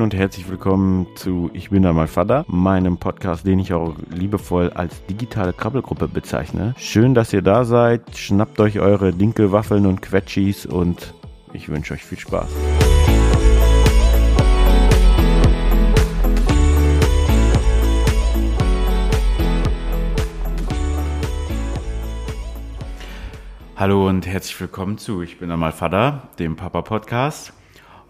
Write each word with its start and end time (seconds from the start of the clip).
Moin 0.00 0.12
und 0.12 0.18
herzlich 0.18 0.48
willkommen 0.48 1.08
zu 1.14 1.50
Ich 1.52 1.68
bin 1.68 1.82
da 1.82 1.92
mal 1.92 2.06
Vater, 2.06 2.46
meinem 2.48 2.96
Podcast, 2.96 3.46
den 3.46 3.58
ich 3.58 3.74
auch 3.74 3.96
liebevoll 4.08 4.70
als 4.70 5.04
digitale 5.04 5.52
Krabbelgruppe 5.52 6.08
bezeichne. 6.08 6.74
Schön, 6.78 7.12
dass 7.12 7.34
ihr 7.34 7.42
da 7.42 7.66
seid. 7.66 8.16
Schnappt 8.16 8.60
euch 8.60 8.78
eure 8.80 9.12
Dinkelwaffeln 9.12 9.84
und 9.84 10.00
Quetschis 10.00 10.64
und 10.64 11.12
ich 11.52 11.68
wünsche 11.68 11.92
euch 11.92 12.02
viel 12.02 12.18
Spaß. 12.18 12.48
Hallo 23.76 24.08
und 24.08 24.26
herzlich 24.26 24.58
willkommen 24.58 24.96
zu 24.96 25.20
Ich 25.20 25.38
bin 25.38 25.50
einmal 25.50 25.72
Vater, 25.72 26.30
dem 26.38 26.56
Papa 26.56 26.80
Podcast. 26.80 27.52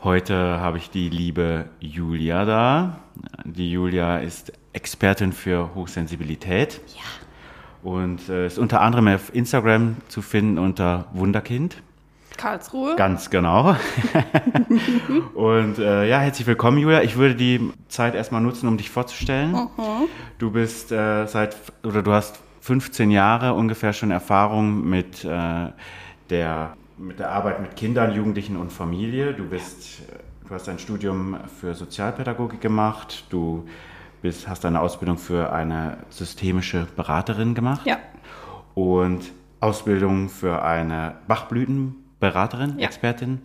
Heute 0.02 0.58
habe 0.60 0.78
ich 0.78 0.88
die 0.88 1.10
liebe 1.10 1.66
Julia 1.78 2.46
da. 2.46 3.00
Die 3.44 3.70
Julia 3.70 4.16
ist 4.16 4.50
Expertin 4.72 5.34
für 5.34 5.74
Hochsensibilität. 5.74 6.80
Ja. 6.96 7.02
Und 7.82 8.26
äh, 8.30 8.46
ist 8.46 8.58
unter 8.58 8.80
anderem 8.80 9.08
auf 9.08 9.34
Instagram 9.34 9.96
zu 10.08 10.22
finden 10.22 10.58
unter 10.58 11.04
Wunderkind. 11.12 11.82
Karlsruhe. 12.38 12.96
Ganz 12.96 13.28
genau. 13.28 13.76
und 15.34 15.78
äh, 15.78 16.08
ja, 16.08 16.20
herzlich 16.20 16.46
willkommen, 16.46 16.78
Julia. 16.78 17.02
Ich 17.02 17.16
würde 17.16 17.34
die 17.34 17.70
Zeit 17.88 18.14
erstmal 18.14 18.40
nutzen, 18.40 18.68
um 18.68 18.78
dich 18.78 18.88
vorzustellen. 18.88 19.52
Mhm. 19.52 20.08
Du 20.38 20.50
bist 20.50 20.92
äh, 20.92 21.26
seit, 21.26 21.56
oder 21.84 22.02
du 22.02 22.12
hast 22.12 22.40
15 22.62 23.10
Jahre 23.10 23.52
ungefähr 23.52 23.92
schon 23.92 24.10
Erfahrung 24.10 24.88
mit, 24.88 25.26
äh, 25.26 25.68
der, 26.30 26.74
mit 27.00 27.18
der 27.18 27.30
Arbeit 27.30 27.60
mit 27.60 27.76
Kindern, 27.76 28.14
Jugendlichen 28.14 28.56
und 28.56 28.70
Familie. 28.72 29.32
Du, 29.32 29.48
bist, 29.48 30.02
du 30.46 30.54
hast 30.54 30.68
ein 30.68 30.78
Studium 30.78 31.36
für 31.60 31.74
Sozialpädagogik 31.74 32.60
gemacht. 32.60 33.24
Du 33.30 33.66
bist, 34.20 34.46
hast 34.48 34.64
eine 34.66 34.80
Ausbildung 34.80 35.16
für 35.16 35.50
eine 35.52 35.96
systemische 36.10 36.86
Beraterin 36.96 37.54
gemacht. 37.54 37.86
Ja. 37.86 37.98
Und 38.74 39.32
Ausbildung 39.60 40.28
für 40.28 40.62
eine 40.62 41.16
Bachblütenberaterin, 41.26 42.78
ja. 42.78 42.86
Expertin. 42.86 43.42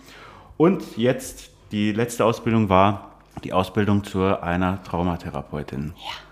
Und 0.58 0.98
jetzt 0.98 1.52
die 1.72 1.94
letzte 1.94 2.26
Ausbildung 2.26 2.70
war 2.70 3.12
die 3.44 3.54
Ausbildung 3.54 4.04
zu 4.04 4.42
einer 4.42 4.84
Traumatherapeutin. 4.84 5.94
Ja. 5.96 6.25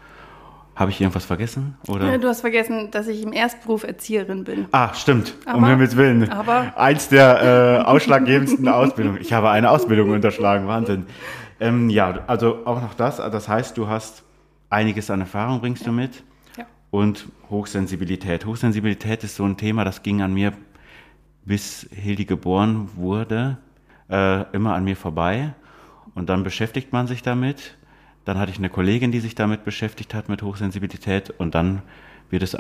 Habe 0.75 0.89
ich 0.89 0.99
irgendwas 0.99 1.25
vergessen? 1.25 1.77
Oder? 1.87 2.17
Du 2.17 2.27
hast 2.27 2.41
vergessen, 2.41 2.89
dass 2.89 3.07
ich 3.07 3.21
im 3.21 3.31
Erstberuf 3.31 3.83
Erzieherin 3.83 4.43
bin. 4.43 4.65
Ah, 4.71 4.93
stimmt. 4.93 5.35
Aber, 5.45 5.59
um 5.59 5.65
Himmels 5.67 5.95
Willen. 5.95 6.29
Aber 6.31 6.73
Eins 6.75 7.09
der 7.09 7.83
äh, 7.83 7.83
ausschlaggebendsten 7.83 8.67
Ausbildungen. 8.67 9.19
Ich 9.21 9.33
habe 9.33 9.51
eine 9.51 9.69
Ausbildung 9.69 10.09
unterschlagen. 10.09 10.67
Wahnsinn. 10.67 11.05
Ähm, 11.59 11.91
ja, 11.91 12.23
also 12.25 12.65
auch 12.65 12.81
noch 12.81 12.95
das. 12.95 13.17
Das 13.17 13.47
heißt, 13.47 13.77
du 13.77 13.87
hast 13.87 14.23
einiges 14.71 15.11
an 15.11 15.21
Erfahrung, 15.21 15.61
bringst 15.61 15.83
ja. 15.83 15.89
du 15.89 15.93
mit. 15.93 16.23
Ja. 16.57 16.65
Und 16.89 17.27
Hochsensibilität. 17.51 18.45
Hochsensibilität 18.45 19.23
ist 19.23 19.35
so 19.35 19.45
ein 19.45 19.57
Thema, 19.57 19.83
das 19.83 20.01
ging 20.01 20.23
an 20.23 20.33
mir, 20.33 20.53
bis 21.45 21.87
Hildi 21.91 22.25
geboren 22.25 22.89
wurde, 22.95 23.57
äh, 24.09 24.41
immer 24.53 24.73
an 24.73 24.83
mir 24.85 24.95
vorbei. 24.95 25.53
Und 26.15 26.29
dann 26.29 26.43
beschäftigt 26.43 26.93
man 26.93 27.05
sich 27.05 27.21
damit 27.21 27.77
dann 28.25 28.39
hatte 28.39 28.51
ich 28.51 28.57
eine 28.57 28.69
Kollegin, 28.69 29.11
die 29.11 29.19
sich 29.19 29.35
damit 29.35 29.65
beschäftigt 29.65 30.13
hat, 30.13 30.29
mit 30.29 30.41
Hochsensibilität. 30.41 31.29
Und 31.29 31.55
dann 31.55 31.81
wird 32.29 32.43
es, 32.43 32.57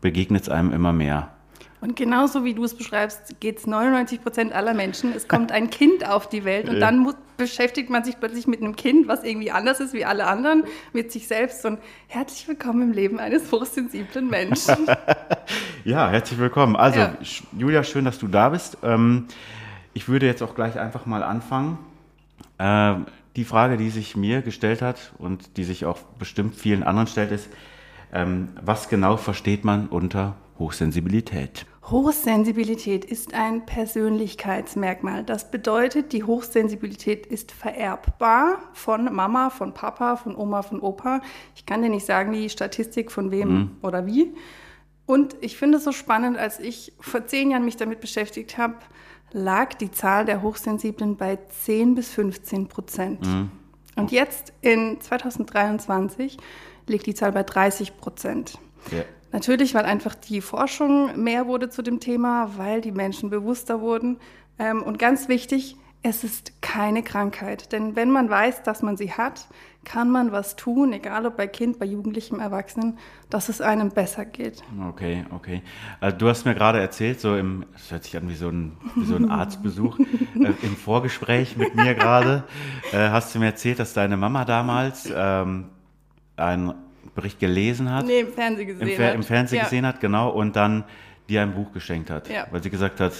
begegnet 0.00 0.42
es 0.42 0.48
einem 0.48 0.72
immer 0.72 0.92
mehr. 0.92 1.30
Und 1.80 1.96
genauso 1.96 2.44
wie 2.44 2.54
du 2.54 2.62
es 2.62 2.76
beschreibst, 2.76 3.40
geht 3.40 3.58
es 3.58 3.66
99 3.66 4.22
Prozent 4.22 4.52
aller 4.52 4.72
Menschen. 4.72 5.12
Es 5.16 5.26
kommt 5.26 5.50
ein 5.50 5.68
Kind 5.68 6.08
auf 6.08 6.28
die 6.28 6.44
Welt 6.44 6.68
und 6.68 6.78
dann 6.78 7.00
muss, 7.00 7.16
beschäftigt 7.36 7.90
man 7.90 8.04
sich 8.04 8.20
plötzlich 8.20 8.46
mit 8.46 8.60
einem 8.60 8.76
Kind, 8.76 9.08
was 9.08 9.24
irgendwie 9.24 9.50
anders 9.50 9.80
ist 9.80 9.92
wie 9.92 10.04
alle 10.04 10.28
anderen, 10.28 10.62
mit 10.92 11.10
sich 11.10 11.26
selbst. 11.26 11.66
Und 11.66 11.80
herzlich 12.06 12.46
willkommen 12.46 12.82
im 12.82 12.92
Leben 12.92 13.18
eines 13.18 13.50
hochsensiblen 13.50 14.30
Menschen. 14.30 14.86
ja, 15.84 16.08
herzlich 16.08 16.38
willkommen. 16.38 16.76
Also, 16.76 17.00
ja. 17.00 17.16
Julia, 17.58 17.82
schön, 17.82 18.04
dass 18.04 18.20
du 18.20 18.28
da 18.28 18.50
bist. 18.50 18.78
Ähm, 18.84 19.26
ich 19.92 20.06
würde 20.06 20.26
jetzt 20.26 20.40
auch 20.40 20.54
gleich 20.54 20.78
einfach 20.78 21.04
mal 21.04 21.24
anfangen. 21.24 21.78
Die 23.36 23.44
Frage, 23.44 23.76
die 23.76 23.90
sich 23.90 24.16
mir 24.16 24.42
gestellt 24.42 24.82
hat 24.82 25.12
und 25.18 25.56
die 25.56 25.64
sich 25.64 25.84
auch 25.84 25.98
bestimmt 26.18 26.54
vielen 26.54 26.82
anderen 26.82 27.06
stellt, 27.06 27.32
ist, 27.32 27.48
ähm, 28.12 28.48
was 28.60 28.88
genau 28.88 29.16
versteht 29.16 29.64
man 29.64 29.88
unter 29.88 30.36
Hochsensibilität? 30.58 31.66
Hochsensibilität 31.84 33.04
ist 33.04 33.34
ein 33.34 33.66
Persönlichkeitsmerkmal. 33.66 35.24
Das 35.24 35.50
bedeutet, 35.50 36.12
die 36.12 36.22
Hochsensibilität 36.22 37.26
ist 37.26 37.50
vererbbar 37.50 38.58
von 38.72 39.12
Mama, 39.12 39.50
von 39.50 39.74
Papa, 39.74 40.16
von 40.16 40.36
Oma, 40.36 40.62
von 40.62 40.80
Opa. 40.80 41.20
Ich 41.56 41.66
kann 41.66 41.82
dir 41.82 41.88
nicht 41.88 42.06
sagen, 42.06 42.32
die 42.32 42.48
Statistik 42.50 43.10
von 43.10 43.30
wem 43.30 43.48
mhm. 43.48 43.70
oder 43.82 44.06
wie. 44.06 44.32
Und 45.06 45.34
ich 45.40 45.56
finde 45.56 45.78
es 45.78 45.84
so 45.84 45.92
spannend, 45.92 46.38
als 46.38 46.60
ich 46.60 46.92
vor 47.00 47.26
zehn 47.26 47.50
Jahren 47.50 47.64
mich 47.64 47.76
damit 47.76 48.00
beschäftigt 48.00 48.58
habe, 48.58 48.76
lag 49.32 49.74
die 49.74 49.90
Zahl 49.90 50.24
der 50.24 50.42
Hochsensiblen 50.42 51.16
bei 51.16 51.38
10 51.64 51.94
bis 51.94 52.10
15 52.10 52.68
Prozent. 52.68 53.26
Mhm. 53.26 53.50
Und 53.96 54.10
jetzt 54.12 54.52
in 54.60 55.00
2023 55.00 56.38
liegt 56.86 57.06
die 57.06 57.14
Zahl 57.14 57.32
bei 57.32 57.42
30 57.42 57.96
Prozent. 57.98 58.58
Ja. 58.90 59.02
Natürlich, 59.32 59.74
weil 59.74 59.84
einfach 59.84 60.14
die 60.14 60.40
Forschung 60.40 61.22
mehr 61.22 61.46
wurde 61.46 61.70
zu 61.70 61.82
dem 61.82 62.00
Thema, 62.00 62.50
weil 62.56 62.80
die 62.80 62.92
Menschen 62.92 63.30
bewusster 63.30 63.80
wurden. 63.80 64.18
Ähm, 64.58 64.82
und 64.82 64.98
ganz 64.98 65.28
wichtig, 65.28 65.76
es 66.02 66.24
ist 66.24 66.60
keine 66.60 67.02
Krankheit. 67.02 67.72
Denn 67.72 67.96
wenn 67.96 68.10
man 68.10 68.28
weiß, 68.28 68.62
dass 68.62 68.82
man 68.82 68.96
sie 68.96 69.12
hat, 69.12 69.48
kann 69.84 70.10
man 70.10 70.32
was 70.32 70.56
tun, 70.56 70.92
egal 70.92 71.26
ob 71.26 71.36
bei 71.36 71.46
Kind, 71.46 71.78
bei 71.78 71.86
Jugendlichem, 71.86 72.38
Erwachsenen, 72.38 72.98
dass 73.30 73.48
es 73.48 73.60
einem 73.60 73.90
besser 73.90 74.24
geht. 74.24 74.62
Okay, 74.88 75.24
okay. 75.30 75.62
Also 76.00 76.16
du 76.18 76.28
hast 76.28 76.44
mir 76.44 76.54
gerade 76.54 76.80
erzählt, 76.80 77.20
so 77.20 77.36
im, 77.36 77.66
das 77.72 77.90
hört 77.90 78.04
sich 78.04 78.16
an 78.16 78.28
wie 78.28 78.34
so 78.34 78.48
ein, 78.48 78.76
wie 78.94 79.04
so 79.04 79.16
ein 79.16 79.30
Arztbesuch, 79.30 79.98
äh, 79.98 80.52
im 80.62 80.76
Vorgespräch 80.76 81.56
mit 81.56 81.74
mir 81.74 81.94
gerade, 81.94 82.44
äh, 82.92 83.10
hast 83.10 83.34
du 83.34 83.38
mir 83.38 83.46
erzählt, 83.46 83.78
dass 83.78 83.92
deine 83.92 84.16
Mama 84.16 84.44
damals 84.44 85.12
ähm, 85.14 85.66
einen 86.36 86.74
Bericht 87.14 87.40
gelesen 87.40 87.90
hat. 87.90 88.06
Nee, 88.06 88.20
im 88.20 88.32
Fernsehen 88.32 88.66
gesehen 88.66 88.88
im 88.88 88.96
Fer 88.96 89.08
hat. 89.08 89.14
Im 89.14 89.22
Fernsehen 89.22 89.58
ja. 89.58 89.64
gesehen 89.64 89.86
hat, 89.86 90.00
genau, 90.00 90.30
und 90.30 90.56
dann 90.56 90.84
dir 91.28 91.42
ein 91.42 91.54
Buch 91.54 91.72
geschenkt 91.72 92.10
hat. 92.10 92.28
Ja. 92.28 92.46
Weil 92.50 92.62
sie 92.62 92.70
gesagt 92.70 93.00
hat, 93.00 93.12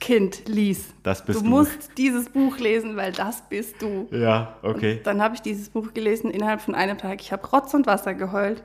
Kind, 0.00 0.46
lies. 0.46 0.94
Das 1.02 1.24
bist 1.24 1.40
du. 1.40 1.44
Du 1.44 1.50
musst 1.50 1.90
dieses 1.96 2.28
Buch 2.28 2.58
lesen, 2.58 2.96
weil 2.96 3.12
das 3.12 3.42
bist 3.48 3.80
du. 3.80 4.08
Ja, 4.10 4.56
okay. 4.62 4.98
Und 4.98 5.06
dann 5.06 5.22
habe 5.22 5.34
ich 5.34 5.42
dieses 5.42 5.70
Buch 5.70 5.94
gelesen 5.94 6.30
innerhalb 6.30 6.60
von 6.60 6.74
einem 6.74 6.98
Tag. 6.98 7.20
Ich 7.20 7.32
habe 7.32 7.46
Rotz 7.48 7.74
und 7.74 7.86
Wasser 7.86 8.14
geheult. 8.14 8.62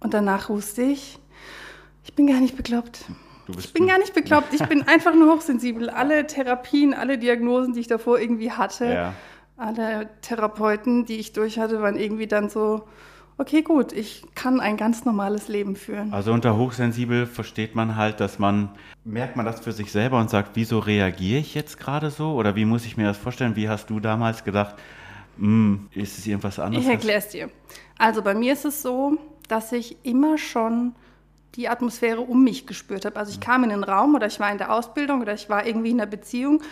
Und 0.00 0.14
danach 0.14 0.48
wusste 0.48 0.82
ich, 0.82 1.18
ich 2.04 2.14
bin 2.14 2.26
gar 2.26 2.40
nicht 2.40 2.56
bekloppt. 2.56 3.04
ich 3.58 3.72
bin 3.72 3.86
gar 3.86 3.98
nicht 3.98 4.14
bekloppt. 4.14 4.52
Ich 4.52 4.66
bin 4.66 4.82
einfach 4.88 5.14
nur 5.14 5.34
hochsensibel. 5.34 5.88
Alle 5.88 6.26
Therapien, 6.26 6.94
alle 6.94 7.18
Diagnosen, 7.18 7.74
die 7.74 7.80
ich 7.80 7.88
davor 7.88 8.18
irgendwie 8.18 8.50
hatte, 8.50 8.86
ja. 8.86 9.14
alle 9.56 10.08
Therapeuten, 10.20 11.04
die 11.04 11.18
ich 11.18 11.32
durch 11.32 11.58
hatte, 11.58 11.80
waren 11.80 11.96
irgendwie 11.96 12.26
dann 12.26 12.48
so, 12.48 12.88
okay, 13.38 13.62
gut, 13.62 13.92
ich 13.92 14.24
kann 14.34 14.60
ein 14.60 14.76
ganz 14.76 15.04
normales 15.04 15.48
Leben 15.48 15.76
führen. 15.76 16.12
Also 16.12 16.32
unter 16.32 16.56
hochsensibel 16.56 17.26
versteht 17.26 17.74
man 17.74 17.96
halt, 17.96 18.20
dass 18.20 18.38
man, 18.38 18.70
merkt 19.04 19.36
man 19.36 19.46
das 19.46 19.60
für 19.60 19.72
sich 19.72 19.92
selber 19.92 20.20
und 20.20 20.30
sagt, 20.30 20.50
wieso 20.54 20.78
reagiere 20.78 21.40
ich 21.40 21.54
jetzt 21.54 21.78
gerade 21.78 22.10
so? 22.10 22.34
Oder 22.34 22.56
wie 22.56 22.64
muss 22.64 22.84
ich 22.84 22.96
mir 22.96 23.04
das 23.04 23.18
vorstellen? 23.18 23.56
Wie 23.56 23.68
hast 23.68 23.90
du 23.90 24.00
damals 24.00 24.44
gedacht, 24.44 24.76
hm, 25.38 25.88
ist 25.92 26.18
es 26.18 26.26
irgendwas 26.26 26.58
anderes? 26.58 26.84
Ich 26.84 26.90
erkläre 26.90 27.18
es 27.18 27.28
dir. 27.28 27.50
Also 27.98 28.22
bei 28.22 28.34
mir 28.34 28.52
ist 28.52 28.64
es 28.64 28.82
so, 28.82 29.16
dass 29.48 29.72
ich 29.72 29.96
immer 30.02 30.38
schon 30.38 30.94
die 31.54 31.68
Atmosphäre 31.68 32.20
um 32.20 32.44
mich 32.44 32.66
gespürt 32.66 33.04
habe. 33.04 33.16
Also 33.16 33.32
ich 33.32 33.40
kam 33.40 33.64
in 33.64 33.70
den 33.70 33.84
Raum 33.84 34.14
oder 34.14 34.26
ich 34.26 34.40
war 34.40 34.50
in 34.50 34.58
der 34.58 34.72
Ausbildung 34.72 35.20
oder 35.20 35.34
ich 35.34 35.50
war 35.50 35.66
irgendwie 35.66 35.90
in 35.90 36.00
einer 36.00 36.10
Beziehung 36.10 36.62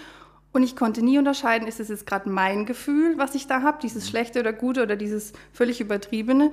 und 0.52 0.62
ich 0.62 0.76
konnte 0.76 1.02
nie 1.02 1.19
unterscheiden, 1.19 1.69
ist 1.69 1.81
es 1.81 1.88
jetzt 1.88 2.06
gerade 2.06 2.29
mein 2.29 2.67
Gefühl, 2.67 3.19
was 3.19 3.35
ich 3.35 3.47
da 3.47 3.62
habe, 3.62 3.79
dieses 3.82 4.08
schlechte 4.08 4.41
oder 4.41 4.52
gute 4.52 4.82
oder 4.82 4.97
dieses 4.97 5.32
völlig 5.52 5.81
übertriebene, 5.81 6.50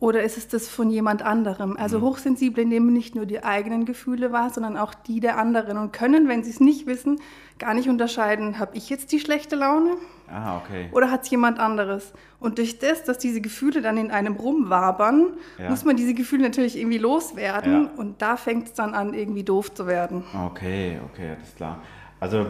oder 0.00 0.22
ist 0.22 0.36
es 0.36 0.48
das 0.48 0.68
von 0.68 0.90
jemand 0.90 1.22
anderem? 1.22 1.78
Also 1.78 1.98
mhm. 1.98 2.02
Hochsensible 2.02 2.66
nehmen 2.66 2.92
nicht 2.92 3.14
nur 3.14 3.24
die 3.24 3.42
eigenen 3.42 3.86
Gefühle 3.86 4.32
wahr, 4.32 4.50
sondern 4.50 4.76
auch 4.76 4.92
die 4.92 5.18
der 5.18 5.38
anderen 5.38 5.78
und 5.78 5.92
können, 5.92 6.28
wenn 6.28 6.44
sie 6.44 6.50
es 6.50 6.60
nicht 6.60 6.86
wissen, 6.86 7.20
gar 7.58 7.72
nicht 7.72 7.88
unterscheiden, 7.88 8.58
habe 8.58 8.76
ich 8.76 8.90
jetzt 8.90 9.12
die 9.12 9.20
schlechte 9.20 9.56
Laune? 9.56 9.92
Ah, 10.28 10.58
okay. 10.58 10.90
Oder 10.92 11.10
hat 11.10 11.22
es 11.22 11.30
jemand 11.30 11.58
anderes? 11.58 12.12
Und 12.38 12.58
durch 12.58 12.78
das, 12.78 13.04
dass 13.04 13.16
diese 13.16 13.40
Gefühle 13.40 13.80
dann 13.80 13.96
in 13.96 14.10
einem 14.10 14.34
rumwabern, 14.34 15.38
ja. 15.58 15.70
muss 15.70 15.84
man 15.84 15.96
diese 15.96 16.12
Gefühle 16.12 16.42
natürlich 16.42 16.76
irgendwie 16.76 16.98
loswerden. 16.98 17.84
Ja. 17.84 17.90
Und 17.96 18.20
da 18.20 18.36
fängt 18.36 18.66
es 18.66 18.74
dann 18.74 18.92
an, 18.92 19.14
irgendwie 19.14 19.44
doof 19.44 19.72
zu 19.72 19.86
werden. 19.86 20.24
Okay, 20.34 20.98
okay, 21.12 21.30
alles 21.38 21.54
klar. 21.54 21.80
Also 22.20 22.46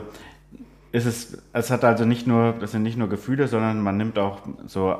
ist 0.94 1.06
es, 1.06 1.42
es 1.52 1.70
hat 1.72 1.82
also 1.82 2.04
nicht 2.04 2.28
nur, 2.28 2.52
das 2.52 2.70
sind 2.70 2.84
nicht 2.84 2.96
nur 2.96 3.08
Gefühle, 3.08 3.48
sondern 3.48 3.82
man 3.82 3.96
nimmt 3.96 4.16
auch 4.16 4.42
so 4.68 4.96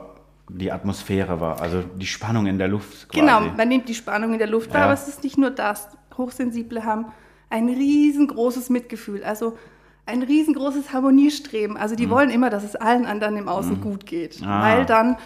die 0.49 0.73
Atmosphäre 0.73 1.41
wahr, 1.41 1.61
also 1.61 1.83
die 1.83 2.07
Spannung 2.07 2.47
in 2.47 2.59
der 2.59 2.67
Luft. 2.67 3.09
Quasi. 3.09 3.21
Genau, 3.21 3.41
man 3.41 3.69
nimmt 3.69 3.89
die 3.89 3.95
Spannung 3.95 4.33
in 4.33 4.39
der 4.41 4.49
Luft 4.49 4.71
wahr, 4.71 4.81
ja. 4.81 4.85
aber 4.87 4.95
es 4.95 5.07
ist 5.07 5.23
nicht 5.23 5.39
nur 5.39 5.51
das. 5.51 5.89
Hochsensible 6.19 6.85
haben 6.85 7.07
ein 7.49 7.69
riesengroßes 7.69 8.71
Mitgefühl. 8.71 9.23
Also 9.23 9.57
ein 10.05 10.25
riesengroßes 10.25 10.93
Harmoniestreben. 10.93 11.77
Also 11.77 11.95
die 11.95 12.11
wollen 12.11 12.31
immer, 12.31 12.51
dass 12.51 12.65
es 12.65 12.75
allen 12.75 13.07
anderen 13.07 13.37
im 13.37 13.49
Außen 13.49 13.81
gut 13.81 14.05
geht. 14.05 14.43
Ah. 14.45 14.63
Weil 14.63 14.87
dann 14.87 15.17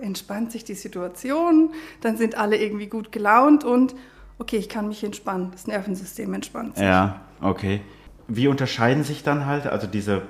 entspannt 0.00 0.50
sich 0.50 0.64
die 0.64 0.74
Situation, 0.74 1.72
dann 2.00 2.16
sind 2.16 2.36
alle 2.36 2.56
irgendwie 2.56 2.86
gut 2.86 3.12
gelaunt 3.12 3.64
und 3.64 3.94
okay, 4.38 4.56
ich 4.56 4.70
kann 4.70 4.88
mich 4.88 5.04
entspannen. 5.04 5.50
Das 5.52 5.66
Nervensystem 5.66 6.32
entspannt 6.32 6.76
sich. 6.76 6.84
Ja, 6.84 7.20
okay. 7.42 7.82
Wie 8.28 8.48
unterscheiden 8.48 9.04
sich 9.04 9.22
dann 9.22 9.46
halt, 9.46 9.66
also 9.66 9.86
diese, 9.86 10.22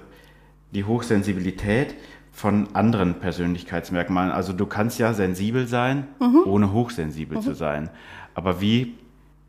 die 0.73 0.85
Hochsensibilität 0.85 1.95
von 2.33 2.75
anderen 2.75 3.21
Persönlichkeitsmerkmalen? 3.21 4.33
Also 4.33 4.53
du 4.53 4.67
kannst 4.67 4.99
ja 4.99 5.13
sensibel 5.15 5.67
sein, 5.67 6.07
ohne 6.45 6.73
hochsensibel 6.73 7.41
zu 7.41 7.55
sein. 7.55 7.91
Aber 8.35 8.61
wie, 8.61 8.95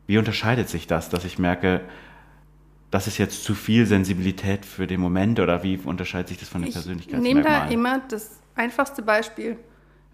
wie 0.06 0.18
unterscheidet 0.18 0.68
sich 0.68 0.86
das, 0.86 1.08
dass 1.08 1.24
ich 1.24 1.38
merke, 1.38 1.80
das 2.90 3.06
ist 3.08 3.18
jetzt 3.18 3.42
zu 3.42 3.54
viel 3.54 3.84
Sensibilität 3.86 4.64
für 4.64 4.86
den 4.86 5.00
Moment 5.00 5.40
oder 5.40 5.62
wie 5.62 5.76
unterscheidet 5.76 6.28
sich 6.28 6.38
das 6.38 6.48
von 6.48 6.62
den 6.62 6.68
Ich 6.68 6.74
nehme 6.74 6.84
Persönlichkeitsmerkmalen? 6.84 7.68
da 7.68 7.74
immer 7.74 8.00
das 8.08 8.38
einfachste 8.54 9.02
Beispiel. 9.02 9.56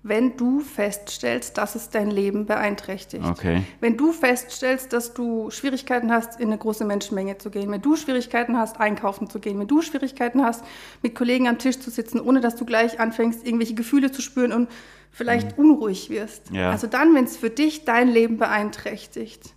Wenn 0.04 0.36
du 0.36 0.60
feststellst, 0.60 1.58
dass 1.58 1.76
es 1.76 1.90
dein 1.90 2.10
Leben 2.10 2.46
beeinträchtigt. 2.46 3.24
Okay. 3.24 3.62
Wenn 3.80 3.96
du 3.96 4.12
feststellst, 4.12 4.92
dass 4.92 5.14
du 5.14 5.50
Schwierigkeiten 5.50 6.10
hast, 6.10 6.40
in 6.40 6.48
eine 6.48 6.58
große 6.58 6.84
Menschenmenge 6.84 7.38
zu 7.38 7.50
gehen, 7.50 7.70
wenn 7.70 7.82
du 7.82 7.94
Schwierigkeiten 7.94 8.56
hast, 8.56 8.80
einkaufen 8.80 9.30
zu 9.30 9.38
gehen, 9.38 9.60
wenn 9.60 9.68
du 9.68 9.80
Schwierigkeiten 9.80 10.44
hast, 10.44 10.64
mit 11.02 11.14
Kollegen 11.14 11.46
am 11.46 11.58
Tisch 11.58 11.78
zu 11.78 11.90
sitzen, 11.90 12.20
ohne 12.20 12.40
dass 12.40 12.56
du 12.56 12.64
gleich 12.64 12.98
anfängst, 12.98 13.46
irgendwelche 13.46 13.74
Gefühle 13.74 14.10
zu 14.10 14.22
spüren 14.22 14.52
und 14.52 14.68
vielleicht 15.12 15.56
unruhig 15.56 16.10
wirst. 16.10 16.50
Mhm. 16.50 16.56
Ja. 16.56 16.70
Also 16.70 16.88
dann, 16.88 17.14
wenn 17.14 17.24
es 17.24 17.36
für 17.36 17.50
dich 17.50 17.84
dein 17.84 18.08
Leben 18.08 18.38
beeinträchtigt, 18.38 19.54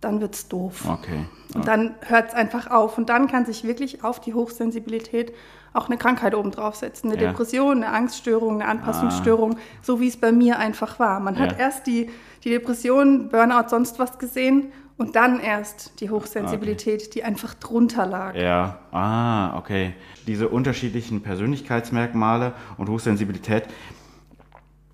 dann 0.00 0.20
wird 0.20 0.34
es 0.34 0.48
doof. 0.48 0.88
Okay. 0.88 1.26
Und 1.54 1.68
dann 1.68 1.94
hört 2.00 2.30
es 2.30 2.34
einfach 2.34 2.70
auf. 2.70 2.96
Und 2.98 3.08
dann 3.08 3.28
kann 3.28 3.44
sich 3.44 3.64
wirklich 3.64 4.02
auf 4.02 4.20
die 4.20 4.32
Hochsensibilität 4.32 5.32
auch 5.72 5.86
eine 5.86 5.96
Krankheit 5.96 6.34
obendrauf 6.34 6.74
setzen. 6.76 7.10
Eine 7.10 7.20
Ja. 7.20 7.28
Depression, 7.28 7.78
eine 7.82 7.88
Angststörung, 7.92 8.60
eine 8.60 8.66
Anpassungsstörung, 8.68 9.56
so 9.80 10.00
wie 10.00 10.08
es 10.08 10.16
bei 10.16 10.32
mir 10.32 10.58
einfach 10.58 10.98
war. 10.98 11.20
Man 11.20 11.38
hat 11.38 11.52
Ja. 11.52 11.58
erst 11.58 11.86
die, 11.86 12.10
die 12.44 12.50
Depression, 12.50 13.28
Burnout, 13.28 13.68
sonst 13.68 13.98
was 13.98 14.18
gesehen 14.18 14.72
und 14.98 15.16
dann 15.16 15.40
erst 15.40 16.00
die 16.00 16.10
Hochsensibilität, 16.10 17.14
die 17.14 17.24
einfach 17.24 17.54
drunter 17.54 18.06
lag. 18.06 18.34
Ja, 18.36 18.78
ah, 18.92 19.56
okay. 19.56 19.94
Diese 20.26 20.48
unterschiedlichen 20.48 21.22
Persönlichkeitsmerkmale 21.22 22.52
und 22.76 22.88
Hochsensibilität 22.88 23.64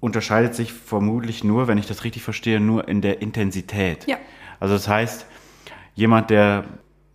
unterscheidet 0.00 0.54
sich 0.54 0.72
vermutlich 0.72 1.42
nur, 1.42 1.66
wenn 1.66 1.78
ich 1.78 1.86
das 1.86 2.04
richtig 2.04 2.22
verstehe, 2.22 2.60
nur 2.60 2.86
in 2.86 3.00
der 3.02 3.20
Intensität. 3.20 4.06
Ja. 4.06 4.16
Also 4.60 4.74
das 4.74 4.86
heißt, 4.88 5.26
jemand, 5.94 6.31
der 6.31 6.64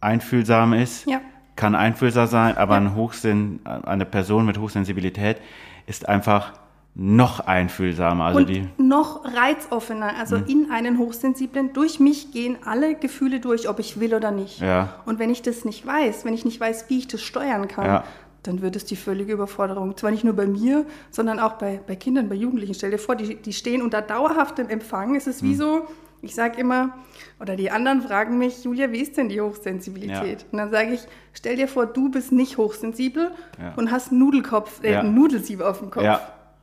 einfühlsam 0.01 0.73
ist, 0.73 1.05
Ja. 1.07 1.21
Kann 1.55 1.75
einfühlsam 1.75 2.27
sein, 2.27 2.57
aber 2.57 2.75
Ja. 2.75 2.81
ein 2.81 2.95
Hochsen, 2.95 3.59
eine 3.65 4.05
Person 4.05 4.45
mit 4.45 4.57
Hochsensibilität 4.57 5.37
ist 5.85 6.07
einfach 6.09 6.53
noch 6.95 7.39
einfühlsamer. 7.39 8.25
Also 8.25 8.39
und 8.39 8.49
die, 8.49 8.67
noch 8.77 9.25
reizoffener, 9.25 10.13
also 10.19 10.37
Mhm. 10.37 10.45
in 10.47 10.71
einen 10.71 10.97
Hochsensiblen. 10.99 11.73
Durch 11.73 11.99
mich 11.99 12.31
gehen 12.31 12.57
alle 12.65 12.93
Gefühle 12.95 13.39
durch, 13.39 13.67
ob 13.67 13.79
ich 13.79 13.99
will 13.99 14.13
oder 14.13 14.29
nicht. 14.31 14.59
Ja. 14.61 14.95
Und 15.05 15.17
wenn 15.19 15.29
ich 15.31 15.41
das 15.41 15.65
nicht 15.65 15.85
weiß, 15.85 16.23
wenn 16.23 16.33
ich 16.35 16.45
nicht 16.45 16.59
weiß, 16.59 16.85
wie 16.89 16.99
ich 16.99 17.07
das 17.07 17.21
steuern 17.21 17.67
kann, 17.67 17.85
Ja. 17.85 18.03
dann 18.43 18.61
wird 18.61 18.75
es 18.75 18.85
die 18.85 18.95
völlige 18.95 19.33
Überforderung. 19.33 19.97
Zwar 19.97 20.11
nicht 20.11 20.23
nur 20.23 20.35
bei 20.35 20.45
mir, 20.45 20.85
sondern 21.09 21.39
auch 21.39 21.53
bei, 21.53 21.79
bei 21.87 21.95
Kindern, 21.95 22.29
bei 22.29 22.35
Jugendlichen. 22.35 22.75
Stell 22.75 22.91
dir 22.91 22.99
vor, 22.99 23.15
die, 23.15 23.35
die 23.41 23.53
stehen 23.53 23.81
unter 23.81 24.01
dauerhaftem 24.03 24.69
Empfang. 24.69 25.15
Es 25.15 25.25
ist 25.25 25.41
Mhm. 25.41 25.47
wie 25.49 25.55
so, 25.55 25.87
ich 26.23 26.33
sage 26.35 26.59
immer, 26.59 26.97
oder 27.39 27.55
die 27.55 27.69
anderen 27.69 28.01
fragen 28.01 28.37
mich, 28.37 28.63
Julia, 28.63 28.91
wie 28.91 29.01
ist 29.01 29.17
denn 29.17 29.27
die 29.29 29.41
Hochsensibilität? 29.41 30.41
Ja. 30.41 30.47
Und 30.51 30.57
dann 30.57 30.71
sage 30.71 30.93
ich, 30.93 31.01
stell 31.33 31.57
dir 31.57 31.67
vor, 31.67 31.85
du 31.85 32.09
bist 32.09 32.31
nicht 32.31 32.57
hochsensibel 32.57 33.31
Ja. 33.61 33.73
und 33.75 33.91
hast 33.91 34.09
einen 34.11 34.19
Nudelkopf, 34.19 34.83
äh, 34.83 34.93
Ja. 34.93 35.03
Nudelsieb 35.03 35.61
auf 35.61 35.79
dem 35.79 35.91
Kopf. 35.91 36.03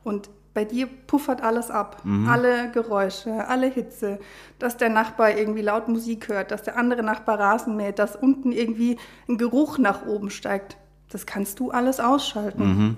Und 0.03 0.29
bei 0.53 0.65
dir 0.65 0.87
puffert 1.07 1.43
alles 1.43 1.69
ab. 1.71 2.01
Mhm. 2.03 2.27
Alle 2.27 2.71
Geräusche, 2.71 3.47
alle 3.47 3.67
Hitze. 3.67 4.19
Dass 4.59 4.75
der 4.77 4.89
Nachbar 4.89 5.37
irgendwie 5.37 5.61
laut 5.61 5.87
Musik 5.87 6.27
hört, 6.27 6.51
dass 6.51 6.63
der 6.63 6.75
andere 6.77 7.03
Nachbar 7.03 7.39
Rasen 7.39 7.77
mäht, 7.77 7.99
dass 7.99 8.15
unten 8.15 8.51
irgendwie 8.51 8.97
ein 9.29 9.37
Geruch 9.37 9.77
nach 9.77 10.05
oben 10.07 10.29
steigt. 10.31 10.75
Das 11.09 11.25
kannst 11.25 11.59
du 11.59 11.69
alles 11.71 11.99
ausschalten. 11.99 12.97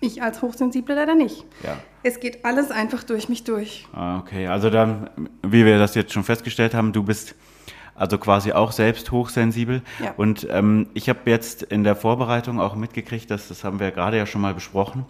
Ich 0.00 0.22
als 0.22 0.40
Hochsensible 0.40 0.94
leider 0.94 1.14
nicht. 1.14 1.44
Mhm. 1.44 1.66
Ja. 1.66 1.76
Es 2.02 2.20
geht 2.20 2.44
alles 2.44 2.70
einfach 2.70 3.02
durch 3.04 3.28
mich 3.28 3.44
durch. 3.44 3.86
Ah, 3.92 4.18
okay, 4.18 4.46
also 4.46 4.70
dann, 4.70 5.10
wie 5.42 5.64
wir 5.64 5.78
das 5.78 5.94
jetzt 5.94 6.12
schon 6.12 6.24
festgestellt 6.24 6.74
haben, 6.74 6.92
du 6.92 7.02
bist 7.02 7.34
also 7.94 8.16
quasi 8.16 8.52
auch 8.52 8.72
selbst 8.72 9.10
hochsensibel. 9.12 9.82
Ja. 10.02 10.14
Und 10.16 10.46
ähm, 10.50 10.88
ich 10.94 11.10
habe 11.10 11.18
jetzt 11.26 11.62
in 11.62 11.84
der 11.84 11.96
Vorbereitung 11.96 12.58
auch 12.58 12.74
mitgekriegt, 12.74 13.30
dass, 13.30 13.48
das 13.48 13.62
haben 13.62 13.78
wir 13.78 13.90
gerade 13.90 14.16
ja 14.16 14.24
schon 14.24 14.40
mal 14.40 14.54
besprochen, 14.54 15.04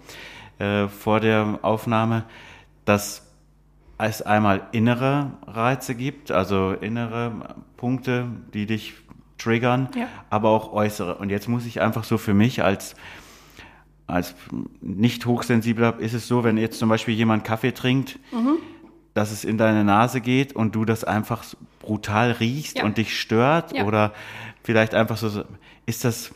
äh, 0.58 0.88
vor 0.88 1.20
der 1.20 1.60
Aufnahme, 1.62 2.24
dass 2.84 3.22
es 3.98 4.22
einmal 4.22 4.62
innere 4.72 5.30
Reize 5.46 5.94
gibt, 5.94 6.32
also 6.32 6.72
innere 6.72 7.54
Punkte, 7.76 8.26
die 8.54 8.66
dich 8.66 8.94
triggern, 9.38 9.88
Ja. 9.94 10.06
aber 10.28 10.48
auch 10.50 10.72
äußere. 10.72 11.14
Und 11.16 11.30
jetzt 11.30 11.48
muss 11.48 11.66
ich 11.66 11.80
einfach 11.80 12.02
so 12.04 12.18
für 12.18 12.34
mich 12.34 12.64
als 12.64 12.96
als 14.10 14.34
nicht 14.80 15.24
hochsensibler 15.26 15.98
ist 15.98 16.14
es 16.14 16.26
so, 16.28 16.44
wenn 16.44 16.56
jetzt 16.58 16.78
zum 16.78 16.88
Beispiel 16.88 17.14
jemand 17.14 17.44
Kaffee 17.44 17.72
trinkt, 17.72 18.18
Mhm. 18.32 18.58
dass 19.14 19.30
es 19.32 19.44
in 19.44 19.58
deine 19.58 19.84
Nase 19.84 20.20
geht 20.20 20.54
und 20.54 20.74
du 20.74 20.84
das 20.84 21.04
einfach 21.04 21.44
brutal 21.80 22.32
riechst 22.32 22.78
Ja. 22.78 22.84
und 22.84 22.96
dich 22.98 23.18
stört 23.18 23.72
Ja. 23.76 23.84
oder 23.84 24.12
vielleicht 24.62 24.94
einfach 24.94 25.16
so, 25.16 25.44
ist 25.86 26.04
das, 26.04 26.32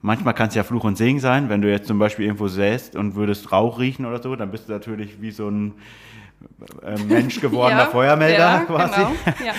manchmal 0.00 0.34
kann 0.34 0.48
es 0.48 0.54
ja 0.54 0.62
Fluch 0.64 0.84
und 0.84 0.96
Segen 0.96 1.20
sein, 1.20 1.48
wenn 1.48 1.60
du 1.62 1.70
jetzt 1.70 1.86
zum 1.86 1.98
Beispiel 1.98 2.24
irgendwo 2.26 2.48
säst 2.48 2.96
und 2.96 3.14
würdest 3.14 3.52
Rauch 3.52 3.78
riechen 3.78 4.06
oder 4.06 4.20
so, 4.22 4.34
dann 4.36 4.50
bist 4.50 4.68
du 4.68 4.72
natürlich 4.72 5.20
wie 5.20 5.30
so 5.30 5.48
ein 5.48 5.72
äh, 6.84 6.98
Mensch 7.04 7.40
gewordener 7.40 7.82
Ja, 7.82 7.86
Feuermelder 7.86 8.60
quasi. 8.66 8.94
Genau. 9.00 9.52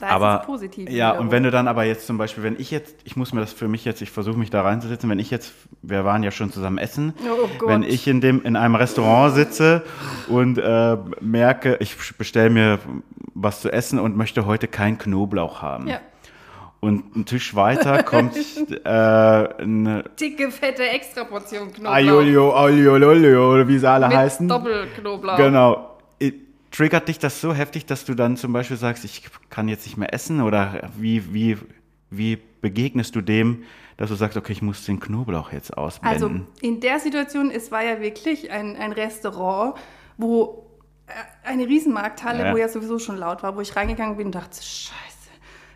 Da 0.00 0.08
aber 0.08 0.34
ist 0.34 0.40
es 0.40 0.46
positiv. 0.46 0.90
ja, 0.90 1.08
wiederum. 1.10 1.26
und 1.26 1.32
wenn 1.32 1.42
du 1.42 1.50
dann 1.50 1.68
aber 1.68 1.84
jetzt 1.84 2.06
zum 2.06 2.18
Beispiel, 2.18 2.42
wenn 2.44 2.56
ich 2.60 2.70
jetzt, 2.70 2.96
ich 3.04 3.16
muss 3.16 3.32
mir 3.32 3.40
das 3.40 3.52
für 3.52 3.68
mich 3.68 3.84
jetzt, 3.84 4.02
ich 4.02 4.10
versuche 4.10 4.38
mich 4.38 4.50
da 4.50 4.62
reinzusetzen, 4.62 5.08
wenn 5.08 5.18
ich 5.18 5.30
jetzt, 5.30 5.52
wir 5.82 6.04
waren 6.04 6.22
ja 6.22 6.30
schon 6.30 6.52
zusammen 6.52 6.78
essen, 6.78 7.14
Oh 7.24 7.48
Gott. 7.58 7.68
wenn 7.68 7.82
ich 7.82 8.06
in 8.06 8.20
dem 8.20 8.42
in 8.42 8.56
einem 8.56 8.74
Restaurant 8.74 9.34
sitze 9.34 9.82
und 10.28 10.58
äh, 10.58 10.96
merke, 11.20 11.76
ich 11.80 11.96
bestelle 12.18 12.50
mir 12.50 12.78
was 13.34 13.60
zu 13.60 13.72
essen 13.72 13.98
und 13.98 14.16
möchte 14.16 14.46
heute 14.46 14.68
keinen 14.68 14.98
Knoblauch 14.98 15.62
haben. 15.62 15.88
Ja. 15.88 16.00
Und 16.80 17.16
ein 17.16 17.24
Tisch 17.24 17.54
weiter 17.54 18.02
kommt 18.02 18.36
äh, 18.84 18.88
eine 18.88 20.04
Dicke, 20.20 20.50
fette 20.50 20.86
Extraportion 20.88 21.72
Knoblauch. 21.72 21.94
Aiolio, 21.94 22.54
Aiolio, 22.54 23.54
oder 23.54 23.66
wie 23.66 23.78
sie 23.78 23.88
alle 23.90 24.08
mit 24.08 24.16
heißen. 24.16 24.46
Doppelknoblauch. 24.46 25.36
Genau. 25.36 25.95
Triggert 26.70 27.08
dich 27.08 27.18
das 27.18 27.40
so 27.40 27.54
heftig, 27.54 27.86
dass 27.86 28.04
du 28.04 28.14
dann 28.14 28.36
zum 28.36 28.52
Beispiel 28.52 28.76
sagst, 28.76 29.04
ich 29.04 29.28
kann 29.50 29.68
jetzt 29.68 29.86
nicht 29.86 29.96
mehr 29.96 30.12
essen? 30.12 30.40
Oder 30.40 30.90
wie, 30.98 31.32
wie, 31.32 31.56
wie 32.10 32.38
begegnest 32.60 33.14
du 33.16 33.20
dem, 33.20 33.62
dass 33.96 34.10
du 34.10 34.14
sagst, 34.16 34.36
okay, 34.36 34.52
ich 34.52 34.62
muss 34.62 34.84
den 34.84 35.00
Knoblauch 35.00 35.52
jetzt 35.52 35.70
Also 35.76 35.86
ausblenden? 35.86 36.46
in 36.60 36.80
der 36.80 36.98
Situation, 37.00 37.50
es 37.50 37.70
war 37.70 37.82
ja 37.82 38.00
wirklich 38.00 38.50
ein, 38.50 38.76
ein 38.76 38.92
Restaurant, 38.92 39.74
wo 40.18 40.66
äh, 41.06 41.12
eine 41.48 41.66
Riesenmarkthalle, 41.66 42.44
Ja. 42.46 42.52
wo 42.52 42.56
ja 42.58 42.68
sowieso 42.68 42.98
schon 42.98 43.16
laut 43.16 43.42
war, 43.42 43.56
wo 43.56 43.60
ich 43.60 43.74
reingegangen 43.76 44.16
bin 44.16 44.26
und 44.26 44.34
dachte, 44.34 44.56
scheiße, 44.56 44.92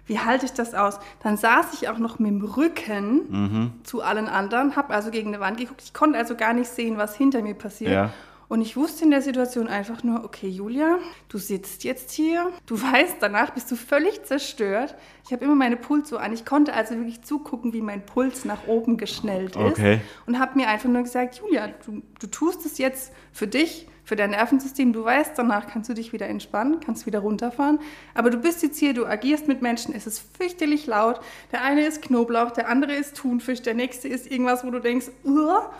wie 0.06 0.18
halte 0.18 0.44
ich 0.44 0.52
das 0.52 0.74
aus? 0.74 0.98
Dann 1.22 1.36
saß 1.36 1.72
ich 1.80 1.88
auch 1.88 1.98
noch 1.98 2.18
mit 2.18 2.30
dem 2.32 2.42
Rücken 2.44 3.20
Mhm. 3.30 3.72
zu 3.84 4.02
allen 4.02 4.26
anderen, 4.28 4.74
habe 4.76 4.92
also 4.92 5.10
gegen 5.10 5.28
eine 5.28 5.40
Wand 5.40 5.56
geguckt. 5.58 5.82
Ich 5.84 5.94
konnte 5.94 6.18
also 6.18 6.34
gar 6.34 6.52
nicht 6.52 6.68
sehen, 6.68 6.98
was 6.98 7.14
hinter 7.16 7.40
mir 7.42 7.54
passiert. 7.54 7.92
Ja. 7.92 8.12
Und 8.50 8.62
ich 8.62 8.76
wusste 8.76 9.04
in 9.04 9.12
der 9.12 9.22
Situation 9.22 9.68
einfach 9.68 10.02
nur, 10.02 10.24
okay, 10.24 10.48
Julia, 10.48 10.98
du 11.28 11.38
sitzt 11.38 11.84
jetzt 11.84 12.10
hier, 12.10 12.50
du 12.66 12.82
weißt, 12.82 13.18
danach 13.20 13.50
bist 13.50 13.70
du 13.70 13.76
völlig 13.76 14.24
zerstört. 14.24 14.96
Ich 15.24 15.32
habe 15.32 15.44
immer 15.44 15.54
meine 15.54 15.76
Puls 15.76 16.08
so 16.08 16.18
an. 16.18 16.32
Ich 16.32 16.44
konnte 16.44 16.74
also 16.74 16.96
wirklich 16.96 17.22
zugucken, 17.22 17.72
wie 17.72 17.80
mein 17.80 18.04
Puls 18.04 18.44
nach 18.44 18.66
oben 18.66 18.96
geschnellt 18.96 19.54
ist. 19.54 19.78
Okay. 19.78 20.00
Und 20.26 20.40
habe 20.40 20.58
mir 20.58 20.68
einfach 20.68 20.88
nur 20.88 21.04
gesagt, 21.04 21.36
Julia, 21.36 21.68
du, 21.86 22.02
du 22.18 22.26
tust 22.26 22.66
es 22.66 22.78
jetzt 22.78 23.12
für 23.32 23.46
dich, 23.46 23.86
für 24.02 24.16
dein 24.16 24.30
Nervensystem. 24.30 24.92
Du 24.92 25.04
weißt, 25.04 25.34
danach 25.36 25.68
kannst 25.68 25.88
du 25.88 25.94
dich 25.94 26.12
wieder 26.12 26.26
entspannen, 26.26 26.80
kannst 26.80 27.06
wieder 27.06 27.20
runterfahren. 27.20 27.78
Aber 28.14 28.30
du 28.30 28.38
bist 28.38 28.64
jetzt 28.64 28.80
hier, 28.80 28.94
du 28.94 29.06
agierst 29.06 29.46
mit 29.46 29.62
Menschen, 29.62 29.94
es 29.94 30.08
ist 30.08 30.24
fürchterlich 30.36 30.88
laut. 30.88 31.20
Der 31.52 31.62
eine 31.62 31.86
ist 31.86 32.02
Knoblauch, 32.02 32.50
der 32.50 32.68
andere 32.68 32.94
ist 32.94 33.16
Thunfisch, 33.16 33.62
der 33.62 33.74
nächste 33.74 34.08
ist 34.08 34.28
irgendwas, 34.28 34.64
wo 34.64 34.72
du 34.72 34.80
denkst, 34.80 35.06
Uah. 35.22 35.70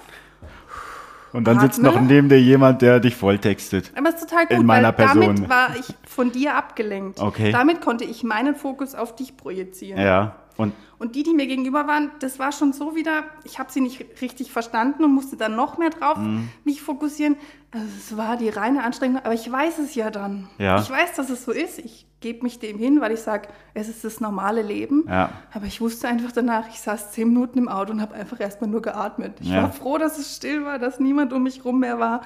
Und 1.32 1.44
dann 1.44 1.60
sitzt 1.60 1.80
noch 1.80 2.00
neben 2.00 2.28
dir 2.28 2.40
jemand, 2.40 2.82
der 2.82 3.00
dich 3.00 3.14
volltextet. 3.14 3.92
Aber 3.96 4.08
es 4.08 4.16
ist 4.16 4.28
total 4.28 4.46
gut, 4.46 4.58
In 4.58 4.66
meiner 4.66 4.96
weil 4.96 5.06
damit 5.06 5.28
Person. 5.28 5.48
war 5.48 5.76
ich 5.78 5.86
von 6.08 6.32
dir 6.32 6.56
abgelenkt. 6.56 7.20
Okay. 7.20 7.52
Damit 7.52 7.80
konnte 7.80 8.04
ich 8.04 8.24
meinen 8.24 8.54
Fokus 8.54 8.94
auf 8.94 9.14
dich 9.14 9.36
projizieren. 9.36 10.00
Ja. 10.00 10.36
Und, 10.60 10.74
und 10.98 11.14
die, 11.14 11.22
die 11.22 11.32
mir 11.32 11.46
gegenüber 11.46 11.86
waren, 11.86 12.10
das 12.20 12.38
war 12.38 12.52
schon 12.52 12.72
so 12.72 12.94
wieder, 12.94 13.24
ich 13.44 13.58
habe 13.58 13.72
sie 13.72 13.80
nicht 13.80 14.04
richtig 14.20 14.52
verstanden 14.52 15.04
und 15.04 15.14
musste 15.14 15.36
dann 15.36 15.56
noch 15.56 15.78
mehr 15.78 15.90
drauf 15.90 16.18
mhm. 16.18 16.48
mich 16.64 16.82
fokussieren. 16.82 17.36
Also 17.70 17.86
es 17.96 18.16
war 18.16 18.36
die 18.36 18.48
reine 18.48 18.84
Anstrengung, 18.84 19.18
aber 19.18 19.34
ich 19.34 19.50
weiß 19.50 19.78
es 19.78 19.94
ja 19.94 20.10
dann. 20.10 20.48
Ja. 20.58 20.80
Ich 20.80 20.90
weiß, 20.90 21.14
dass 21.14 21.30
es 21.30 21.44
so 21.44 21.52
ist. 21.52 21.78
Ich 21.78 22.06
gebe 22.20 22.42
mich 22.42 22.58
dem 22.58 22.78
hin, 22.78 23.00
weil 23.00 23.12
ich 23.12 23.20
sage, 23.20 23.48
es 23.74 23.88
ist 23.88 24.04
das 24.04 24.20
normale 24.20 24.62
Leben. 24.62 25.04
Ja. 25.08 25.32
Aber 25.52 25.66
ich 25.66 25.80
wusste 25.80 26.08
einfach 26.08 26.32
danach, 26.32 26.68
ich 26.68 26.80
saß 26.80 27.12
zehn 27.12 27.28
Minuten 27.28 27.58
im 27.58 27.68
Auto 27.68 27.92
und 27.92 28.00
habe 28.00 28.14
einfach 28.14 28.38
erstmal 28.40 28.68
nur 28.68 28.82
geatmet. 28.82 29.38
Ich 29.40 29.48
ja. 29.48 29.62
war 29.62 29.72
froh, 29.72 29.98
dass 29.98 30.18
es 30.18 30.36
still 30.36 30.64
war, 30.64 30.78
dass 30.78 31.00
niemand 31.00 31.32
um 31.32 31.42
mich 31.42 31.64
rum 31.64 31.80
mehr 31.80 31.98
war, 31.98 32.22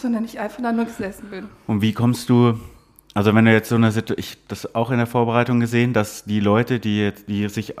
sondern 0.00 0.24
ich 0.24 0.40
einfach 0.40 0.62
da 0.62 0.72
nur 0.72 0.86
gesessen 0.86 1.28
bin. 1.30 1.48
Und 1.66 1.82
wie 1.82 1.92
kommst 1.92 2.30
du 2.30 2.58
also 3.14 3.34
wenn 3.34 3.44
du 3.44 3.52
jetzt 3.52 3.68
so 3.68 3.76
eine 3.76 3.92
Situation, 3.92 4.18
ich 4.18 4.36
das 4.48 4.74
auch 4.74 4.90
in 4.90 4.98
der 4.98 5.06
Vorbereitung 5.06 5.60
gesehen, 5.60 5.92
dass 5.92 6.24
die 6.24 6.40
Leute, 6.40 6.80
die 6.80 7.00
jetzt, 7.00 7.28
die 7.28 7.48
sich 7.48 7.74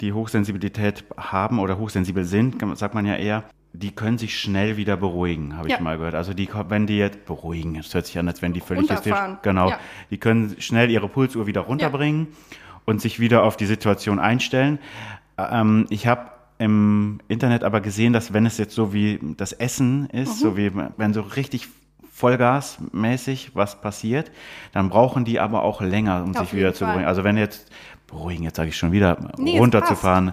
die 0.00 0.12
Hochsensibilität 0.12 1.04
haben 1.16 1.58
oder 1.58 1.78
hochsensibel 1.78 2.24
sind, 2.24 2.56
sagt 2.76 2.94
man 2.94 3.04
ja 3.04 3.16
eher, 3.16 3.44
die 3.72 3.90
können 3.90 4.16
sich 4.16 4.38
schnell 4.38 4.76
wieder 4.76 4.96
beruhigen, 4.96 5.56
habe 5.56 5.68
ja. 5.68 5.76
ich 5.76 5.80
mal 5.80 5.98
gehört. 5.98 6.14
Also 6.14 6.34
die, 6.34 6.48
wenn 6.68 6.86
die 6.86 6.98
jetzt 6.98 7.26
beruhigen, 7.26 7.76
es 7.76 7.92
hört 7.92 8.06
sich 8.06 8.18
an, 8.18 8.28
als 8.28 8.42
wenn 8.42 8.52
die 8.52 8.60
völlig 8.60 8.90
hysterisch, 8.90 9.38
genau, 9.42 9.70
ja. 9.70 9.78
die 10.10 10.18
können 10.18 10.56
schnell 10.60 10.90
ihre 10.90 11.08
Pulsuhr 11.08 11.46
wieder 11.46 11.62
runterbringen 11.62 12.28
ja. 12.30 12.56
und 12.86 13.00
sich 13.00 13.20
wieder 13.20 13.42
auf 13.42 13.56
die 13.56 13.66
Situation 13.66 14.18
einstellen. 14.18 14.78
Ähm, 15.36 15.86
ich 15.90 16.06
habe 16.06 16.30
im 16.58 17.18
Internet 17.28 17.64
aber 17.64 17.80
gesehen, 17.80 18.12
dass 18.12 18.32
wenn 18.32 18.46
es 18.46 18.56
jetzt 18.56 18.74
so 18.74 18.94
wie 18.94 19.18
das 19.36 19.52
Essen 19.52 20.06
ist, 20.10 20.36
mhm. 20.36 20.42
so 20.42 20.56
wie 20.56 20.72
wenn 20.96 21.12
so 21.12 21.20
richtig 21.20 21.68
Vollgasmäßig 22.16 23.50
was 23.52 23.78
passiert, 23.82 24.30
dann 24.72 24.88
brauchen 24.88 25.26
die 25.26 25.38
aber 25.38 25.62
auch 25.62 25.82
länger, 25.82 26.24
um 26.24 26.34
Auf 26.34 26.44
sich 26.44 26.54
wieder 26.54 26.72
zu 26.72 26.86
beruhigen. 26.86 27.04
Also 27.04 27.24
wenn 27.24 27.36
jetzt 27.36 27.70
beruhigen, 28.06 28.44
jetzt 28.44 28.56
sage 28.56 28.70
ich 28.70 28.76
schon 28.78 28.90
wieder, 28.90 29.18
nee, 29.36 29.58
runterzufahren. 29.58 30.32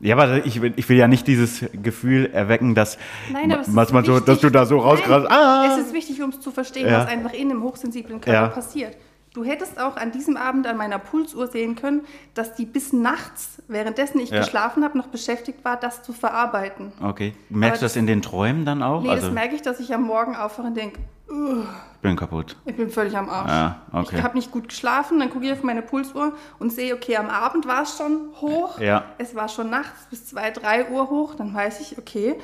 Ja, 0.00 0.16
aber 0.16 0.44
ich 0.44 0.60
will, 0.60 0.72
ich 0.74 0.88
will 0.88 0.96
ja 0.96 1.06
nicht 1.06 1.28
dieses 1.28 1.64
Gefühl 1.72 2.30
erwecken, 2.32 2.74
dass, 2.74 2.98
Nein, 3.32 3.56
was 3.68 3.92
man 3.92 4.04
so, 4.04 4.18
dass 4.18 4.40
du 4.40 4.50
da 4.50 4.66
so 4.66 4.78
rauskrast. 4.78 5.30
Ah! 5.30 5.68
Es 5.70 5.86
ist 5.86 5.94
wichtig, 5.94 6.20
um 6.20 6.30
es 6.30 6.40
zu 6.40 6.50
verstehen, 6.50 6.88
ja. 6.88 7.02
was 7.02 7.06
einfach 7.06 7.32
in 7.32 7.50
einem 7.50 7.62
hochsensiblen 7.62 8.20
Körper 8.20 8.40
ja. 8.40 8.48
passiert. 8.48 8.96
Du 9.32 9.44
hättest 9.44 9.80
auch 9.80 9.96
an 9.96 10.10
diesem 10.10 10.36
Abend 10.36 10.66
an 10.66 10.76
meiner 10.76 10.98
Pulsuhr 10.98 11.46
sehen 11.46 11.76
können, 11.76 12.00
dass 12.34 12.54
die 12.54 12.64
bis 12.64 12.92
nachts, 12.92 13.62
währenddessen 13.68 14.18
ich 14.18 14.30
ja. 14.30 14.40
geschlafen 14.40 14.82
habe, 14.82 14.98
noch 14.98 15.06
beschäftigt 15.06 15.64
war, 15.64 15.76
das 15.78 16.02
zu 16.02 16.12
verarbeiten. 16.12 16.92
Okay. 17.00 17.34
Merkst 17.48 17.80
du 17.80 17.84
das 17.84 17.94
in 17.94 18.08
den 18.08 18.22
Träumen 18.22 18.64
dann 18.64 18.82
auch? 18.82 19.02
Nee, 19.02 19.10
also 19.10 19.26
das 19.26 19.34
merke 19.34 19.54
ich, 19.54 19.62
dass 19.62 19.78
ich 19.78 19.94
am 19.94 20.02
Morgen 20.02 20.34
aufwache 20.34 20.66
und 20.66 20.76
denke, 20.76 20.98
ich 21.30 22.00
bin 22.02 22.16
kaputt. 22.16 22.56
Ich 22.64 22.76
bin 22.76 22.90
völlig 22.90 23.16
am 23.16 23.28
Arsch. 23.28 23.50
Ja, 23.50 23.82
okay. 23.92 24.16
Ich 24.16 24.22
habe 24.22 24.36
nicht 24.36 24.50
gut 24.50 24.68
geschlafen, 24.68 25.18
dann 25.18 25.30
gucke 25.30 25.46
ich 25.46 25.52
auf 25.52 25.62
meine 25.62 25.82
Pulsuhr 25.82 26.34
und 26.58 26.72
sehe, 26.72 26.94
okay, 26.94 27.16
am 27.16 27.28
Abend 27.28 27.66
war 27.66 27.82
es 27.82 27.96
schon 27.96 28.30
hoch. 28.40 28.78
Ja. 28.78 29.04
Es 29.18 29.34
war 29.34 29.48
schon 29.48 29.70
nachts 29.70 30.06
bis 30.10 30.26
2, 30.26 30.50
3 30.50 30.90
Uhr 30.90 31.10
hoch. 31.10 31.34
Dann 31.34 31.54
weiß 31.54 31.80
ich, 31.80 31.98
okay, 31.98 32.36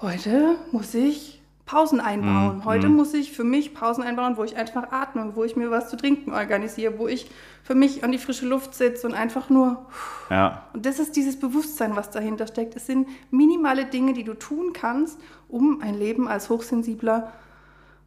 heute 0.00 0.56
muss 0.70 0.94
ich 0.94 1.42
Pausen 1.66 1.98
einbauen. 1.98 2.58
Mhm. 2.58 2.64
Heute 2.64 2.88
mhm. 2.88 2.96
muss 2.96 3.14
ich 3.14 3.32
für 3.32 3.44
mich 3.44 3.74
Pausen 3.74 4.04
einbauen, 4.04 4.36
wo 4.36 4.44
ich 4.44 4.56
einfach 4.56 4.92
atme, 4.92 5.34
wo 5.34 5.44
ich 5.44 5.56
mir 5.56 5.70
was 5.70 5.88
zu 5.88 5.96
trinken 5.96 6.32
organisiere, 6.32 6.98
wo 6.98 7.08
ich 7.08 7.30
für 7.62 7.74
mich 7.74 8.04
an 8.04 8.12
die 8.12 8.18
frische 8.18 8.46
Luft 8.46 8.74
sitze 8.74 9.06
und 9.06 9.14
einfach 9.14 9.48
nur. 9.48 9.86
Ja. 10.28 10.64
Und 10.74 10.84
das 10.84 10.98
ist 10.98 11.16
dieses 11.16 11.38
Bewusstsein, 11.38 11.96
was 11.96 12.10
dahinter 12.10 12.46
steckt. 12.46 12.76
Es 12.76 12.86
sind 12.86 13.08
minimale 13.30 13.86
Dinge, 13.86 14.12
die 14.12 14.24
du 14.24 14.34
tun 14.34 14.74
kannst, 14.74 15.18
um 15.48 15.80
ein 15.80 15.94
Leben 15.94 16.28
als 16.28 16.50
Hochsensibler 16.50 17.32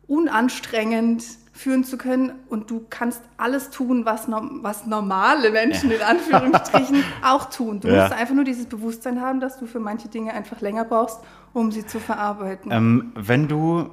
unanstrengend 0.08 1.24
führen 1.58 1.84
zu 1.84 1.98
können 1.98 2.34
und 2.50 2.70
du 2.70 2.86
kannst 2.90 3.22
alles 3.38 3.72
tun, 3.72 4.06
was, 4.06 4.28
was 4.30 4.86
normale 4.86 5.50
Menschen 5.50 5.92
in 5.92 6.02
Anführungsstrichen 6.02 7.04
auch 7.24 7.50
tun. 7.50 7.80
Du 7.80 7.88
ja. 7.88 8.04
musst 8.04 8.14
einfach 8.14 8.36
nur 8.36 8.44
dieses 8.44 8.68
Bewusstsein 8.68 9.22
haben, 9.22 9.40
dass 9.40 9.58
du 9.60 9.66
für 9.66 9.80
manche 9.80 10.08
Dinge 10.08 10.34
einfach 10.34 10.62
länger 10.62 10.86
brauchst, 10.86 11.20
um 11.54 11.72
sie 11.72 11.86
zu 11.86 12.00
verarbeiten. 12.00 12.72
Ähm, 12.72 13.12
wenn 13.16 13.48
du 13.48 13.90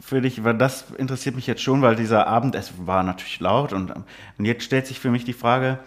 für 0.00 0.20
dich, 0.20 0.44
weil 0.44 0.56
das 0.56 0.92
interessiert 0.96 1.34
mich 1.34 1.48
jetzt 1.48 1.60
schon, 1.60 1.82
weil 1.82 1.96
dieser 1.96 2.28
Abend, 2.28 2.54
es 2.54 2.72
war 2.86 3.02
natürlich 3.02 3.40
laut 3.40 3.72
und, 3.72 3.90
und 3.90 4.44
jetzt 4.44 4.62
stellt 4.62 4.86
sich 4.86 5.00
für 5.00 5.10
mich 5.10 5.24
die 5.24 5.32
Frage, 5.32 5.80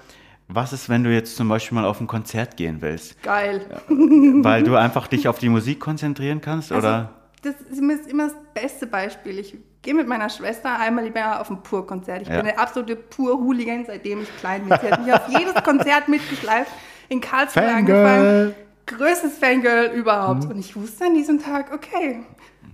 was 0.50 0.73
ist, 0.73 0.89
wenn 0.89 1.05
du 1.05 1.13
jetzt 1.13 1.38
zum 1.38 1.47
Beispiel 1.47 1.75
mal 1.75 1.85
auf 1.85 2.01
ein 2.01 2.07
Konzert 2.07 2.57
gehen 2.57 2.81
willst? 2.81 3.21
Geil. 3.23 3.65
Weil 3.88 4.63
du 4.63 4.75
einfach 4.77 5.07
dich 5.07 5.29
auf 5.29 5.39
die 5.39 5.47
Musik 5.47 5.79
konzentrieren 5.79 6.41
kannst, 6.41 6.73
also, 6.73 6.85
oder? 6.85 7.09
Das 7.41 7.55
ist 7.61 7.79
immer 7.79 8.27
das 8.27 8.35
beste 8.53 8.85
Beispiel. 8.85 9.39
Ich 9.39 9.55
gehe 9.81 9.93
mit 9.93 10.07
meiner 10.07 10.29
Schwester 10.29 10.77
einmal 10.77 11.05
lieber 11.05 11.39
auf 11.39 11.50
ein 11.50 11.63
Pur-Konzert. 11.63 12.23
Ich 12.23 12.27
ja. 12.27 12.38
bin 12.41 12.50
eine 12.50 12.57
absolute 12.57 12.95
Pur-Hooligan, 12.95 13.85
seitdem 13.85 14.21
ich 14.21 14.38
klein 14.38 14.65
bin. 14.65 14.77
Sie 14.79 14.91
hat 14.91 15.03
mich 15.03 15.13
auf 15.13 15.27
jedes 15.39 15.63
Konzert 15.63 16.07
mitgeschleift, 16.07 16.71
in 17.09 17.21
Karlsruhe 17.21 17.63
Fangirl. 17.63 18.05
angefangen. 18.05 18.55
Größtes 18.85 19.38
Fangirl 19.38 19.91
überhaupt. 19.93 20.45
Mhm. 20.45 20.51
Und 20.51 20.59
ich 20.59 20.75
wusste 20.75 21.05
an 21.05 21.13
diesem 21.13 21.41
Tag, 21.41 21.73
okay, 21.73 22.19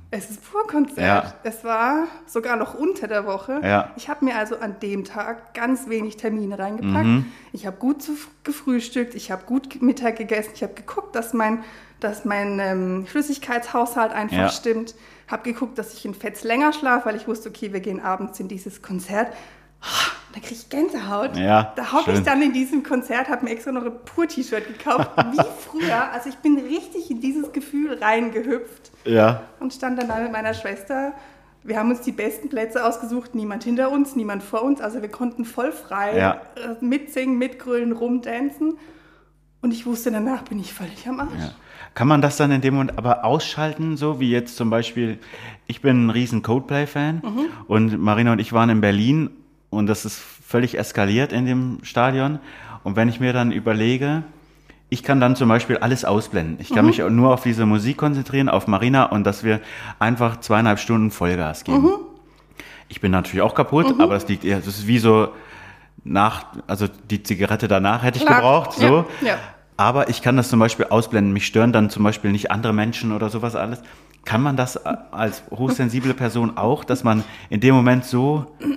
es 0.10 0.30
ist 0.30 0.52
Pur-Konzert. 0.52 0.98
Ja. 0.98 1.34
Es 1.44 1.64
war 1.64 2.08
sogar 2.26 2.56
noch 2.56 2.74
unter 2.74 3.08
der 3.08 3.26
Woche. 3.26 3.60
Ja. 3.64 3.92
Ich 3.98 4.10
habe 4.10 4.26
mir 4.26 4.38
also 4.38 4.58
an 4.58 4.80
dem 4.82 5.04
Tag 5.04 5.54
ganz 5.54 5.90
wenig 5.90 6.18
Termine 6.18 6.58
reingepackt. 6.58 7.06
Mhm. 7.06 7.26
Ich 7.52 7.66
habe 7.66 7.78
gut 7.78 8.04
gefrühstückt, 8.44 9.16
ich 9.16 9.32
habe 9.32 9.46
gut 9.46 9.82
Mittag 9.82 10.18
gegessen, 10.18 10.52
ich 10.56 10.64
habe 10.64 10.74
geguckt, 10.74 11.16
dass 11.16 11.34
mein, 11.34 11.64
dass 12.00 12.26
mein 12.26 12.60
ähm, 12.60 13.06
Flüssigkeitshaushalt 13.06 14.14
einfach 14.14 14.52
stimmt 14.52 14.96
habe 15.28 15.44
geguckt, 15.44 15.78
dass 15.78 15.94
ich 15.94 16.06
in 16.06 16.14
Fetz 16.14 16.44
länger 16.44 16.74
schlafe, 16.74 17.08
weil 17.08 17.16
ich 17.16 17.28
wusste, 17.28 17.50
okay, 17.50 17.74
wir 17.74 17.80
gehen 17.80 18.00
abends 18.00 18.40
in 18.40 18.48
dieses 18.48 18.82
Konzert. 18.82 19.34
Oh, 19.82 20.12
da 20.34 20.40
kriege 20.40 20.56
ich 20.56 20.70
Gänsehaut. 20.70 21.36
Ja, 21.38 21.74
da 21.76 21.92
hocke 21.92 22.14
ich 22.14 22.22
dann 22.22 22.42
in 22.42 22.54
diesem 22.54 22.84
Konzert, 22.84 23.30
habe 23.30 23.46
mir 23.46 23.52
extra 23.52 23.72
noch 23.72 23.86
ein 23.86 23.94
Pur-T-Shirt 24.06 24.68
gekauft, 24.68 25.12
wie 25.32 25.42
früher. 25.60 26.12
Also 26.12 26.30
ich 26.30 26.38
bin 26.38 26.58
richtig 26.58 27.12
in 27.12 27.22
dieses 27.22 27.52
Gefühl 27.52 27.98
reingehüpft. 28.02 28.92
Ja. 29.06 29.44
Und 29.60 29.74
stand 29.74 30.02
dann 30.02 30.08
da 30.08 30.20
mit 30.20 30.32
meiner 30.32 30.54
Schwester. 30.54 31.14
Wir 31.64 31.78
haben 31.78 31.90
uns 31.90 32.02
die 32.02 32.12
besten 32.12 32.50
Plätze 32.50 32.86
ausgesucht, 32.86 33.36
niemand 33.36 33.64
hinter 33.64 33.92
uns, 33.92 34.16
niemand 34.16 34.42
vor 34.44 34.62
uns. 34.64 34.80
Also 34.80 35.02
wir 35.02 35.10
konnten 35.10 35.44
voll 35.44 35.72
frei 35.72 36.18
ja. 36.18 36.42
Äh, 36.56 36.84
mitsingen, 36.84 37.38
mitgrölen, 37.38 37.92
rumdancen. 37.92 38.78
Und 39.62 39.72
ich 39.72 39.86
wusste, 39.86 40.12
danach 40.12 40.44
bin 40.44 40.60
ich 40.60 40.74
völlig 40.74 41.08
am 41.08 41.20
Arsch. 41.20 41.32
Ja. 41.40 41.56
Kann 41.98 42.08
man 42.08 42.22
das 42.22 42.38
dann 42.38 42.52
in 42.52 42.62
dem 42.62 42.76
Moment 42.76 42.96
aber 43.00 43.26
ausschalten, 43.26 43.98
so 43.98 44.20
wie 44.20 44.30
jetzt 44.30 44.56
zum 44.56 44.70
Beispiel, 44.70 45.18
ich 45.66 45.82
bin 45.82 46.06
ein 46.06 46.10
riesen 46.12 46.44
Codeplay-Fan 46.44 47.24
mhm. 47.24 47.46
und 47.68 48.00
Marina 48.00 48.34
und 48.34 48.40
ich 48.40 48.54
waren 48.54 48.70
in 48.70 48.82
Berlin 48.82 49.32
und 49.72 49.88
das 49.88 50.06
ist 50.06 50.20
völlig 50.20 50.78
eskaliert 50.78 51.34
in 51.34 51.48
dem 51.48 51.80
Stadion. 51.82 52.38
Und 52.84 52.98
wenn 52.98 53.10
ich 53.10 53.20
mir 53.20 53.34
dann 53.34 53.52
überlege, 53.52 54.22
ich 54.90 55.02
kann 55.02 55.20
dann 55.20 55.36
zum 55.36 55.50
Beispiel 55.50 55.78
alles 55.78 56.06
ausblenden. 56.06 56.58
Ich 56.60 56.70
kann 56.70 56.86
mhm. 56.86 56.90
mich 56.90 57.00
nur 57.00 57.34
auf 57.34 57.42
diese 57.42 57.66
Musik 57.66 57.98
konzentrieren, 57.98 58.48
auf 58.48 58.68
Marina 58.68 59.06
und 59.06 59.24
dass 59.24 59.44
wir 59.44 59.60
einfach 59.98 60.40
zweieinhalb 60.40 60.78
Stunden 60.78 61.10
Vollgas 61.10 61.64
geben. 61.64 61.82
Mhm. 61.82 61.96
Ich 62.90 63.02
bin 63.02 63.12
natürlich 63.12 63.42
auch 63.42 63.56
kaputt, 63.56 63.96
mhm. 63.96 64.02
aber 64.02 64.14
das 64.14 64.28
liegt 64.28 64.46
eher, 64.46 64.58
das 64.58 64.68
ist 64.68 64.86
wie 64.86 65.00
so 65.00 65.30
nach, 66.04 66.46
also 66.68 66.86
die 67.10 67.24
Zigarette 67.24 67.68
danach 67.68 68.04
hätte 68.04 68.20
ich 68.20 68.26
Klar. 68.28 68.42
gebraucht, 68.42 68.74
so. 68.74 69.08
Ja. 69.22 69.30
Ja. 69.30 69.38
Aber 69.78 70.10
ich 70.10 70.24
kann 70.24 70.36
das 70.36 70.50
zum 70.50 70.60
Beispiel 70.60 70.88
ausblenden. 70.88 71.32
Mich 71.32 71.46
stören 71.46 71.72
dann 71.72 71.90
zum 71.90 72.04
Beispiel 72.04 72.32
nicht 72.32 72.52
andere 72.52 72.74
Menschen 72.74 73.12
oder 73.12 73.30
sowas 73.30 73.56
alles. 73.56 73.82
Kann 74.26 74.42
man 74.42 74.58
das 74.58 74.78
als 74.78 75.44
hochsensible 75.52 76.14
Person 76.14 76.58
auch, 76.58 76.84
dass 76.84 77.04
man 77.04 77.24
in 77.50 77.62
dem 77.62 77.76
Moment 77.76 78.06
so. 78.06 78.48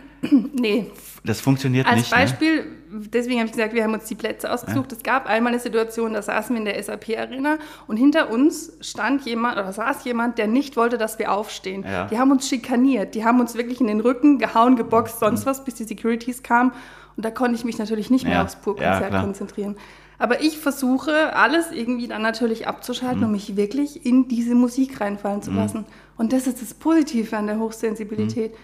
Nee. 0.53 0.91
Das 1.25 1.41
funktioniert 1.41 1.87
als 1.87 1.97
nicht. 1.97 2.13
Als 2.13 2.33
ne? 2.33 2.37
Beispiel, 2.37 2.57
ne? 2.57 3.09
deswegen 3.13 3.39
habe 3.39 3.47
ich 3.47 3.53
gesagt, 3.53 3.73
wir 3.73 3.83
haben 3.83 3.95
uns 3.95 4.05
die 4.05 4.15
Plätze 4.15 4.53
ausgesucht. 4.53 4.93
Ja. 4.93 4.99
Es 4.99 5.03
gab 5.03 5.27
einmal 5.27 5.53
eine 5.53 5.61
Situation, 5.61 6.13
da 6.13 6.21
saßen 6.21 6.55
wir 6.55 6.59
in 6.61 6.67
der 6.67 6.83
SAP-Arena 6.83 7.57
und 7.87 7.97
hinter 7.97 8.31
uns 8.31 8.73
stand 8.83 9.25
jemand 9.25 9.57
oder 9.57 9.73
saß 9.73 10.05
jemand, 10.05 10.37
der 10.37 10.47
nicht 10.47 10.77
wollte, 10.77 10.99
dass 10.99 11.19
wir 11.19 11.33
aufstehen. 11.33 11.85
Ja. 11.85 12.07
Die 12.07 12.19
haben 12.19 12.31
uns 12.31 12.49
schikaniert, 12.51 13.15
die 13.15 13.25
haben 13.25 13.41
uns 13.41 13.55
wirklich 13.55 13.81
in 13.81 13.87
den 13.87 14.01
Rücken 14.01 14.39
gehauen, 14.39 14.77
geboxt, 14.77 15.21
sonst 15.21 15.47
mhm. 15.47 15.51
was, 15.51 15.65
bis 15.65 15.75
die 15.77 15.85
Securities 15.85 16.43
kamen. 16.43 16.73
Und 17.17 17.25
da 17.25 17.31
konnte 17.31 17.55
ich 17.55 17.65
mich 17.65 17.79
natürlich 17.79 18.11
nicht 18.11 18.25
mehr 18.25 18.35
ja. 18.35 18.43
aufs 18.43 18.57
Pur-Konzert 18.57 19.13
konzentrieren. 19.13 19.77
Aber 20.21 20.43
ich 20.43 20.59
versuche, 20.59 21.35
alles 21.35 21.73
irgendwie 21.73 22.07
dann 22.07 22.21
natürlich 22.21 22.69
abzuschalten 22.69 23.21
mhm. 23.21 23.25
und 23.25 23.33
mich 23.33 23.57
wirklich 23.57 24.05
in 24.05 24.29
diese 24.29 24.55
Musik 24.55 25.01
reinfallen 25.01 25.41
zu 25.41 25.51
mhm. 25.51 25.57
lassen. 25.57 25.87
Und 26.19 26.35
das 26.35 26.47
ist 26.47 26.61
das 26.61 26.75
Positive 26.75 27.35
an 27.39 27.47
der 27.47 27.59
Hochsensibilität. 27.59 28.53
Mhm. 28.53 28.57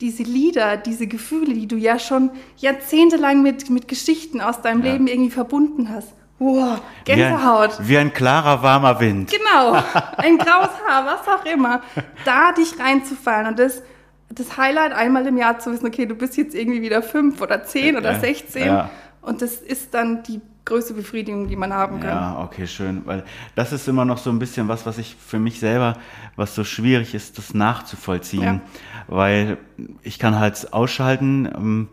Diese 0.00 0.22
Lieder, 0.22 0.78
diese 0.78 1.06
Gefühle, 1.06 1.52
die 1.52 1.68
du 1.68 1.76
ja 1.76 1.98
schon 1.98 2.30
jahrzehntelang 2.56 3.42
mit, 3.42 3.68
mit 3.68 3.88
Geschichten 3.88 4.40
aus 4.40 4.62
deinem 4.62 4.82
ja. 4.82 4.92
Leben 4.92 5.06
irgendwie 5.06 5.30
verbunden 5.30 5.90
hast. 5.90 6.14
Wow, 6.38 6.80
Gänsehaut. 7.04 7.72
Wie 7.72 7.82
ein, 7.82 7.88
wie 7.88 7.96
ein, 7.98 8.12
klarer, 8.14 8.62
warmer 8.62 8.98
Wind. 8.98 9.30
Genau, 9.30 9.72
ein 10.16 10.38
graues 10.38 10.70
Haar, 10.88 11.04
was 11.04 11.28
auch 11.28 11.44
immer. 11.44 11.82
Da 12.24 12.52
dich 12.52 12.80
reinzufallen 12.80 13.48
und 13.48 13.58
das, 13.58 13.82
das 14.30 14.56
Highlight 14.56 14.92
einmal 14.92 15.26
im 15.26 15.36
Jahr 15.36 15.58
zu 15.58 15.70
wissen, 15.70 15.86
okay, 15.86 16.06
du 16.06 16.14
bist 16.14 16.38
jetzt 16.38 16.54
irgendwie 16.54 16.80
wieder 16.80 17.02
fünf 17.02 17.42
oder 17.42 17.64
zehn 17.64 17.98
oder 17.98 18.18
sechzehn. 18.18 18.64
Ja. 18.64 18.90
Und 19.20 19.42
das 19.42 19.56
ist 19.56 19.92
dann 19.92 20.22
die 20.22 20.40
größte 20.64 20.94
Befriedigung, 20.94 21.48
die 21.48 21.56
man 21.56 21.72
haben 21.72 22.00
kann. 22.00 22.08
Ja, 22.10 22.40
okay, 22.42 22.66
schön. 22.66 23.02
Weil 23.04 23.24
das 23.54 23.72
ist 23.72 23.88
immer 23.88 24.04
noch 24.04 24.18
so 24.18 24.30
ein 24.30 24.38
bisschen 24.38 24.68
was, 24.68 24.86
was 24.86 24.98
ich 24.98 25.16
für 25.16 25.38
mich 25.38 25.58
selber, 25.60 25.96
was 26.36 26.54
so 26.54 26.64
schwierig 26.64 27.14
ist, 27.14 27.38
das 27.38 27.54
nachzuvollziehen. 27.54 28.42
Ja. 28.42 28.60
Weil 29.08 29.58
ich 30.02 30.18
kann 30.18 30.38
halt 30.38 30.72
ausschalten. 30.72 31.48
Ähm, 31.54 31.88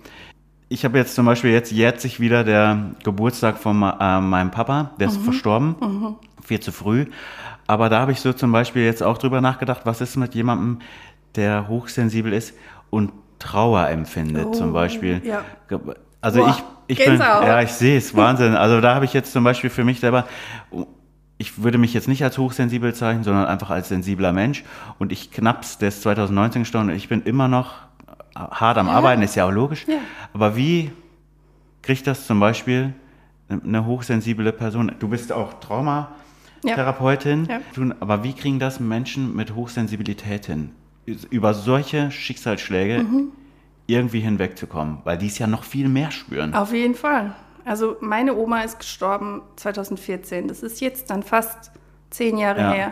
ich 0.72 0.86
habe 0.86 1.00
jetzt 1.00 1.16
zum 1.16 1.26
Beispiel, 1.26 1.52
jetzt 1.52 1.72
jährt 1.72 2.00
sich 2.00 2.20
wieder 2.20 2.44
der 2.44 2.92
Geburtstag 3.04 3.58
von 3.58 3.82
äh, 3.82 4.22
meinem 4.22 4.52
Papa, 4.52 4.92
der 5.00 5.08
ist 5.08 5.18
verstorben, 5.18 6.16
viel 6.44 6.60
zu 6.60 6.72
früh. 6.72 7.08
Aber 7.66 7.90
da 7.90 8.00
habe 8.02 8.12
ich 8.12 8.20
so 8.22 8.34
zum 8.34 8.52
Beispiel 8.52 8.84
jetzt 8.84 9.02
auch 9.02 9.18
drüber 9.18 9.42
nachgedacht, 9.42 9.82
was 9.86 10.00
ist 10.02 10.16
mit 10.16 10.36
jemandem, 10.36 10.80
der 11.36 11.68
hochsensibel 11.68 12.34
ist 12.34 12.54
und 12.92 13.12
Trauer 13.40 13.88
empfindet, 13.90 14.46
Oh, 14.48 14.52
zum 14.52 14.74
Beispiel. 14.74 15.22
ja. 15.24 15.44
Also 16.22 16.42
Boah, 16.42 16.50
ich, 16.50 16.64
ich 16.90 16.98
bin, 16.98 17.06
Gänsehaut. 17.18 17.44
ja, 17.46 17.62
ich 17.62 17.72
sehe 17.72 17.98
es, 17.98 18.16
Wahnsinn. 18.16 18.56
Also 18.56 18.82
da 18.82 18.96
habe 18.96 19.06
ich 19.06 19.14
jetzt 19.14 19.32
zum 19.32 19.44
Beispiel 19.44 19.70
für 19.70 19.84
mich 19.84 20.00
selber, 20.00 20.28
ich 21.38 21.62
würde 21.64 21.78
mich 21.78 21.94
jetzt 21.94 22.08
nicht 22.08 22.24
als 22.24 22.38
hochsensibel 22.38 22.94
zeichnen, 22.94 23.24
sondern 23.24 23.46
einfach 23.46 23.70
als 23.70 23.88
sensibler 23.90 24.34
Mensch. 24.34 24.64
Und 24.98 25.12
ich 25.12 25.32
knapp's, 25.32 25.78
der 25.78 25.90
ist 25.90 26.02
2019 26.02 26.64
gestorben 26.64 26.90
und 26.90 26.96
ich 26.96 27.08
bin 27.08 27.22
immer 27.22 27.48
noch 27.48 27.76
hart 28.36 28.78
am 28.78 28.90
Arbeiten, 28.90 29.22
ist 29.22 29.36
ja 29.36 29.46
auch 29.46 29.52
logisch. 29.52 29.86
Ja. 29.88 29.98
Aber 30.34 30.56
wie 30.56 30.92
kriegt 31.82 32.08
das 32.08 32.26
zum 32.28 32.40
Beispiel 32.40 32.94
eine 33.50 33.86
hochsensible 33.86 34.52
Person? 34.52 34.92
Du 35.00 35.08
bist 35.10 35.32
auch 35.32 35.60
Traumatherapeutin, 35.60 37.48
Ja. 37.50 37.60
Aber 38.00 38.24
wie 38.24 38.34
kriegen 38.34 38.60
das 38.60 38.80
Menschen 38.80 39.36
mit 39.36 39.56
Hochsensibilität 39.56 40.46
hin? 40.48 40.72
Über 41.30 41.54
solche 41.54 42.12
Schicksalsschläge 42.12 43.00
Mhm. 43.04 43.32
Irgendwie 43.90 44.20
hinwegzukommen, 44.20 45.00
weil 45.04 45.18
die 45.18 45.28
es 45.28 45.40
ja 45.40 45.48
noch 45.48 45.64
viel 45.64 45.90
mehr 45.90 46.12
spüren. 46.12 46.54
Auf 46.54 46.74
jeden 46.74 46.96
Fall. 46.96 47.36
Also 47.66 47.98
meine 48.00 48.36
Oma 48.36 48.62
ist 48.62 48.80
gestorben 48.80 49.42
2014. 49.58 50.48
Das 50.48 50.64
ist 50.64 50.80
jetzt 50.82 51.10
dann 51.10 51.24
fast 51.24 51.72
zehn 52.10 52.38
Jahre 52.38 52.62
Ja. 52.62 52.72
her. 52.72 52.92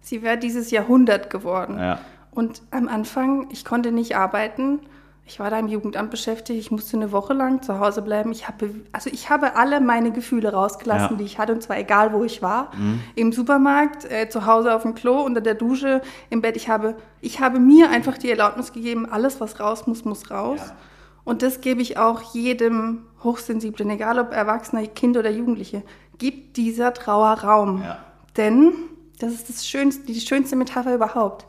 Sie 0.00 0.22
wäre 0.22 0.38
dieses 0.38 0.70
Jahrhundert 0.70 1.30
geworden. 1.30 1.78
Ja. 1.78 1.98
Und 2.30 2.62
am 2.70 2.88
Anfang, 2.88 3.48
ich 3.50 3.64
konnte 3.64 3.90
nicht 3.92 4.16
arbeiten. 4.16 4.80
Ich 5.26 5.40
war 5.40 5.48
da 5.48 5.58
im 5.58 5.68
Jugendamt 5.68 6.10
beschäftigt. 6.10 6.58
Ich 6.60 6.70
musste 6.70 6.98
eine 6.98 7.10
Woche 7.10 7.32
lang 7.32 7.62
zu 7.62 7.78
Hause 7.78 8.02
bleiben. 8.02 8.30
Ich 8.30 8.46
habe, 8.46 8.68
also 8.92 9.08
ich 9.10 9.30
habe 9.30 9.56
alle 9.56 9.80
meine 9.80 10.12
Gefühle 10.12 10.52
rausgelassen, 10.52 11.06
Ja. 11.08 11.12
Mhm. 11.14 11.18
die 11.18 11.24
ich 11.24 11.38
hatte, 11.38 11.52
und 11.54 11.62
zwar 11.62 11.78
egal, 11.78 12.12
wo 12.12 12.24
ich 12.24 12.42
war. 12.42 12.70
Im 13.14 13.32
Supermarkt, 13.32 14.04
äh, 14.04 14.28
zu 14.28 14.44
Hause 14.44 14.74
auf 14.74 14.82
dem 14.82 14.94
Klo, 14.94 15.22
unter 15.22 15.40
der 15.40 15.54
Dusche, 15.54 16.02
im 16.28 16.42
Bett. 16.42 16.56
Ich 16.56 16.68
habe, 16.68 16.96
ich 17.22 17.40
habe 17.40 17.58
mir 17.58 17.88
einfach 17.88 18.18
die 18.18 18.30
Erlaubnis 18.30 18.72
gegeben, 18.74 19.06
alles, 19.10 19.40
was 19.40 19.58
raus 19.60 19.86
muss, 19.86 20.04
muss 20.04 20.30
raus. 20.30 20.60
Ja. 20.62 20.76
Und 21.24 21.40
das 21.40 21.62
gebe 21.62 21.80
ich 21.80 21.96
auch 21.96 22.20
jedem 22.34 23.06
Hochsensiblen, 23.22 23.88
egal 23.88 24.18
ob 24.18 24.30
Erwachsener, 24.32 24.86
Kind 24.88 25.16
oder 25.16 25.30
Jugendliche. 25.30 25.82
Gib 26.18 26.52
dieser 26.52 26.92
Trauer 26.92 27.32
Raum. 27.40 27.80
Ja. 27.82 27.96
Denn, 28.36 28.72
das 29.20 29.32
ist 29.32 29.48
das 29.48 29.66
schönste, 29.66 30.04
die 30.04 30.20
schönste 30.20 30.54
Metapher 30.54 30.94
überhaupt. 30.94 31.46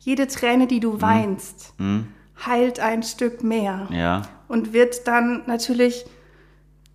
Jede 0.00 0.26
Träne, 0.26 0.66
die 0.66 0.80
du 0.80 1.00
weinst, 1.00 1.74
heilt 2.46 2.80
ein 2.80 3.02
Stück 3.02 3.42
mehr. 3.42 3.88
Ja, 3.90 4.22
Und 4.48 4.72
wird 4.72 5.06
dann 5.06 5.42
natürlich 5.46 6.04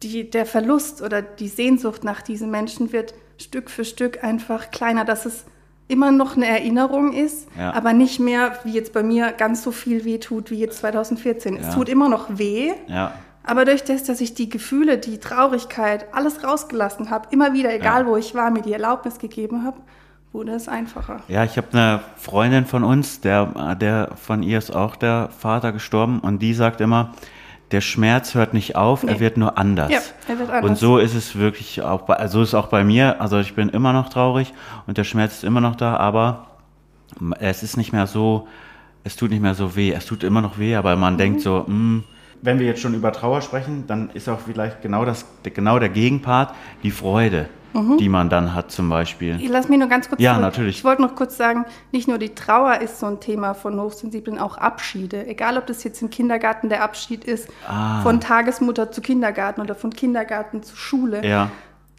die, 0.03 0.29
der 0.29 0.45
Verlust 0.45 1.01
oder 1.01 1.21
die 1.21 1.47
Sehnsucht 1.47 2.03
nach 2.03 2.21
diesem 2.21 2.51
Menschen 2.51 2.91
wird 2.91 3.13
Stück 3.39 3.69
für 3.69 3.85
Stück 3.85 4.23
einfach 4.23 4.71
kleiner, 4.71 5.05
dass 5.05 5.25
es 5.25 5.45
immer 5.87 6.11
noch 6.11 6.35
eine 6.35 6.47
Erinnerung 6.47 7.13
ist, 7.13 7.47
Ja. 7.57 7.73
aber 7.73 7.93
nicht 7.93 8.19
mehr, 8.19 8.59
wie 8.63 8.71
jetzt 8.73 8.93
bei 8.93 9.03
mir, 9.03 9.31
ganz 9.31 9.63
so 9.63 9.71
viel 9.71 10.03
weh 10.05 10.17
tut 10.17 10.51
wie 10.51 10.59
jetzt 10.59 10.79
2014. 10.79 11.55
Ja. 11.55 11.61
Es 11.69 11.73
tut 11.75 11.87
immer 11.89 12.09
noch 12.09 12.37
weh, 12.37 12.73
ja, 12.87 13.13
aber 13.43 13.63
durch 13.63 13.83
das, 13.85 14.03
dass 14.03 14.19
ich 14.19 14.33
die 14.33 14.49
Gefühle, 14.49 14.97
die 14.97 15.19
Traurigkeit, 15.19 16.07
alles 16.13 16.43
rausgelassen 16.43 17.09
habe, 17.09 17.29
immer 17.31 17.53
wieder, 17.53 17.73
egal 17.73 18.05
wo 18.05 18.17
ich 18.17 18.35
war, 18.35 18.51
mir 18.51 18.61
die 18.61 18.73
Erlaubnis 18.73 19.17
gegeben 19.19 19.63
habe, 19.63 19.77
wurde 20.37 20.51
es 20.53 20.67
einfacher. 20.69 21.21
Ja, 21.27 21.43
ich 21.43 21.57
habe 21.57 21.67
eine 21.73 21.99
Freundin 22.15 22.65
von 22.65 22.83
uns, 22.83 23.21
der, 23.21 23.75
der 23.75 24.09
von 24.15 24.43
ihr 24.43 24.59
ist 24.59 24.69
auch 24.73 24.95
der 24.95 25.29
Vater 25.37 25.71
gestorben 25.71 26.19
und 26.19 26.39
die 26.43 26.53
sagt 26.53 26.79
immer, 26.79 27.13
der 27.71 27.81
Schmerz 27.81 28.35
hört 28.35 28.53
nicht 28.53 28.75
auf, 28.75 29.01
er 29.03 29.15
Nee. 29.15 29.19
wird 29.19 29.37
nur 29.37 29.57
anders. 29.57 29.91
Ja, 29.91 29.99
er 30.27 30.39
wird 30.39 30.49
anders. 30.51 30.69
Und 30.69 30.77
so 30.77 30.99
ist 30.99 31.15
es 31.15 31.35
wirklich 31.37 31.81
auch 31.81 32.03
bei, 32.03 32.13
also 32.13 32.37
so 32.37 32.43
ist 32.43 32.53
auch 32.53 32.67
bei 32.67 32.83
mir. 32.83 33.19
Also 33.19 33.39
ich 33.39 33.55
bin 33.55 33.69
immer 33.69 33.93
noch 33.93 34.09
traurig 34.09 34.53
und 34.85 34.97
der 34.99 35.03
Schmerz 35.03 35.33
ist 35.37 35.43
immer 35.43 35.59
noch 35.59 35.75
da, 35.75 35.97
aber 35.97 36.45
es 37.39 37.63
ist 37.63 37.75
nicht 37.75 37.91
mehr 37.91 38.05
so, 38.05 38.47
es 39.03 39.15
tut 39.15 39.31
nicht 39.31 39.41
mehr 39.41 39.55
so 39.55 39.75
weh. 39.75 39.91
Es 39.91 40.05
tut 40.05 40.23
immer 40.23 40.41
noch 40.41 40.59
weh, 40.59 40.75
aber 40.75 40.95
man 40.95 41.17
denkt 41.17 41.41
so, 41.41 41.65
mh, 41.67 42.03
wenn 42.43 42.59
wir 42.59 42.67
jetzt 42.67 42.81
schon 42.81 42.93
über 42.93 43.11
Trauer 43.11 43.41
sprechen, 43.41 43.85
dann 43.87 44.11
ist 44.13 44.29
auch 44.29 44.39
vielleicht 44.39 44.83
genau 44.83 45.03
das, 45.03 45.25
genau 45.43 45.79
der 45.79 45.89
Gegenpart, 45.89 46.53
die 46.83 46.91
Freude, 46.91 47.49
die 47.73 48.09
man 48.09 48.29
dann 48.29 48.53
hat 48.55 48.71
zum 48.71 48.89
Beispiel. 48.89 49.39
Lass 49.49 49.69
mich 49.69 49.77
nur 49.79 49.87
ganz 49.87 50.09
kurz 50.09 50.19
Ja, 50.21 50.31
zurück. 50.33 50.41
natürlich. 50.43 50.77
Ich 50.77 50.83
wollte 50.83 51.01
noch 51.01 51.15
kurz 51.15 51.37
sagen, 51.37 51.65
nicht 51.91 52.07
nur 52.07 52.17
die 52.17 52.33
Trauer 52.33 52.79
ist 52.81 52.99
so 52.99 53.05
ein 53.05 53.19
Thema 53.19 53.53
von 53.53 53.79
Hochsensiblen, 53.79 54.39
auch 54.39 54.57
Abschiede. 54.57 55.27
Egal, 55.27 55.57
ob 55.57 55.67
das 55.67 55.83
jetzt 55.83 56.01
im 56.01 56.09
Kindergarten 56.09 56.69
der 56.69 56.83
Abschied 56.83 57.23
ist, 57.23 57.49
Ah. 57.67 58.01
von 58.01 58.19
Tagesmutter 58.19 58.91
zu 58.91 59.01
Kindergarten 59.01 59.61
oder 59.61 59.75
von 59.75 59.91
Kindergarten 59.91 60.63
zu 60.63 60.75
Schule. 60.75 61.25
Ja, 61.27 61.51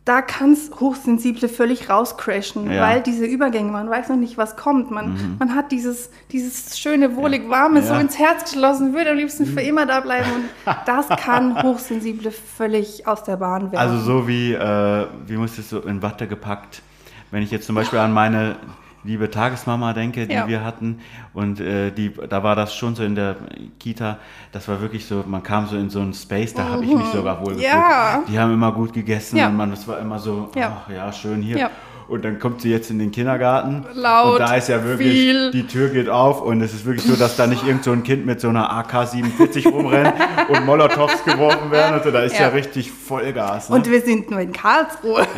Da 0.09 0.23
kann 0.23 0.53
es 0.55 0.71
Hochsensible 0.81 1.49
völlig 1.51 1.91
rauscrashen, 1.91 2.71
Ja. 2.71 2.81
weil 2.83 3.03
diese 3.03 3.27
Übergänge, 3.27 3.71
man 3.71 3.91
weiß 3.91 4.09
noch 4.09 4.17
nicht, 4.17 4.39
was 4.39 4.57
kommt. 4.57 4.91
Man, 4.91 5.37
man 5.39 5.55
hat 5.55 5.71
dieses, 5.71 6.09
dieses 6.33 6.79
schöne, 6.79 7.15
wohlig 7.15 7.51
warme 7.51 7.83
so 7.83 7.89
Mhm. 7.89 7.91
Ja. 7.91 7.95
Mhm. 7.97 8.01
ins 8.01 8.19
Herz 8.19 8.45
geschlossen, 8.51 8.95
würde 8.95 9.11
am 9.11 9.17
liebsten 9.19 9.45
für 9.45 9.61
immer 9.61 9.85
da 9.85 10.01
bleiben. 10.01 10.31
Und 10.35 10.45
das 10.87 11.09
kann 11.11 11.63
Hochsensible 11.63 12.31
völlig 12.31 13.07
aus 13.07 13.23
der 13.23 13.37
Bahn 13.37 13.71
werfen. 13.71 13.77
Also 13.77 13.99
so 13.99 14.27
wie, 14.27 14.55
äh, 14.55 15.07
wie 15.27 15.37
muss 15.37 15.59
es 15.59 15.69
so 15.69 15.81
in 15.81 16.01
Watte 16.01 16.27
gepackt. 16.27 16.81
Wenn 17.31 17.43
ich 17.43 17.51
jetzt 17.51 17.67
zum 17.67 17.75
Beispiel 17.75 17.99
an 17.99 18.15
meine 18.15 18.57
liebe 19.09 19.31
Tagesmama 19.31 19.95
denke, 19.95 20.27
die 20.27 20.35
Ja. 20.35 20.47
wir 20.47 20.63
hatten 20.63 21.01
und 21.33 21.61
äh, 21.61 21.91
die, 21.91 22.13
da 22.29 22.43
war 22.43 22.55
das 22.55 22.75
schon 22.75 22.95
so 22.95 23.03
in 23.03 23.15
der 23.15 23.37
Kita, 23.81 24.19
das 24.53 24.69
war 24.69 24.81
wirklich 24.83 25.07
so, 25.07 25.25
man 25.27 25.43
kam 25.43 25.67
so 25.67 25.77
in 25.77 25.89
so 25.89 26.01
einen 26.01 26.13
Space, 26.13 26.53
da 26.53 26.69
habe 26.69 26.85
ich 26.85 26.95
mich 26.95 27.07
sogar 27.07 27.41
wohl 27.41 27.55
gefühlt. 27.55 27.73
Mhm. 27.73 27.79
Ja. 27.81 28.23
Die 28.29 28.39
haben 28.39 28.53
immer 28.53 28.71
gut 28.73 28.93
gegessen 28.93 29.41
und 29.41 29.57
man, 29.57 29.71
das 29.71 29.89
war 29.89 29.99
immer 29.99 30.19
so, 30.19 30.51
ach 30.61 30.91
ja, 30.91 31.11
schön 31.13 31.41
hier. 31.43 31.71
Ja. 32.09 32.15
Und 32.15 32.25
dann 32.25 32.39
kommt 32.39 32.63
sie 32.63 32.71
jetzt 32.71 32.91
in 32.91 32.99
den 32.99 33.11
Kindergarten 33.13 33.85
Laut, 33.95 34.35
und 34.35 34.39
da 34.41 34.55
ist 34.55 34.69
ja 34.69 34.83
wirklich, 34.85 35.13
viel. 35.13 35.51
die 35.51 35.67
Tür 35.67 35.89
geht 35.91 36.09
auf 36.09 36.41
und 36.43 36.63
es 36.63 36.73
ist 36.73 36.87
wirklich 36.87 37.05
so, 37.05 37.17
dass 37.17 37.37
da 37.37 37.47
nicht 37.47 37.67
irgend 37.67 37.85
so 37.85 37.93
ein 37.93 38.03
Kind 38.03 38.25
mit 38.27 38.41
so 38.41 38.49
einer 38.49 38.71
AK-47 38.73 39.69
rumrennt 39.71 40.15
und 40.49 40.65
Molotows 40.65 41.25
geworfen 41.25 41.71
werden. 41.71 41.95
Also 41.95 42.11
da 42.11 42.23
ist 42.23 42.35
ja, 42.35 42.43
Ja. 42.43 42.49
richtig 42.49 42.91
Vollgas. 42.91 43.69
Ne? 43.69 43.77
Und 43.77 43.91
wir 43.91 44.01
sind 44.01 44.31
nur 44.31 44.41
in 44.41 44.53
Karlsruhe. 44.53 45.27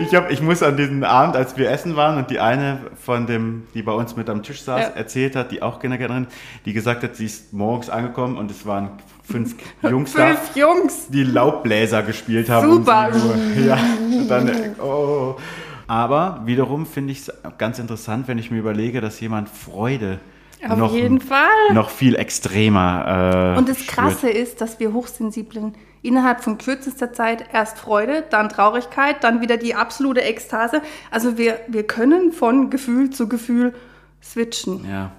Ich, 0.00 0.14
hab, 0.14 0.30
ich 0.30 0.42
muss 0.42 0.62
an 0.62 0.76
diesen 0.76 1.02
Abend, 1.02 1.34
als 1.34 1.56
wir 1.56 1.70
essen 1.70 1.96
waren 1.96 2.18
und 2.18 2.30
die 2.30 2.40
eine 2.40 2.78
von 3.02 3.26
dem, 3.26 3.62
die 3.72 3.82
bei 3.82 3.92
uns 3.92 4.14
mit 4.16 4.28
am 4.28 4.42
Tisch 4.42 4.60
saß, 4.62 4.80
Ja. 4.80 4.88
erzählt 4.94 5.34
hat, 5.34 5.50
die 5.50 5.62
auch 5.62 5.80
Kindergärtnerin, 5.80 6.26
die 6.66 6.72
gesagt 6.74 7.02
hat, 7.02 7.16
sie 7.16 7.24
ist 7.24 7.52
morgens 7.54 7.88
angekommen 7.88 8.36
und 8.36 8.50
es 8.50 8.66
waren 8.66 8.90
fünf 9.30 9.54
Jungs 9.82 10.12
da, 10.12 10.26
Fünf 10.34 10.56
Jungs. 10.56 11.08
die 11.08 11.24
Laubbläser 11.24 12.02
gespielt 12.02 12.48
haben. 12.50 12.70
Super. 12.70 13.10
Um 13.12 13.20
7 13.20 13.58
Uhr. 13.60 13.66
Ja, 13.66 13.78
dann, 14.28 14.50
oh. 14.82 15.36
Aber 15.86 16.42
wiederum 16.44 16.86
finde 16.86 17.12
ich 17.12 17.20
es 17.20 17.32
ganz 17.58 17.78
interessant, 17.78 18.28
wenn 18.28 18.38
ich 18.38 18.50
mir 18.50 18.58
überlege, 18.58 19.00
dass 19.00 19.18
jemand 19.20 19.48
Freude 19.48 20.20
Auf 20.68 20.78
noch, 20.78 20.94
jeden 20.94 21.20
Fall. 21.20 21.48
noch 21.72 21.90
viel 21.90 22.14
extremer 22.14 23.54
äh, 23.54 23.58
Und 23.58 23.68
das 23.68 23.80
spürt. 23.80 23.96
Krasse 23.96 24.30
ist, 24.30 24.60
dass 24.60 24.78
wir 24.78 24.92
Hochsensiblen 24.92 25.74
innerhalb 26.02 26.42
von 26.42 26.58
kürzester 26.58 27.12
Zeit 27.12 27.44
erst 27.52 27.78
Freude, 27.78 28.24
dann 28.30 28.48
Traurigkeit, 28.48 29.22
dann 29.24 29.40
wieder 29.40 29.56
die 29.56 29.74
absolute 29.74 30.22
Ekstase. 30.22 30.80
Also 31.10 31.36
wir, 31.36 31.58
wir 31.68 31.86
können 31.86 32.32
von 32.32 32.70
Gefühl 32.70 33.10
zu 33.10 33.28
Gefühl 33.28 33.74
switchen. 34.22 34.88
Ja, 34.88 35.12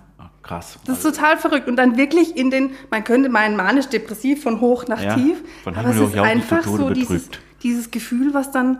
krass. 0.43 0.79
Das 0.85 1.03
ist 1.03 1.15
total 1.15 1.37
verrückt. 1.37 1.67
Und 1.67 1.75
dann 1.75 1.97
wirklich 1.97 2.35
in 2.37 2.51
den, 2.51 2.71
man 2.89 3.03
könnte 3.03 3.29
meinen 3.29 3.55
manisch-depressiv 3.55 4.43
von 4.43 4.59
hoch 4.61 4.87
nach 4.87 5.01
Ja, 5.01 5.15
tief. 5.15 5.41
von 5.63 5.75
aber 5.75 5.89
es 5.89 5.99
ist 5.99 6.17
einfach 6.17 6.63
so 6.63 6.89
dieses, 6.89 7.29
dieses 7.63 7.91
Gefühl, 7.91 8.33
was 8.33 8.51
dann, 8.51 8.79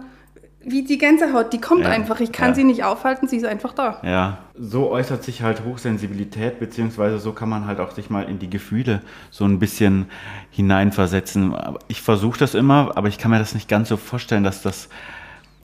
wie 0.63 0.83
die 0.83 0.97
Gänsehaut, 0.97 1.53
die 1.53 1.61
kommt 1.61 1.81
Ja, 1.83 1.89
einfach. 1.89 2.19
Ich 2.19 2.31
kann 2.31 2.49
ja. 2.49 2.55
sie 2.55 2.63
nicht 2.63 2.83
aufhalten, 2.83 3.27
sie 3.27 3.37
ist 3.37 3.45
einfach 3.45 3.73
da. 3.73 3.99
Ja, 4.03 4.39
so 4.55 4.91
äußert 4.91 5.23
sich 5.23 5.41
halt 5.41 5.63
Hochsensibilität, 5.65 6.59
beziehungsweise 6.59 7.17
so 7.17 7.33
kann 7.33 7.49
man 7.49 7.65
halt 7.65 7.79
auch 7.79 7.91
sich 7.91 8.09
mal 8.09 8.23
in 8.29 8.37
die 8.37 8.49
Gefühle 8.49 9.01
so 9.31 9.45
ein 9.45 9.57
bisschen 9.57 10.05
hineinversetzen. 10.51 11.55
Ich 11.87 12.01
versuche 12.01 12.37
das 12.39 12.53
immer, 12.53 12.91
aber 12.95 13.07
ich 13.07 13.17
kann 13.17 13.31
mir 13.31 13.39
das 13.39 13.53
nicht 13.55 13.67
ganz 13.67 13.89
so 13.89 13.97
vorstellen, 13.97 14.43
dass 14.43 14.61
das 14.61 14.89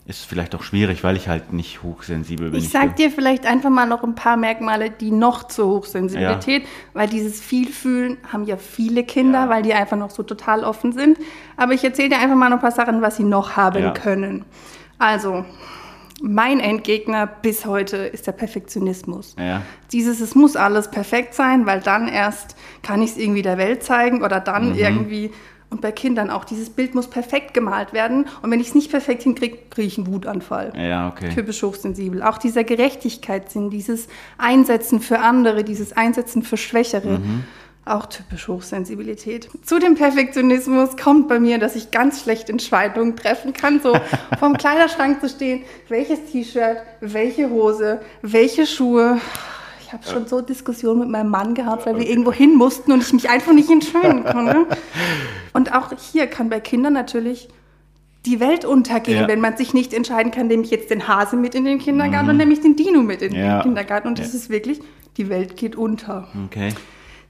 ist 0.07 0.25
vielleicht 0.25 0.55
auch 0.55 0.63
schwierig, 0.63 1.03
weil 1.03 1.17
ich 1.17 1.27
halt 1.27 1.51
nicht 1.53 1.83
hochsensibel 1.83 2.49
bin. 2.51 2.59
Ich 2.59 2.69
sag 2.69 2.95
dir 2.95 3.11
vielleicht 3.11 3.45
einfach 3.45 3.69
mal 3.69 3.85
noch 3.85 4.03
ein 4.03 4.15
paar 4.15 4.37
Merkmale, 4.37 4.89
die 4.89 5.11
noch 5.11 5.43
zur 5.47 5.67
Hochsensibilität, 5.67 6.65
weil 6.93 7.07
dieses 7.09 7.41
Vielfühlen 7.41 8.17
haben 8.31 8.45
ja 8.45 8.55
viele 8.57 9.03
Kinder, 9.03 9.43
Ja. 9.45 9.49
weil 9.49 9.63
die 9.63 9.73
einfach 9.73 9.97
noch 9.97 10.09
so 10.11 10.23
total 10.23 10.63
offen 10.63 10.93
sind. 10.93 11.17
Aber 11.57 11.73
ich 11.73 11.83
erzähle 11.83 12.09
dir 12.09 12.19
einfach 12.19 12.37
mal 12.37 12.49
noch 12.49 12.57
ein 12.57 12.61
paar 12.61 12.71
Sachen, 12.71 13.01
was 13.01 13.17
sie 13.17 13.25
noch 13.25 13.57
haben 13.57 13.83
Ja. 13.83 13.91
können. 13.91 14.45
Also, 14.97 15.43
mein 16.21 16.59
Endgegner 16.59 17.27
bis 17.27 17.65
heute 17.65 17.97
ist 17.97 18.25
der 18.27 18.31
Perfektionismus. 18.31 19.35
Ja. 19.37 19.61
Dieses, 19.91 20.19
es 20.19 20.33
muss 20.35 20.55
alles 20.55 20.89
perfekt 20.89 21.33
sein, 21.35 21.65
weil 21.65 21.81
dann 21.81 22.07
erst 22.07 22.55
kann 22.81 23.01
ich 23.01 23.11
es 23.11 23.17
irgendwie 23.17 23.43
der 23.43 23.57
Welt 23.57 23.83
zeigen 23.83 24.23
oder 24.23 24.39
dann 24.39 24.69
Mhm. 24.71 24.77
irgendwie. 24.77 25.31
Und 25.69 25.81
bei 25.81 25.91
Kindern 25.91 26.29
auch, 26.29 26.45
dieses 26.45 26.69
Bild 26.69 26.95
muss 26.95 27.09
perfekt 27.09 27.53
gemalt 27.53 27.91
werden. 27.91 28.25
Und 28.41 28.51
wenn 28.51 28.59
ich 28.61 28.69
es 28.69 28.75
nicht 28.75 28.89
perfekt 28.89 29.23
hinkriege, 29.23 29.57
kriege 29.69 29.87
ich 29.87 29.97
einen 29.97 30.07
Wutanfall. 30.07 30.71
Ja, 30.77 31.09
okay. 31.09 31.29
Typisch 31.33 31.61
hochsensibel. 31.61 32.23
Auch 32.23 32.37
dieser 32.37 32.63
Gerechtigkeitssinn, 32.63 33.69
dieses 33.69 34.07
Einsetzen 34.37 35.01
für 35.01 35.19
andere, 35.19 35.65
dieses 35.65 35.91
Einsetzen 35.91 36.41
für 36.43 36.55
Schwächere. 36.55 37.19
Auch 37.87 38.05
typisch 38.05 38.49
Hochsensibilität. 38.49 39.49
Zu 39.63 39.79
dem 39.79 39.95
Perfektionismus 39.95 40.97
kommt 40.97 41.29
bei 41.29 41.39
mir, 41.39 41.57
dass 41.57 41.75
ich 41.75 41.91
ganz 41.91 42.21
schlecht 42.21 42.49
Entscheidungen 42.49 43.15
treffen 43.15 43.53
kann. 43.53 43.81
So 43.81 43.93
vom 44.39 44.57
Kleiderschrank 44.57 45.21
zu 45.21 45.29
stehen, 45.29 45.63
welches 45.87 46.25
T-Shirt, 46.31 46.79
welche 46.99 47.49
Hose, 47.49 48.01
welche 48.21 48.65
Schuhe. 48.65 49.21
Ich 49.87 49.93
habe 49.93 50.03
schon 50.03 50.27
so 50.27 50.41
Diskussionen 50.41 50.99
mit 50.99 51.07
meinem 51.07 51.29
Mann 51.29 51.53
gehabt, 51.53 51.85
weil 51.85 51.97
wir 51.97 52.05
irgendwo 52.05 52.33
hin 52.33 52.55
mussten 52.55 52.91
und 52.91 53.01
ich 53.01 53.13
mich 53.13 53.29
einfach 53.29 53.53
nicht 53.53 53.69
entscheiden 53.69 54.25
konnte. 54.25 54.65
Und 55.53 55.73
auch 55.73 55.91
hier 56.11 56.27
kann 56.27 56.49
bei 56.49 56.59
Kindern 56.59 56.93
natürlich 56.93 57.47
die 58.25 58.41
Welt 58.41 58.65
untergehen, 58.65 59.21
ja. 59.21 59.27
wenn 59.27 59.39
man 59.39 59.55
sich 59.55 59.73
nicht 59.73 59.93
entscheiden 59.93 60.31
kann, 60.31 60.47
nehme 60.47 60.61
ich 60.63 60.71
jetzt 60.71 60.91
den 60.91 61.07
Hase 61.07 61.37
mit 61.37 61.55
in 61.55 61.63
den 61.63 61.79
Kindergarten 61.79 62.25
mhm. 62.25 62.31
und 62.31 62.37
nehme 62.37 62.53
ich 62.53 62.59
den 62.59 62.75
Dino 62.75 63.01
mit 63.01 63.21
in 63.21 63.33
ja. 63.33 63.59
den 63.59 63.63
Kindergarten. 63.63 64.09
Und 64.09 64.19
das 64.19 64.33
ja. 64.33 64.39
ist 64.39 64.49
wirklich, 64.49 64.81
die 65.15 65.29
Welt 65.29 65.55
geht 65.55 65.77
unter. 65.77 66.27
Okay. 66.45 66.73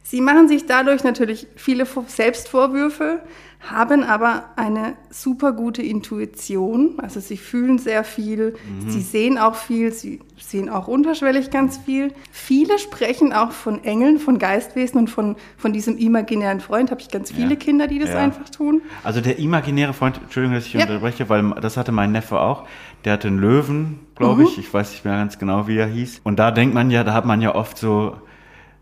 Sie 0.01 0.19
machen 0.19 0.47
sich 0.47 0.65
dadurch 0.65 1.03
natürlich 1.03 1.47
viele 1.55 1.85
Selbstvorwürfe, 1.85 3.21
haben 3.59 4.03
aber 4.03 4.45
eine 4.55 4.93
super 5.09 5.51
gute 5.51 5.81
Intuition. 5.81 6.99
Also 6.99 7.19
sie 7.19 7.37
fühlen 7.37 7.79
sehr 7.79 8.03
viel, 8.03 8.55
mhm. 8.69 8.89
sie 8.89 9.01
sehen 9.01 9.37
auch 9.37 9.55
viel, 9.55 9.91
sie 9.91 10.21
sehen 10.37 10.69
auch 10.69 10.87
unterschwellig 10.87 11.49
ganz 11.51 11.77
viel. 11.77 12.13
Viele 12.31 12.79
sprechen 12.79 13.33
auch 13.33 13.51
von 13.51 13.83
Engeln, 13.83 14.19
von 14.19 14.39
Geistwesen 14.39 14.99
und 14.99 15.09
von, 15.09 15.35
von 15.57 15.73
diesem 15.73 15.97
imaginären 15.97 16.59
Freund. 16.59 16.91
Habe 16.91 17.01
ich 17.01 17.09
ganz 17.09 17.31
viele 17.31 17.51
ja. 17.51 17.55
Kinder, 17.55 17.87
die 17.87 17.99
das 17.99 18.11
ja. 18.11 18.19
einfach 18.19 18.49
tun. 18.49 18.81
Also 19.03 19.21
der 19.21 19.39
imaginäre 19.39 19.93
Freund, 19.93 20.19
Entschuldigung, 20.21 20.55
dass 20.55 20.65
ich 20.65 20.73
ja. 20.73 20.81
unterbreche, 20.81 21.27
weil 21.29 21.51
das 21.61 21.77
hatte 21.77 21.91
mein 21.91 22.11
Neffe 22.11 22.39
auch. 22.39 22.65
Der 23.05 23.13
hatte 23.13 23.27
einen 23.27 23.39
Löwen, 23.39 23.99
glaube 24.15 24.41
mhm. 24.41 24.47
ich. 24.47 24.57
Ich 24.59 24.73
weiß 24.73 24.91
nicht 24.91 25.03
mehr 25.03 25.15
ganz 25.15 25.39
genau, 25.39 25.67
wie 25.67 25.77
er 25.77 25.87
hieß. 25.87 26.21
Und 26.23 26.37
da 26.39 26.51
denkt 26.51 26.73
man 26.73 26.89
ja, 26.91 27.03
da 27.03 27.13
hat 27.13 27.25
man 27.25 27.41
ja 27.41 27.55
oft 27.55 27.77
so 27.77 28.15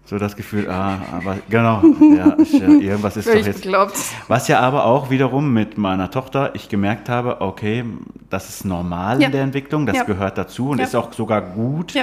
so 0.06 0.20
das 0.20 0.36
Gefühl, 0.36 0.70
ah, 0.70 1.00
aber 1.12 1.38
genau, 1.50 1.82
ja, 2.16 2.38
ich, 2.40 2.54
irgendwas 2.54 3.18
ist 3.18 3.28
doch 3.28 3.34
jetzt. 3.34 3.64
Geglaubt. 3.64 3.98
Was 4.28 4.48
ja 4.48 4.60
aber 4.60 4.86
auch 4.86 5.10
wiederum 5.10 5.52
mit 5.52 5.80
meiner 5.80 6.12
Tochter 6.12 6.54
ich 6.54 6.70
gemerkt 6.70 7.10
habe, 7.10 7.42
okay, 7.42 7.84
das 8.30 8.50
ist 8.50 8.66
normal 8.66 9.20
ja. 9.20 9.26
in 9.26 9.32
der 9.32 9.42
Entwicklung, 9.42 9.86
das 9.88 9.98
ja. 9.98 10.04
gehört 10.04 10.38
dazu 10.38 10.70
und 10.70 10.78
ja. 10.78 10.84
ist 10.84 10.96
auch 10.96 11.12
sogar 11.12 11.42
gut, 11.42 11.94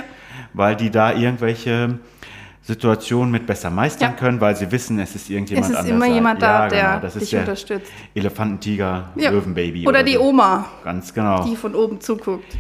weil 0.53 0.75
die 0.75 0.91
da 0.91 1.13
irgendwelche 1.13 1.99
Situationen 2.63 3.33
mit 3.33 3.47
besser 3.47 3.71
meistern 3.71 4.17
können, 4.17 4.41
weil 4.41 4.57
sie 4.57 4.71
wissen, 4.71 4.99
es 5.01 5.17
ist 5.17 5.31
irgendjemand 5.31 5.67
anders. 5.67 5.81
Es 5.81 5.87
ist 5.87 5.95
immer 5.95 6.07
jemand 6.07 6.43
da, 6.43 6.69
der 6.69 6.89
genau, 6.89 7.01
das 7.01 7.15
dich 7.15 7.31
der 7.31 7.41
unterstützt. 7.41 7.91
Elefantentiger, 8.15 9.09
Löwenbaby. 9.17 9.83
Oder, 9.83 9.91
oder 9.91 10.03
die 10.05 10.15
so. 10.15 10.23
Oma. 10.23 10.67
Ganz 10.85 11.13
genau. 11.13 11.45
Die 11.45 11.57
von 11.57 11.75
oben 11.75 12.01
zuguckt. 12.01 12.57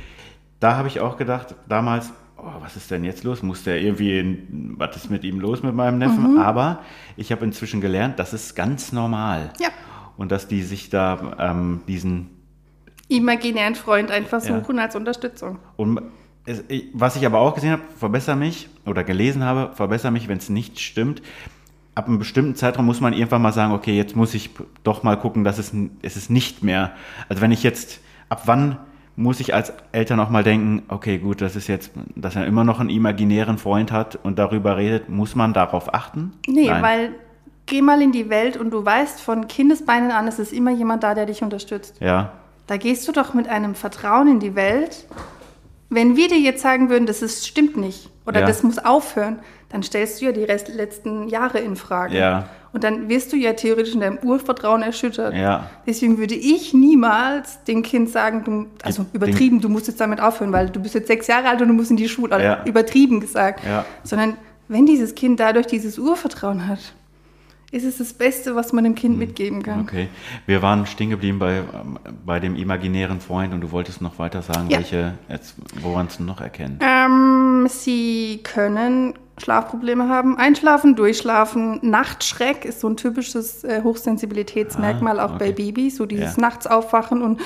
Da 0.59 0.77
habe 0.77 0.89
ich 0.89 1.01
auch 1.01 1.17
gedacht, 1.17 1.55
damals, 1.69 2.13
oh, 2.43 2.61
was 2.61 2.77
ist 2.77 2.91
denn 2.91 3.05
jetzt 3.05 3.25
los? 3.25 3.43
Muss 3.43 3.65
der 3.65 3.81
irgendwie, 3.81 4.43
was 4.77 4.97
ist 4.97 5.11
mit 5.11 5.25
ihm 5.25 5.41
los 5.41 5.63
mit 5.63 5.75
meinem 5.75 5.99
Neffen? 5.99 6.35
Mhm. 6.35 6.39
Aber 6.39 6.81
ich 7.17 7.33
habe 7.33 7.45
inzwischen 7.45 7.81
gelernt, 7.81 8.19
das 8.19 8.33
ist 8.33 8.55
ganz 8.55 8.93
normal. 8.93 9.53
Ja. 9.61 9.69
Und 10.17 10.33
dass 10.33 10.49
die 10.49 10.63
sich 10.63 10.91
da 10.91 11.37
ähm, 11.39 11.83
diesen 11.89 12.31
imaginären 13.09 13.75
Freund 13.75 14.11
einfach 14.11 14.41
suchen 14.41 14.77
ja. 14.77 14.83
als 14.83 14.97
Unterstützung. 14.97 15.59
Und 15.77 16.01
es, 16.45 16.65
was 16.93 17.17
ich 17.17 17.25
aber 17.25 17.39
auch 17.39 17.55
gesehen 17.55 17.73
habe, 17.73 17.83
verbessere 17.97 18.37
mich 18.37 18.69
oder 18.85 19.05
gelesen 19.05 19.45
habe, 19.45 19.75
verbessere 19.75 20.11
mich, 20.11 20.29
wenn 20.29 20.39
es 20.39 20.49
nicht 20.49 20.81
stimmt. 20.81 21.23
Ab 21.95 22.09
einem 22.09 22.19
bestimmten 22.19 22.55
Zeitraum 22.55 22.87
muss 22.87 23.01
man 23.01 23.13
irgendwann 23.13 23.43
mal 23.43 23.53
sagen, 23.53 23.73
okay, 23.73 23.97
jetzt 23.97 24.17
muss 24.17 24.35
ich 24.35 24.51
doch 24.83 25.03
mal 25.03 25.17
gucken, 25.17 25.45
dass 25.45 25.59
es, 25.59 25.73
es 26.01 26.17
ist 26.17 26.31
nicht 26.31 26.63
mehr. 26.63 26.93
Also 27.29 27.43
wenn 27.43 27.53
ich 27.53 27.63
jetzt, 27.63 28.01
ab 28.29 28.43
wann 28.47 28.79
muss 29.17 29.41
ich 29.41 29.55
als 29.55 29.73
Eltern 29.93 30.21
auch 30.21 30.31
mal 30.31 30.43
denken, 30.43 30.83
okay, 30.89 31.19
gut, 31.19 31.41
das 31.41 31.57
ist 31.57 31.69
jetzt, 31.69 31.91
dass 32.17 32.35
er 32.37 32.47
immer 32.47 32.65
noch 32.65 32.81
einen 32.81 32.91
imaginären 32.91 33.59
Freund 33.59 33.93
hat 33.93 34.19
und 34.23 34.39
darüber 34.39 34.77
redet, 34.77 35.09
muss 35.09 35.35
man 35.35 35.53
darauf 35.53 35.93
achten? 35.93 36.33
Nee, 36.47 36.69
Nein. 36.69 36.83
weil 36.83 37.15
geh 37.67 37.83
mal 37.83 38.01
in 38.01 38.13
die 38.13 38.31
Welt 38.31 38.57
und 38.57 38.71
du 38.71 38.85
weißt 38.85 39.21
von 39.21 39.49
Kindesbeinen 39.49 40.11
an, 40.11 40.27
es 40.29 40.39
ist 40.39 40.53
immer 40.53 40.71
jemand 40.71 41.03
da, 41.03 41.15
der 41.15 41.27
dich 41.27 41.43
unterstützt. 41.43 41.97
Ja. 42.01 42.33
Da 42.67 42.77
gehst 42.77 43.07
du 43.07 43.13
doch 43.13 43.35
mit 43.35 43.49
einem 43.49 43.75
Vertrauen 43.75 44.29
in 44.29 44.41
die 44.41 44.55
Welt. 44.55 45.07
Wenn 45.91 46.17
wir 46.17 46.29
dir 46.29 46.39
jetzt 46.39 46.63
sagen 46.63 46.89
würden, 46.89 47.07
das 47.07 47.21
ist, 47.21 47.47
stimmt 47.47 47.77
nicht 47.77 48.09
oder 48.25 48.41
ja. 48.41 48.47
das 48.47 48.63
muss 48.63 48.79
aufhören, 48.79 49.41
dann 49.73 49.83
stellst 49.83 50.21
du 50.21 50.27
ja 50.27 50.33
die 50.33 50.45
Rest, 50.45 50.69
letzten 50.69 51.29
Jahre 51.29 51.59
in 51.59 51.77
Frage. 51.77 52.17
Ja. 52.17 52.49
Und 52.73 52.85
dann 52.85 53.09
wirst 53.09 53.33
du 53.33 53.37
ja 53.37 53.53
theoretisch 53.53 53.95
in 53.95 54.01
deinem 54.01 54.19
Urvertrauen 54.19 54.83
erschüttert. 54.83 55.35
Ja. 55.35 55.71
Deswegen 55.87 56.19
würde 56.19 56.35
ich 56.35 56.73
niemals 56.73 57.65
dem 57.65 57.83
Kind 57.83 58.11
sagen, 58.11 58.45
du, 58.45 58.67
also 58.83 59.07
übertrieben, 59.13 59.61
du 59.61 59.69
musst 59.69 59.89
jetzt 59.89 60.01
damit 60.01 60.21
aufhören, 60.21 60.53
weil 60.53 60.71
du 60.71 60.81
bist 60.81 60.95
jetzt 60.95 61.09
sechs 61.09 61.27
Jahre 61.27 61.49
alt 61.49 61.61
und 61.61 61.69
du 61.69 61.75
musst 61.75 61.91
in 61.91 61.97
die 61.97 62.09
Schule. 62.09 62.43
Ja. 62.43 62.63
Übertrieben 62.65 63.21
gesagt. 63.21 63.65
Ja. 63.65 63.85
Sondern 64.05 64.37
wenn 64.69 64.87
dieses 64.87 65.15
Kind 65.15 65.41
dadurch 65.41 65.67
dieses 65.67 65.99
Urvertrauen 65.99 66.67
hat, 66.67 66.95
ist 67.73 67.85
es 67.85 67.97
das 67.97 68.13
Beste, 68.13 68.55
was 68.55 68.73
man 68.75 68.85
dem 68.85 68.95
Kind 68.95 69.15
hm. 69.15 69.19
mitgeben 69.19 69.63
kann. 69.63 69.81
Okay. 69.81 70.09
Wir 70.47 70.61
waren 70.61 70.87
stehen 70.87 71.11
geblieben 71.11 71.39
bei, 71.39 71.63
bei 72.25 72.39
dem 72.39 72.55
imaginären 72.55 73.21
Freund 73.21 73.55
und 73.55 73.63
du 73.63 73.71
wolltest 73.71 74.03
noch 74.03 74.19
weiter 74.19 74.43
sagen, 74.43 74.69
ja. 74.69 74.79
welche, 74.79 75.15
woran 75.81 76.07
es 76.07 76.21
noch 76.21 76.41
erkennen? 76.41 76.79
Ähm, 76.83 77.67
sie 77.69 78.41
können 78.43 79.15
Schlafprobleme 79.43 80.09
haben, 80.09 80.39
einschlafen, 80.39 80.95
durchschlafen. 80.95 81.81
Nachtschreck 81.83 82.65
ist 82.65 82.81
so 82.81 82.89
ein 82.89 82.97
typisches 82.97 83.65
äh, 83.65 83.83
Hochsensibilitätsmerkmal 83.83 85.19
ah, 85.19 85.27
auch 85.27 85.35
okay. 85.35 85.47
bei 85.47 85.53
Babys, 85.53 85.97
so 85.97 86.07
dieses 86.07 86.37
ja. 86.37 86.41
Nachts 86.41 86.67
aufwachen 86.67 87.23
und 87.23 87.41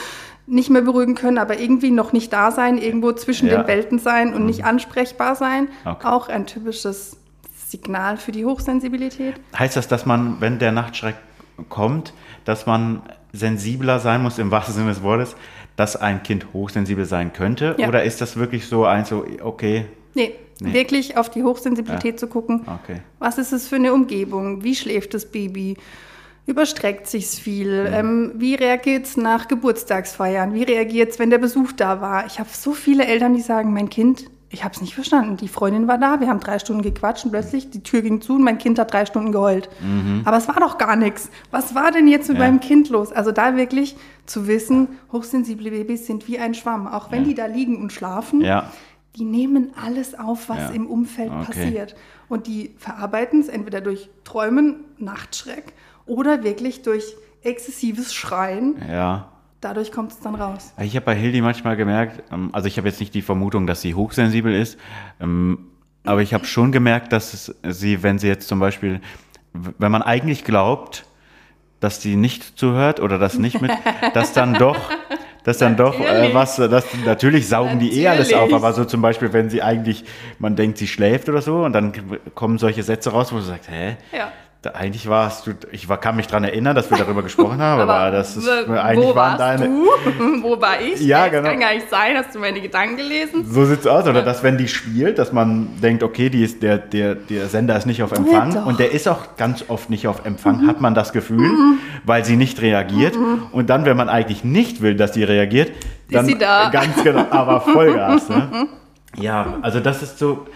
nicht 0.46 0.70
mehr 0.70 0.82
beruhigen 0.82 1.14
können, 1.14 1.38
aber 1.38 1.58
irgendwie 1.58 1.90
noch 1.90 2.12
nicht 2.12 2.32
da 2.32 2.52
sein, 2.52 2.78
irgendwo 2.78 3.12
zwischen 3.12 3.48
ja. 3.48 3.56
den 3.56 3.66
Welten 3.66 3.98
sein 3.98 4.34
und 4.34 4.42
mhm. 4.42 4.46
nicht 4.46 4.64
ansprechbar 4.64 5.34
sein. 5.34 5.68
Okay. 5.84 6.06
Auch 6.06 6.28
ein 6.28 6.46
typisches 6.46 7.16
Signal 7.66 8.16
für 8.16 8.30
die 8.30 8.44
Hochsensibilität. 8.44 9.34
Heißt 9.58 9.76
das, 9.76 9.88
dass 9.88 10.06
man, 10.06 10.40
wenn 10.40 10.58
der 10.58 10.72
Nachtschreck 10.72 11.16
kommt, 11.68 12.12
dass 12.44 12.66
man 12.66 13.02
sensibler 13.32 13.98
sein 13.98 14.22
muss, 14.22 14.38
im 14.38 14.50
wahrsten 14.50 14.74
Sinne 14.74 14.88
des 14.90 15.02
Wortes, 15.02 15.34
dass 15.74 15.96
ein 15.96 16.22
Kind 16.22 16.52
hochsensibel 16.52 17.06
sein 17.06 17.32
könnte? 17.32 17.74
Ja. 17.78 17.88
Oder 17.88 18.04
ist 18.04 18.20
das 18.20 18.36
wirklich 18.36 18.66
so 18.68 18.84
ein 18.84 19.04
so, 19.04 19.26
okay? 19.42 19.86
Nee, 20.14 20.34
nee. 20.60 20.72
wirklich 20.72 21.16
auf 21.16 21.30
die 21.30 21.42
Hochsensibilität 21.42 22.14
ja. 22.14 22.16
zu 22.18 22.26
gucken. 22.26 22.62
Okay. 22.82 23.00
Was 23.18 23.38
ist 23.38 23.52
es 23.52 23.68
für 23.68 23.76
eine 23.76 23.92
Umgebung? 23.92 24.62
Wie 24.62 24.74
schläft 24.74 25.14
das 25.14 25.26
Baby? 25.26 25.76
Überstreckt 26.46 27.08
sich 27.08 27.24
es 27.24 27.38
viel? 27.38 27.88
Mhm. 27.88 27.94
Ähm, 27.94 28.32
wie 28.36 28.54
reagiert 28.54 29.06
es 29.06 29.16
nach 29.16 29.48
Geburtstagsfeiern? 29.48 30.54
Wie 30.54 30.62
reagiert 30.62 31.10
es, 31.10 31.18
wenn 31.18 31.30
der 31.30 31.38
Besuch 31.38 31.72
da 31.72 32.00
war? 32.00 32.26
Ich 32.26 32.38
habe 32.38 32.48
so 32.52 32.72
viele 32.72 33.06
Eltern, 33.06 33.34
die 33.34 33.42
sagen, 33.42 33.72
mein 33.72 33.90
Kind 33.90 34.26
ich 34.48 34.62
habe 34.62 34.74
es 34.74 34.80
nicht 34.80 34.94
verstanden. 34.94 35.36
Die 35.36 35.48
Freundin 35.48 35.88
war 35.88 35.98
da, 35.98 36.20
wir 36.20 36.28
haben 36.28 36.40
drei 36.40 36.58
Stunden 36.58 36.82
gequatscht 36.82 37.24
und 37.24 37.32
plötzlich 37.32 37.70
die 37.70 37.82
Tür 37.82 38.02
ging 38.02 38.20
zu 38.20 38.36
und 38.36 38.42
mein 38.42 38.58
Kind 38.58 38.78
hat 38.78 38.92
drei 38.92 39.04
Stunden 39.04 39.32
geheult. 39.32 39.68
Mhm. 39.80 40.22
Aber 40.24 40.36
es 40.36 40.46
war 40.46 40.54
doch 40.54 40.78
gar 40.78 40.96
nichts. 40.96 41.30
Was 41.50 41.74
war 41.74 41.90
denn 41.90 42.06
jetzt 42.06 42.28
mit 42.28 42.38
ja. 42.38 42.44
meinem 42.44 42.60
Kind 42.60 42.88
los? 42.88 43.12
Also 43.12 43.32
da 43.32 43.56
wirklich 43.56 43.96
zu 44.24 44.46
wissen, 44.46 44.88
hochsensible 45.12 45.70
Babys 45.70 46.06
sind 46.06 46.28
wie 46.28 46.38
ein 46.38 46.54
Schwamm. 46.54 46.86
Auch 46.86 47.10
wenn 47.10 47.22
ja. 47.22 47.28
die 47.28 47.34
da 47.34 47.46
liegen 47.46 47.82
und 47.82 47.92
schlafen, 47.92 48.40
ja. 48.40 48.70
Die 49.16 49.24
nehmen 49.24 49.72
alles 49.80 50.18
auf, 50.18 50.48
was 50.48 50.70
im 50.72 50.86
Umfeld 50.86 51.30
okay. 51.30 51.44
passiert. 51.44 51.96
Und 52.28 52.46
die 52.46 52.74
verarbeiten 52.78 53.40
es 53.40 53.48
entweder 53.48 53.80
durch 53.80 54.08
Träumen, 54.24 54.84
Nachtschreck 54.98 55.72
oder 56.06 56.42
wirklich 56.44 56.82
durch 56.82 57.16
exzessives 57.42 58.14
Schreien. 58.14 58.76
Ja 58.90 59.28
dadurch 59.60 59.90
kommt 59.90 60.12
es 60.12 60.20
dann 60.20 60.34
raus. 60.34 60.72
Ich 60.80 60.94
habe 60.96 61.06
bei 61.06 61.14
Hildi 61.14 61.40
manchmal 61.40 61.76
gemerkt, 61.76 62.22
ähm, 62.32 62.50
also 62.52 62.68
ich 62.68 62.78
habe 62.78 62.88
jetzt 62.88 63.00
nicht 63.00 63.14
die 63.14 63.22
Vermutung, 63.22 63.66
dass 63.66 63.80
sie 63.80 63.94
hochsensibel 63.94 64.54
ist, 64.54 64.78
ähm, 65.20 65.70
aber 66.04 66.22
ich 66.22 66.34
habe 66.34 66.44
schon 66.44 66.70
gemerkt, 66.70 67.12
dass 67.12 67.52
sie, 67.64 68.02
wenn 68.02 68.18
sie 68.18 68.28
jetzt 68.28 68.46
zum 68.46 68.60
Beispiel, 68.60 69.00
wenn 69.52 69.90
man 69.90 70.02
eigentlich 70.02 70.44
glaubt, 70.44 71.04
dass 71.80 72.00
sie 72.00 72.14
nicht 72.14 72.58
zuhört 72.58 73.00
oder 73.00 73.18
das 73.18 73.38
nicht 73.38 73.60
mit, 73.60 73.72
dass 74.14 74.32
dann 74.32 74.54
doch, 74.54 74.90
dass 75.46 75.58
dann 75.58 75.76
doch 75.76 76.00
äh, 76.00 76.34
was, 76.34 76.56
das, 76.56 76.86
natürlich 77.04 77.48
saugen 77.48 77.74
natürlich. 77.74 77.94
die 77.94 78.02
eh 78.02 78.08
alles 78.08 78.34
auf, 78.34 78.52
aber 78.52 78.72
so 78.72 78.84
zum 78.84 79.00
Beispiel, 79.00 79.32
wenn 79.32 79.48
sie 79.48 79.62
eigentlich, 79.62 80.04
man 80.40 80.56
denkt, 80.56 80.76
sie 80.76 80.88
schläft 80.88 81.28
oder 81.28 81.40
so 81.40 81.64
und 81.64 81.72
dann 81.72 81.92
kommen 82.34 82.58
solche 82.58 82.82
Sätze 82.82 83.10
raus, 83.10 83.32
wo 83.32 83.36
du 83.36 83.42
sagst, 83.42 83.70
hä? 83.70 83.96
Ja 84.12 84.32
eigentlich 84.74 85.08
warst 85.08 85.46
du, 85.46 85.52
ich 85.72 85.88
war, 85.88 85.98
kann 85.98 86.16
mich 86.16 86.26
daran 86.26 86.44
erinnern, 86.44 86.74
dass 86.74 86.90
wir 86.90 86.98
darüber 86.98 87.22
gesprochen 87.22 87.60
haben, 87.60 87.80
aber, 87.82 87.94
aber 87.94 88.10
das 88.10 88.36
ist, 88.36 88.48
eigentlich 88.48 89.06
wo 89.06 89.14
waren 89.14 89.38
deine. 89.38 89.66
Du? 89.66 89.86
wo 90.42 90.60
war 90.60 90.80
ich? 90.80 91.00
Ja, 91.00 91.28
genau. 91.28 91.48
kann 91.48 91.60
gar 91.60 91.74
nicht 91.74 91.88
sein, 91.88 92.16
hast 92.16 92.34
du 92.34 92.38
meine 92.38 92.60
Gedanken 92.60 92.96
gelesen? 92.96 93.44
So 93.48 93.64
sieht's 93.64 93.86
aus, 93.86 94.06
oder 94.06 94.22
dass 94.22 94.42
wenn 94.42 94.58
die 94.58 94.68
spielt, 94.68 95.18
dass 95.18 95.32
man 95.32 95.68
denkt, 95.82 96.02
okay, 96.02 96.30
die 96.30 96.42
ist, 96.42 96.62
der, 96.62 96.78
der, 96.78 97.14
der 97.14 97.48
Sender 97.48 97.76
ist 97.76 97.86
nicht 97.86 98.02
auf 98.02 98.12
Empfang 98.12 98.52
ja, 98.52 98.62
und 98.64 98.78
der 98.78 98.92
ist 98.92 99.08
auch 99.08 99.36
ganz 99.36 99.64
oft 99.68 99.90
nicht 99.90 100.06
auf 100.06 100.24
Empfang, 100.24 100.62
mhm. 100.62 100.66
hat 100.66 100.80
man 100.80 100.94
das 100.94 101.12
Gefühl, 101.12 101.48
mhm. 101.48 101.78
weil 102.04 102.24
sie 102.24 102.36
nicht 102.36 102.60
reagiert. 102.62 103.16
Mhm. 103.16 103.46
Und 103.52 103.70
dann, 103.70 103.84
wenn 103.84 103.96
man 103.96 104.08
eigentlich 104.08 104.44
nicht 104.44 104.82
will, 104.82 104.94
dass 104.94 105.14
sie 105.14 105.24
reagiert, 105.24 105.72
dann 106.10 106.24
ist 106.24 106.32
sie 106.32 106.38
da. 106.38 106.68
ganz 106.72 107.02
genau, 107.02 107.26
aber 107.30 107.60
Vollgas. 107.60 108.28
Ne? 108.28 108.68
Ja, 109.18 109.58
also 109.62 109.80
das 109.80 110.02
ist 110.02 110.18
so. 110.18 110.46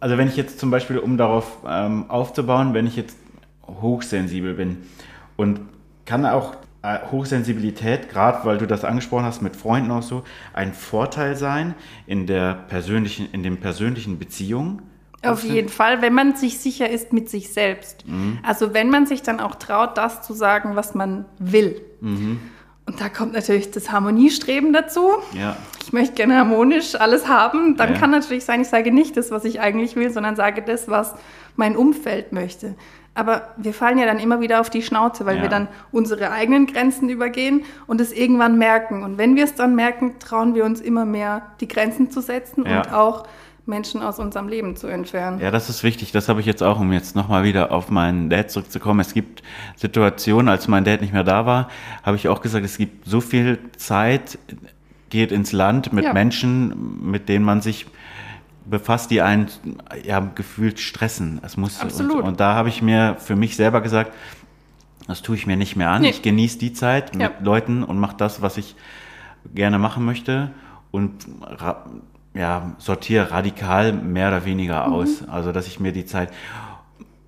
Also 0.00 0.16
wenn 0.16 0.28
ich 0.28 0.36
jetzt 0.36 0.58
zum 0.58 0.70
Beispiel, 0.70 0.98
um 0.98 1.18
darauf 1.18 1.58
ähm, 1.68 2.06
aufzubauen, 2.08 2.72
wenn 2.72 2.86
ich 2.86 2.96
jetzt 2.96 3.18
hochsensibel 3.68 4.54
bin. 4.54 4.78
Und 5.36 5.60
kann 6.04 6.24
auch 6.24 6.56
äh, 6.86 6.98
Hochsensibilität, 7.10 8.08
gerade 8.08 8.46
weil 8.46 8.58
du 8.58 8.66
das 8.66 8.84
angesprochen 8.84 9.24
hast, 9.24 9.42
mit 9.42 9.56
Freunden 9.56 9.90
auch 9.90 10.02
so, 10.02 10.22
ein 10.52 10.72
Vorteil 10.72 11.34
sein 11.34 11.74
in, 12.06 12.26
der 12.26 12.54
persönlichen, 12.54 13.28
in 13.32 13.42
den 13.42 13.58
persönlichen 13.58 14.18
Beziehungen 14.18 14.82
Auf 15.22 15.42
jeden 15.42 15.68
Fall, 15.68 16.00
wenn 16.00 16.14
man 16.14 16.36
sich 16.36 16.60
sicher 16.60 16.88
ist 16.88 17.12
mit 17.12 17.28
sich 17.28 17.52
selbst. 17.52 18.06
Mhm. 18.06 18.38
Also 18.44 18.72
wenn 18.72 18.88
man 18.90 19.06
sich 19.06 19.22
dann 19.22 19.40
auch 19.40 19.56
traut, 19.56 19.98
das 19.98 20.22
zu 20.22 20.32
sagen, 20.32 20.76
was 20.76 20.94
man 20.94 21.24
will. 21.38 21.80
Mhm. 22.00 22.40
Und 22.86 23.00
da 23.00 23.08
kommt 23.08 23.32
natürlich 23.32 23.72
das 23.72 23.90
Harmoniestreben 23.90 24.72
dazu. 24.72 25.10
Ja. 25.32 25.56
Ich 25.82 25.92
möchte 25.92 26.14
gerne 26.14 26.36
harmonisch 26.36 26.94
alles 26.94 27.26
haben. 27.26 27.76
Dann 27.76 27.94
ja. 27.94 27.98
kann 27.98 28.12
natürlich 28.12 28.44
sein, 28.44 28.60
ich 28.60 28.68
sage 28.68 28.92
nicht 28.92 29.16
das, 29.16 29.32
was 29.32 29.44
ich 29.44 29.60
eigentlich 29.60 29.96
will, 29.96 30.10
sondern 30.10 30.36
sage 30.36 30.62
das, 30.62 30.86
was 30.86 31.14
mein 31.56 31.74
Umfeld 31.74 32.32
möchte. 32.32 32.76
Aber 33.16 33.48
wir 33.56 33.72
fallen 33.72 33.98
ja 33.98 34.06
dann 34.06 34.18
immer 34.18 34.40
wieder 34.40 34.60
auf 34.60 34.70
die 34.70 34.82
Schnauze, 34.82 35.26
weil 35.26 35.36
ja. 35.36 35.42
wir 35.42 35.48
dann 35.48 35.68
unsere 35.90 36.30
eigenen 36.30 36.66
Grenzen 36.66 37.08
übergehen 37.08 37.64
und 37.86 38.00
es 38.00 38.12
irgendwann 38.12 38.58
merken. 38.58 39.02
Und 39.02 39.18
wenn 39.18 39.36
wir 39.36 39.44
es 39.44 39.54
dann 39.54 39.74
merken, 39.74 40.18
trauen 40.18 40.54
wir 40.54 40.64
uns 40.64 40.80
immer 40.80 41.04
mehr, 41.04 41.42
die 41.60 41.66
Grenzen 41.66 42.10
zu 42.10 42.20
setzen 42.20 42.64
ja. 42.66 42.78
und 42.78 42.92
auch 42.92 43.26
Menschen 43.66 44.02
aus 44.02 44.18
unserem 44.18 44.48
Leben 44.48 44.76
zu 44.76 44.86
entfernen. 44.86 45.40
Ja, 45.40 45.50
das 45.50 45.68
ist 45.68 45.82
wichtig. 45.82 46.12
Das 46.12 46.28
habe 46.28 46.40
ich 46.40 46.46
jetzt 46.46 46.62
auch, 46.62 46.78
um 46.78 46.92
jetzt 46.92 47.16
nochmal 47.16 47.42
wieder 47.44 47.72
auf 47.72 47.90
meinen 47.90 48.30
Dad 48.30 48.50
zurückzukommen. 48.50 49.00
Es 49.00 49.12
gibt 49.12 49.42
Situationen, 49.76 50.48
als 50.48 50.68
mein 50.68 50.84
Dad 50.84 51.00
nicht 51.00 51.12
mehr 51.12 51.24
da 51.24 51.46
war, 51.46 51.68
habe 52.02 52.16
ich 52.16 52.28
auch 52.28 52.42
gesagt, 52.42 52.64
es 52.64 52.78
gibt 52.78 53.06
so 53.08 53.20
viel 53.20 53.58
Zeit, 53.76 54.38
geht 55.10 55.32
ins 55.32 55.52
Land 55.52 55.92
mit 55.92 56.04
ja. 56.04 56.12
Menschen, 56.12 57.10
mit 57.10 57.28
denen 57.28 57.44
man 57.44 57.60
sich 57.60 57.86
befasst, 58.68 59.10
die 59.10 59.22
einen 59.22 59.48
ja, 60.04 60.20
gefühlt 60.20 60.80
stressen. 60.80 61.40
Es 61.42 61.56
muss, 61.56 61.80
Absolut. 61.80 62.16
Und, 62.16 62.22
und 62.24 62.40
da 62.40 62.54
habe 62.54 62.68
ich 62.68 62.82
mir 62.82 63.16
für 63.18 63.36
mich 63.36 63.56
selber 63.56 63.80
gesagt, 63.80 64.12
das 65.06 65.22
tue 65.22 65.36
ich 65.36 65.46
mir 65.46 65.56
nicht 65.56 65.76
mehr 65.76 65.90
an. 65.90 66.02
Nee. 66.02 66.10
Ich 66.10 66.22
genieße 66.22 66.58
die 66.58 66.72
Zeit 66.72 67.14
mit 67.14 67.22
ja. 67.22 67.32
Leuten 67.40 67.82
und 67.84 67.98
mache 67.98 68.16
das, 68.16 68.42
was 68.42 68.56
ich 68.56 68.74
gerne 69.54 69.78
machen 69.78 70.04
möchte 70.04 70.50
und 70.90 71.26
ja, 72.34 72.72
sortiere 72.78 73.30
radikal 73.30 73.92
mehr 73.92 74.28
oder 74.28 74.44
weniger 74.44 74.86
mhm. 74.86 74.92
aus. 74.92 75.20
Mhm. 75.22 75.30
Also, 75.30 75.52
dass 75.52 75.66
ich 75.66 75.80
mir 75.80 75.92
die 75.92 76.04
Zeit, 76.04 76.32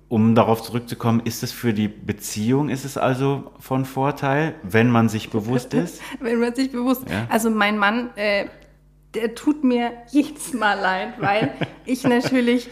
um 0.07 0.35
darauf 0.35 0.61
zurückzukommen, 0.61 1.21
ist 1.23 1.43
es 1.43 1.51
für 1.51 1.73
die 1.73 1.87
Beziehung, 1.87 2.69
ist 2.69 2.83
es 2.83 2.97
also 2.97 3.51
von 3.59 3.85
Vorteil, 3.85 4.55
wenn 4.63 4.89
man 4.89 5.07
sich 5.09 5.29
bewusst 5.31 5.73
ist? 5.73 6.01
wenn 6.19 6.39
man 6.39 6.53
sich 6.55 6.71
bewusst, 6.71 7.09
ja. 7.09 7.27
also 7.29 7.49
mein 7.49 7.77
Mann, 7.77 8.09
äh, 8.15 8.47
der 9.13 9.35
tut 9.35 9.63
mir 9.63 9.91
jedes 10.09 10.53
Mal 10.53 10.79
leid, 10.79 11.13
weil 11.19 11.53
ich 11.85 12.03
natürlich 12.03 12.69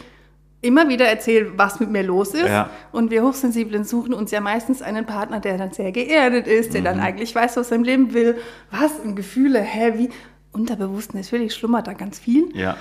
immer 0.60 0.88
wieder 0.88 1.06
erzähle, 1.06 1.52
was 1.56 1.78
mit 1.78 1.90
mir 1.90 2.02
los 2.02 2.34
ist. 2.34 2.48
Ja. 2.48 2.70
Und 2.90 3.10
wir 3.10 3.22
Hochsensiblen 3.22 3.84
suchen 3.84 4.12
uns 4.12 4.30
ja 4.30 4.40
meistens 4.40 4.82
einen 4.82 5.06
Partner, 5.06 5.40
der 5.40 5.56
dann 5.56 5.72
sehr 5.72 5.92
geerdet 5.92 6.46
ist, 6.46 6.74
der 6.74 6.80
mhm. 6.80 6.84
dann 6.84 7.00
eigentlich 7.00 7.34
weiß, 7.34 7.56
was 7.56 7.70
er 7.70 7.76
im 7.76 7.84
Leben 7.84 8.12
will. 8.12 8.38
Was? 8.70 8.92
Und 8.98 9.14
Gefühle, 9.14 9.60
hä, 9.60 9.92
wie? 9.96 10.10
unterbewusst 10.52 11.14
natürlich 11.14 11.54
schlummert 11.54 11.86
da 11.86 11.92
ganz 11.92 12.18
viel. 12.18 12.48
Ja. 12.54 12.76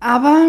Aber 0.00 0.48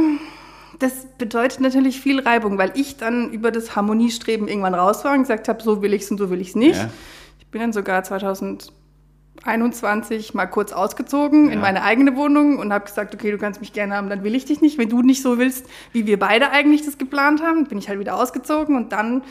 das 0.79 1.05
bedeutet 1.17 1.59
natürlich 1.61 2.01
viel 2.01 2.19
Reibung, 2.19 2.57
weil 2.57 2.71
ich 2.75 2.97
dann 2.97 3.31
über 3.31 3.51
das 3.51 3.75
Harmoniestreben 3.75 4.47
irgendwann 4.47 4.75
raus 4.75 5.05
war 5.05 5.13
und 5.13 5.21
gesagt 5.21 5.47
habe, 5.47 5.61
so 5.61 5.81
will 5.81 5.93
ich 5.93 6.03
es 6.03 6.11
und 6.11 6.17
so 6.17 6.29
will 6.29 6.41
ich 6.41 6.49
es 6.49 6.55
nicht. 6.55 6.75
Ja. 6.75 6.89
Ich 7.39 7.47
bin 7.47 7.61
dann 7.61 7.73
sogar 7.73 8.03
2021 9.41 10.33
mal 10.33 10.45
kurz 10.45 10.71
ausgezogen 10.71 11.47
ja. 11.47 11.53
in 11.53 11.59
meine 11.59 11.83
eigene 11.83 12.15
Wohnung 12.15 12.59
und 12.59 12.71
habe 12.71 12.85
gesagt, 12.85 13.13
okay, 13.13 13.31
du 13.31 13.37
kannst 13.37 13.59
mich 13.59 13.73
gerne 13.73 13.95
haben, 13.95 14.09
dann 14.09 14.23
will 14.23 14.35
ich 14.35 14.45
dich 14.45 14.61
nicht. 14.61 14.77
Wenn 14.77 14.89
du 14.89 15.01
nicht 15.01 15.21
so 15.21 15.37
willst, 15.37 15.67
wie 15.91 16.05
wir 16.05 16.19
beide 16.19 16.51
eigentlich 16.51 16.85
das 16.85 16.97
geplant 16.97 17.41
haben, 17.41 17.65
bin 17.65 17.77
ich 17.77 17.89
halt 17.89 17.99
wieder 17.99 18.15
ausgezogen 18.15 18.75
und 18.75 18.91
dann 18.91 19.23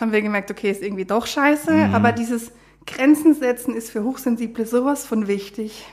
haben 0.00 0.12
wir 0.12 0.22
gemerkt, 0.22 0.50
okay, 0.50 0.70
ist 0.70 0.82
irgendwie 0.82 1.04
doch 1.04 1.26
scheiße. 1.26 1.72
Mhm. 1.72 1.94
Aber 1.94 2.12
dieses 2.12 2.52
Grenzen 2.86 3.34
setzen 3.34 3.74
ist 3.74 3.90
für 3.90 4.02
Hochsensible 4.02 4.66
sowas 4.66 5.06
von 5.06 5.28
wichtig 5.28 5.86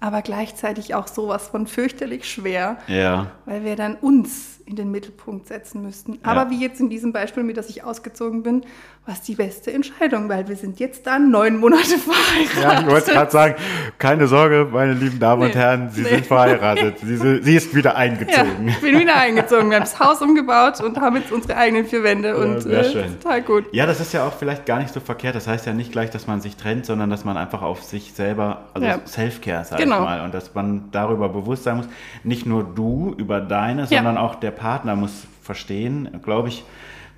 aber 0.00 0.22
gleichzeitig 0.22 0.94
auch 0.94 1.06
sowas 1.06 1.48
von 1.48 1.66
fürchterlich 1.66 2.24
schwer, 2.24 2.78
ja. 2.88 3.30
weil 3.44 3.64
wir 3.64 3.76
dann 3.76 3.96
uns 3.96 4.60
in 4.64 4.74
den 4.74 4.90
Mittelpunkt 4.90 5.46
setzen 5.46 5.82
müssten. 5.82 6.18
Aber 6.22 6.44
ja. 6.44 6.50
wie 6.50 6.60
jetzt 6.60 6.80
in 6.80 6.88
diesem 6.88 7.12
Beispiel, 7.12 7.42
mit 7.42 7.58
das 7.58 7.68
ich 7.68 7.84
ausgezogen 7.84 8.42
bin, 8.42 8.62
war 9.10 9.16
es 9.16 9.22
die 9.22 9.34
beste 9.34 9.72
Entscheidung, 9.72 10.28
weil 10.28 10.46
wir 10.46 10.54
sind 10.54 10.78
jetzt 10.78 11.04
dann 11.04 11.32
neun 11.32 11.56
Monate 11.56 11.82
verheiratet. 11.98 12.62
Ja, 12.62 12.80
ich 12.80 12.86
wollte 12.86 13.10
gerade 13.10 13.30
sagen, 13.32 13.54
keine 13.98 14.28
Sorge, 14.28 14.68
meine 14.70 14.92
lieben 14.92 15.18
Damen 15.18 15.42
nee, 15.42 15.48
und 15.48 15.54
Herren, 15.56 15.90
Sie 15.90 16.02
nee. 16.02 16.10
sind 16.10 16.26
verheiratet. 16.26 16.98
Sie, 17.00 17.16
sie, 17.42 17.56
ist 17.56 17.74
wieder 17.74 17.96
eingezogen. 17.96 18.68
Ja, 18.68 18.72
ich 18.72 18.80
bin 18.80 19.00
wieder 19.00 19.16
eingezogen. 19.16 19.68
Wir 19.68 19.78
haben 19.78 19.82
das 19.82 19.98
Haus 19.98 20.22
umgebaut 20.22 20.80
und 20.80 20.96
haben 21.00 21.16
jetzt 21.16 21.32
unsere 21.32 21.56
eigenen 21.56 21.86
vier 21.86 22.04
Wände 22.04 22.36
und 22.36 22.64
ja, 22.66 22.82
äh, 22.82 23.08
total 23.20 23.42
gut. 23.42 23.64
Ja, 23.72 23.84
das 23.84 23.98
ist 23.98 24.12
ja 24.12 24.24
auch 24.24 24.32
vielleicht 24.32 24.64
gar 24.64 24.78
nicht 24.78 24.94
so 24.94 25.00
verkehrt. 25.00 25.34
Das 25.34 25.48
heißt 25.48 25.66
ja 25.66 25.72
nicht 25.72 25.90
gleich, 25.90 26.10
dass 26.10 26.28
man 26.28 26.40
sich 26.40 26.54
trennt, 26.54 26.86
sondern 26.86 27.10
dass 27.10 27.24
man 27.24 27.36
einfach 27.36 27.62
auf 27.62 27.82
sich 27.82 28.12
selber, 28.12 28.68
also 28.74 28.86
ja. 28.86 29.00
Self-Care, 29.04 29.64
sag 29.64 29.80
genau. 29.80 29.96
ich 29.96 30.04
mal, 30.04 30.24
und 30.24 30.32
dass 30.32 30.54
man 30.54 30.84
darüber 30.92 31.28
bewusst 31.28 31.64
sein 31.64 31.78
muss, 31.78 31.88
nicht 32.22 32.46
nur 32.46 32.62
du 32.62 33.12
über 33.18 33.40
deine, 33.40 33.88
sondern 33.88 34.16
auch 34.16 34.36
der 34.36 34.52
Partner 34.52 34.94
muss 34.94 35.26
verstehen, 35.42 36.20
glaube 36.22 36.46
ich, 36.46 36.64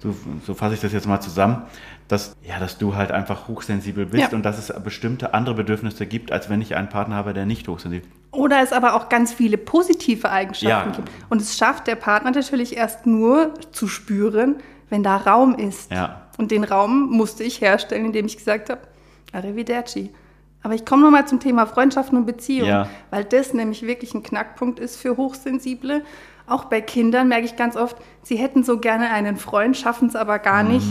so, 0.02 0.14
so 0.44 0.54
fasse 0.54 0.74
ich 0.74 0.80
das 0.80 0.92
jetzt 0.92 1.06
mal 1.06 1.20
zusammen, 1.20 1.62
dass, 2.08 2.34
ja, 2.42 2.58
dass 2.58 2.76
du 2.76 2.96
halt 2.96 3.12
einfach 3.12 3.46
hochsensibel 3.46 4.04
bist 4.06 4.32
ja. 4.32 4.36
und 4.36 4.42
dass 4.42 4.58
es 4.58 4.74
bestimmte 4.82 5.32
andere 5.32 5.54
Bedürfnisse 5.54 6.06
gibt, 6.06 6.32
als 6.32 6.50
wenn 6.50 6.60
ich 6.60 6.74
einen 6.74 6.88
Partner 6.88 7.14
habe, 7.14 7.32
der 7.32 7.46
nicht 7.46 7.68
hochsensibel 7.68 8.08
ist. 8.08 8.16
Oder 8.32 8.62
es 8.62 8.72
aber 8.72 8.94
auch 8.94 9.08
ganz 9.08 9.32
viele 9.32 9.58
positive 9.58 10.28
Eigenschaften 10.30 10.90
ja. 10.90 10.96
gibt. 10.96 11.08
Und 11.28 11.40
es 11.40 11.56
schafft 11.56 11.86
der 11.86 11.94
Partner 11.94 12.32
natürlich 12.32 12.76
erst 12.76 13.06
nur 13.06 13.54
zu 13.70 13.86
spüren, 13.86 14.56
wenn 14.90 15.04
da 15.04 15.16
Raum 15.18 15.54
ist. 15.54 15.92
Ja. 15.92 16.22
Und 16.36 16.50
den 16.50 16.64
Raum 16.64 17.10
musste 17.10 17.44
ich 17.44 17.60
herstellen, 17.60 18.06
indem 18.06 18.26
ich 18.26 18.36
gesagt 18.36 18.70
habe, 18.70 18.80
Arrivederci. 19.32 20.10
Aber 20.62 20.74
ich 20.74 20.84
komme 20.84 21.02
nochmal 21.02 21.26
zum 21.26 21.40
Thema 21.40 21.66
Freundschaften 21.66 22.18
und 22.18 22.26
Beziehungen, 22.26 22.68
ja. 22.68 22.88
weil 23.10 23.24
das 23.24 23.54
nämlich 23.54 23.82
wirklich 23.82 24.14
ein 24.14 24.22
Knackpunkt 24.22 24.80
ist 24.80 24.96
für 24.96 25.16
Hochsensible. 25.16 26.02
Auch 26.46 26.66
bei 26.66 26.80
Kindern 26.80 27.28
merke 27.28 27.46
ich 27.46 27.56
ganz 27.56 27.76
oft, 27.76 27.96
sie 28.22 28.36
hätten 28.36 28.64
so 28.64 28.78
gerne 28.78 29.10
einen 29.10 29.36
Freund, 29.36 29.76
schaffen 29.76 30.08
es 30.08 30.16
aber 30.16 30.38
gar 30.38 30.62
mhm. 30.62 30.72
nicht, 30.72 30.86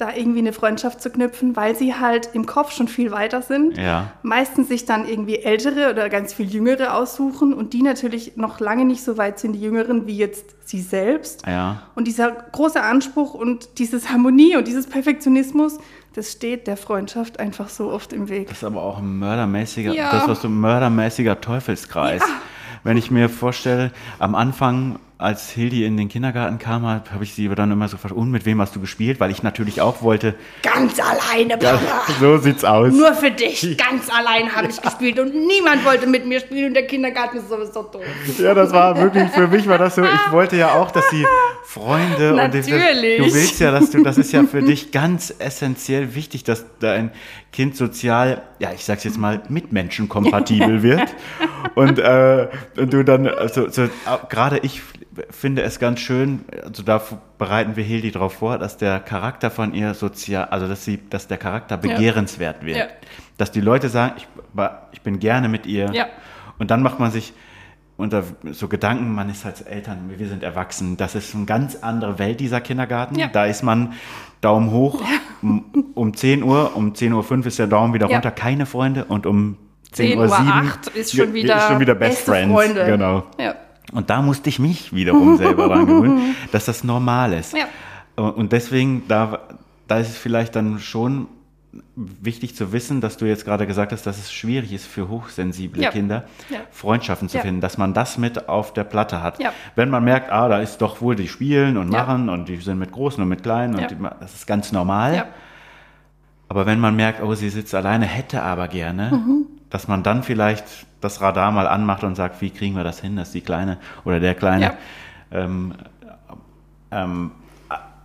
da 0.00 0.14
irgendwie 0.14 0.38
eine 0.38 0.52
Freundschaft 0.52 1.02
zu 1.02 1.10
knüpfen, 1.10 1.56
weil 1.56 1.76
sie 1.76 1.94
halt 1.94 2.30
im 2.32 2.46
Kopf 2.46 2.72
schon 2.72 2.88
viel 2.88 3.10
weiter 3.10 3.42
sind. 3.42 3.76
Ja. 3.76 4.12
Meistens 4.22 4.68
sich 4.68 4.86
dann 4.86 5.06
irgendwie 5.06 5.36
ältere 5.36 5.90
oder 5.90 6.08
ganz 6.08 6.32
viel 6.32 6.48
jüngere 6.48 6.94
aussuchen 6.94 7.52
und 7.52 7.72
die 7.72 7.82
natürlich 7.82 8.36
noch 8.36 8.60
lange 8.60 8.84
nicht 8.84 9.04
so 9.04 9.18
weit 9.18 9.38
sind, 9.38 9.52
die 9.52 9.60
Jüngeren, 9.60 10.06
wie 10.06 10.16
jetzt 10.16 10.56
sie 10.66 10.80
selbst. 10.80 11.46
Ja. 11.46 11.82
Und 11.94 12.06
dieser 12.06 12.30
große 12.30 12.82
Anspruch 12.82 13.34
und 13.34 13.78
dieses 13.78 14.10
Harmonie 14.10 14.56
und 14.56 14.66
dieses 14.66 14.86
Perfektionismus, 14.86 15.78
das 16.14 16.32
steht 16.32 16.66
der 16.66 16.76
Freundschaft 16.76 17.38
einfach 17.38 17.68
so 17.68 17.90
oft 17.90 18.12
im 18.12 18.28
Weg. 18.28 18.48
Das 18.48 18.58
ist 18.58 18.64
aber 18.64 18.82
auch 18.82 18.98
ein 18.98 19.18
mördermäßiger, 19.18 19.92
ja. 19.92 20.10
das 20.12 20.26
was 20.26 20.42
so 20.42 20.48
ein 20.48 20.58
mördermäßiger 20.58 21.40
Teufelskreis. 21.40 22.22
Ja. 22.22 22.34
Wenn 22.82 22.96
ich 22.96 23.10
mir 23.10 23.28
vorstelle, 23.28 23.92
am 24.18 24.34
Anfang 24.34 24.98
als 25.20 25.50
Hildi 25.50 25.84
in 25.84 25.96
den 25.96 26.08
Kindergarten 26.08 26.58
kam, 26.58 26.84
habe 26.84 27.04
ich 27.22 27.34
sie 27.34 27.48
dann 27.48 27.70
immer 27.70 27.88
so 27.88 27.96
gefragt, 27.96 28.14
und 28.14 28.30
mit 28.30 28.46
wem 28.46 28.60
hast 28.60 28.74
du 28.74 28.80
gespielt? 28.80 29.20
Weil 29.20 29.30
ich 29.30 29.42
natürlich 29.42 29.80
auch 29.80 30.02
wollte. 30.02 30.34
Ganz 30.62 30.98
alleine, 30.98 31.58
Papa. 31.58 31.78
Ja, 32.08 32.14
so 32.18 32.38
sieht's 32.38 32.64
aus. 32.64 32.92
Nur 32.92 33.12
für 33.14 33.30
dich. 33.30 33.76
Ganz 33.76 34.08
allein 34.08 34.54
habe 34.54 34.68
ich 34.68 34.80
gespielt 34.80 35.18
und 35.18 35.34
niemand 35.34 35.84
wollte 35.84 36.06
mit 36.06 36.26
mir 36.26 36.40
spielen 36.40 36.68
und 36.68 36.74
der 36.74 36.86
Kindergarten 36.86 37.36
ist 37.36 37.48
sowieso 37.50 37.82
doof. 37.82 38.02
Ja, 38.38 38.54
das 38.54 38.72
war 38.72 38.96
wirklich, 38.96 39.30
für 39.30 39.48
mich 39.48 39.68
war 39.68 39.78
das 39.78 39.96
so, 39.96 40.02
ich 40.02 40.32
wollte 40.32 40.56
ja 40.56 40.74
auch, 40.74 40.90
dass 40.90 41.08
sie 41.10 41.26
Freunde 41.64 42.32
natürlich. 42.32 43.20
und 43.20 43.28
du 43.28 43.34
willst 43.34 43.60
ja, 43.60 43.70
dass 43.70 43.90
du, 43.90 44.02
das 44.02 44.18
ist 44.18 44.32
ja 44.32 44.42
für 44.44 44.62
dich 44.62 44.90
ganz 44.90 45.34
essentiell 45.38 46.14
wichtig, 46.14 46.44
dass 46.44 46.64
dein 46.80 47.12
Kind 47.52 47.76
sozial, 47.76 48.42
ja, 48.58 48.72
ich 48.72 48.84
sag's 48.84 49.04
jetzt 49.04 49.18
mal, 49.18 49.42
mit 49.48 49.70
Menschen 49.70 50.08
kompatibel 50.08 50.82
wird. 50.82 51.14
und, 51.74 51.98
äh, 51.98 52.48
und 52.76 52.92
du 52.92 53.04
dann, 53.04 53.26
also, 53.26 53.68
so, 53.68 53.88
gerade 54.28 54.58
ich 54.58 54.82
finde 55.30 55.62
es 55.62 55.78
ganz 55.78 56.00
schön, 56.00 56.44
also 56.64 56.82
da 56.82 57.02
bereiten 57.38 57.76
wir 57.76 57.84
Hildi 57.84 58.12
darauf 58.12 58.34
vor, 58.34 58.58
dass 58.58 58.76
der 58.76 59.00
Charakter 59.00 59.50
von 59.50 59.74
ihr 59.74 59.94
sozial, 59.94 60.46
also 60.46 60.68
dass 60.68 60.84
sie, 60.84 61.00
dass 61.10 61.26
der 61.26 61.38
Charakter 61.38 61.76
begehrenswert 61.76 62.64
wird. 62.64 62.76
Ja. 62.76 62.86
Dass 63.36 63.50
die 63.50 63.60
Leute 63.60 63.88
sagen, 63.88 64.14
ich, 64.16 64.28
ich 64.92 65.00
bin 65.02 65.18
gerne 65.18 65.48
mit 65.48 65.66
ihr. 65.66 65.90
Ja. 65.92 66.06
Und 66.58 66.70
dann 66.70 66.82
macht 66.82 67.00
man 67.00 67.10
sich 67.10 67.32
unter 67.96 68.24
so 68.52 68.68
Gedanken, 68.68 69.14
man 69.14 69.28
ist 69.28 69.44
als 69.44 69.60
Eltern, 69.60 70.10
wir 70.16 70.28
sind 70.28 70.42
erwachsen, 70.42 70.96
das 70.96 71.14
ist 71.14 71.34
eine 71.34 71.44
ganz 71.44 71.76
andere 71.76 72.18
Welt, 72.18 72.40
dieser 72.40 72.60
Kindergarten. 72.60 73.18
Ja. 73.18 73.28
Da 73.28 73.44
ist 73.44 73.62
man 73.62 73.92
Daumen 74.40 74.70
hoch 74.70 75.02
um, 75.42 75.92
um 75.94 76.14
10 76.14 76.42
Uhr, 76.42 76.76
um 76.76 76.92
10.05 76.92 77.38
Uhr 77.38 77.46
ist 77.46 77.58
der 77.58 77.66
Daumen 77.66 77.92
wieder 77.92 78.06
runter, 78.06 78.30
keine 78.30 78.64
Freunde 78.64 79.04
und 79.04 79.26
um 79.26 79.56
10.07 79.94 80.16
Uhr 80.16 80.32
8 80.32 80.86
ist 80.88 81.16
schon 81.16 81.34
wieder, 81.34 81.56
ist 81.56 81.68
schon 81.68 81.80
wieder 81.80 81.94
Best 81.94 82.24
Friends. 82.24 82.52
Freunde. 82.52 82.86
Genau. 82.86 83.24
Ja. 83.38 83.54
Und 83.92 84.10
da 84.10 84.22
musste 84.22 84.48
ich 84.48 84.58
mich 84.58 84.94
wiederum 84.94 85.36
selber 85.38 85.68
gewöhnen, 85.68 86.34
dass 86.52 86.64
das 86.66 86.84
normal 86.84 87.32
ist. 87.32 87.54
Ja. 87.54 87.66
Und 88.22 88.52
deswegen, 88.52 89.04
da, 89.08 89.40
da 89.88 89.98
ist 89.98 90.10
es 90.10 90.18
vielleicht 90.18 90.56
dann 90.56 90.78
schon 90.78 91.28
wichtig 91.94 92.56
zu 92.56 92.72
wissen, 92.72 93.00
dass 93.00 93.16
du 93.16 93.26
jetzt 93.26 93.44
gerade 93.44 93.66
gesagt 93.66 93.92
hast, 93.92 94.04
dass 94.04 94.18
es 94.18 94.32
schwierig 94.32 94.72
ist 94.72 94.86
für 94.86 95.08
hochsensible 95.08 95.82
ja. 95.82 95.90
Kinder, 95.90 96.24
ja. 96.48 96.58
Freundschaften 96.70 97.28
zu 97.28 97.36
ja. 97.36 97.42
finden, 97.42 97.60
dass 97.60 97.78
man 97.78 97.94
das 97.94 98.18
mit 98.18 98.48
auf 98.48 98.72
der 98.72 98.84
Platte 98.84 99.22
hat. 99.22 99.38
Wenn 99.76 99.88
man 99.88 100.02
merkt, 100.02 100.32
ah, 100.32 100.48
da 100.48 100.60
ist 100.60 100.78
doch 100.78 101.00
wohl, 101.00 101.14
die 101.14 101.28
spielen 101.28 101.76
und 101.76 101.88
machen 101.88 102.28
und 102.28 102.48
die 102.48 102.56
sind 102.56 102.78
mit 102.78 102.92
Großen 102.92 103.22
und 103.22 103.28
mit 103.28 103.42
Kleinen 103.42 103.76
und 103.76 103.90
die, 103.90 103.96
das 104.20 104.34
ist 104.34 104.46
ganz 104.46 104.72
normal. 104.72 105.26
Aber 106.48 106.66
wenn 106.66 106.80
man 106.80 106.96
merkt, 106.96 107.22
oh, 107.22 107.34
sie 107.34 107.48
sitzt 107.48 107.74
alleine, 107.74 108.06
hätte 108.06 108.42
aber 108.42 108.66
gerne, 108.66 109.12
mhm. 109.12 109.46
Dass 109.70 109.88
man 109.88 110.02
dann 110.02 110.22
vielleicht 110.22 110.64
das 111.00 111.20
Radar 111.20 111.50
mal 111.52 111.66
anmacht 111.66 112.04
und 112.04 112.14
sagt, 112.14 112.40
wie 112.40 112.50
kriegen 112.50 112.76
wir 112.76 112.84
das 112.84 113.00
hin, 113.00 113.16
dass 113.16 113.32
die 113.32 113.40
Kleine 113.40 113.78
oder 114.04 114.20
der 114.20 114.34
Kleine 114.34 114.64
ja. 114.64 114.74
ähm, 115.30 115.74
ähm, 116.90 117.30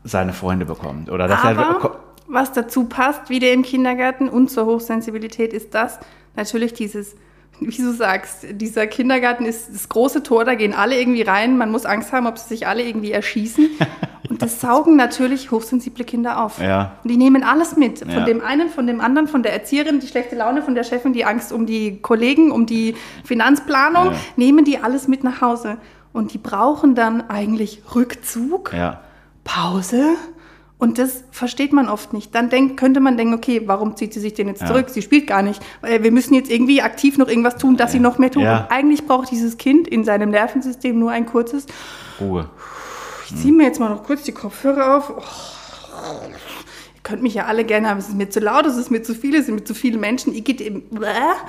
seine 0.03 0.33
Freunde 0.33 0.65
bekommt. 0.65 1.09
Oder 1.09 1.27
dass 1.27 1.43
Aber 1.43 1.61
er, 1.61 1.91
was 2.27 2.53
dazu 2.53 2.85
passt, 2.85 3.29
wieder 3.29 3.51
im 3.51 3.63
Kindergarten 3.63 4.29
und 4.29 4.49
zur 4.49 4.65
Hochsensibilität, 4.65 5.51
ist 5.53 5.73
das 5.73 5.99
natürlich 6.35 6.73
dieses, 6.73 7.15
wie 7.59 7.77
du 7.81 7.93
sagst, 7.93 8.45
dieser 8.51 8.87
Kindergarten 8.87 9.45
ist 9.45 9.73
das 9.73 9.89
große 9.89 10.23
Tor, 10.23 10.45
da 10.45 10.55
gehen 10.55 10.73
alle 10.73 10.99
irgendwie 10.99 11.21
rein. 11.21 11.57
Man 11.57 11.71
muss 11.71 11.85
Angst 11.85 12.11
haben, 12.11 12.27
ob 12.27 12.37
sie 12.37 12.49
sich 12.49 12.67
alle 12.67 12.83
irgendwie 12.83 13.11
erschießen. 13.11 13.69
Und 14.29 14.41
das 14.41 14.59
saugen 14.59 14.95
natürlich 14.95 15.51
hochsensible 15.51 16.03
Kinder 16.03 16.43
auf. 16.43 16.59
Ja. 16.59 16.97
Und 17.03 17.11
die 17.11 17.17
nehmen 17.17 17.43
alles 17.43 17.77
mit. 17.77 17.99
Von 17.99 18.09
Ja. 18.09 18.25
dem 18.25 18.41
einen, 18.41 18.69
von 18.69 18.87
dem 18.87 18.99
anderen, 18.99 19.27
von 19.27 19.43
der 19.43 19.53
Erzieherin, 19.53 19.99
die 19.99 20.07
schlechte 20.07 20.35
Laune, 20.35 20.63
von 20.63 20.73
der 20.73 20.83
Chefin, 20.83 21.13
die 21.13 21.25
Angst 21.25 21.51
um 21.53 21.65
die 21.67 22.01
Kollegen, 22.01 22.51
um 22.51 22.65
die 22.65 22.95
Finanzplanung, 23.23 24.07
Ja. 24.07 24.13
nehmen 24.35 24.65
die 24.65 24.79
alles 24.79 25.07
mit 25.07 25.23
nach 25.23 25.41
Hause. 25.41 25.77
Und 26.11 26.33
die 26.33 26.37
brauchen 26.39 26.95
dann 26.95 27.29
eigentlich 27.29 27.83
Rückzug. 27.93 28.71
Pause. 29.43 30.15
Und 30.77 30.97
das 30.97 31.23
versteht 31.31 31.71
man 31.71 31.87
oft 31.87 32.11
nicht. 32.11 32.35
Dann 32.35 32.49
denk, 32.49 32.77
könnte 32.77 32.99
man 32.99 33.15
denken, 33.15 33.33
okay, 33.33 33.61
warum 33.65 33.95
zieht 33.95 34.13
sie 34.13 34.19
sich 34.19 34.33
denn 34.33 34.47
jetzt 34.49 34.61
Ja. 34.61 34.67
zurück? 34.67 34.89
Sie 34.89 35.01
spielt 35.01 35.25
gar 35.25 35.41
nicht. 35.41 35.61
Weil 35.81 36.03
Wir 36.03 36.11
müssen 36.11 36.33
jetzt 36.33 36.51
irgendwie 36.51 36.81
aktiv 36.81 37.17
noch 37.17 37.29
irgendwas 37.29 37.55
tun, 37.57 37.77
dass 37.77 37.93
sie 37.93 37.99
noch 37.99 38.17
mehr 38.17 38.29
tut. 38.29 38.43
Ja. 38.43 38.67
Eigentlich 38.69 39.05
braucht 39.07 39.31
dieses 39.31 39.57
Kind 39.57 39.87
in 39.87 40.03
seinem 40.03 40.31
Nervensystem 40.31 40.99
nur 40.99 41.11
ein 41.11 41.25
kurzes, 41.25 41.65
Ruhe. 42.19 42.49
ich 43.29 43.35
ziehe 43.37 43.53
mir 43.53 43.63
jetzt 43.63 43.79
mal 43.79 43.89
noch 43.89 44.03
kurz 44.03 44.23
die 44.23 44.33
Kopfhörer 44.33 44.97
auf. 44.97 45.13
Oh. 45.17 45.21
Ihr 46.27 47.01
könnt 47.03 47.21
mich 47.23 47.35
ja 47.35 47.45
alle 47.45 47.63
gerne 47.63 47.89
haben. 47.89 47.99
Es 47.99 48.09
ist 48.09 48.15
mir 48.17 48.29
zu 48.29 48.39
laut, 48.41 48.65
es 48.65 48.75
ist 48.75 48.91
mir 48.91 49.01
zu 49.01 49.15
viel, 49.15 49.35
es 49.35 49.45
sind 49.45 49.55
mir 49.55 49.63
zu 49.63 49.73
viele 49.73 49.97
Menschen. 49.97 50.33
Ich 50.33 50.43
geht 50.43 50.59
eben. 50.59 50.83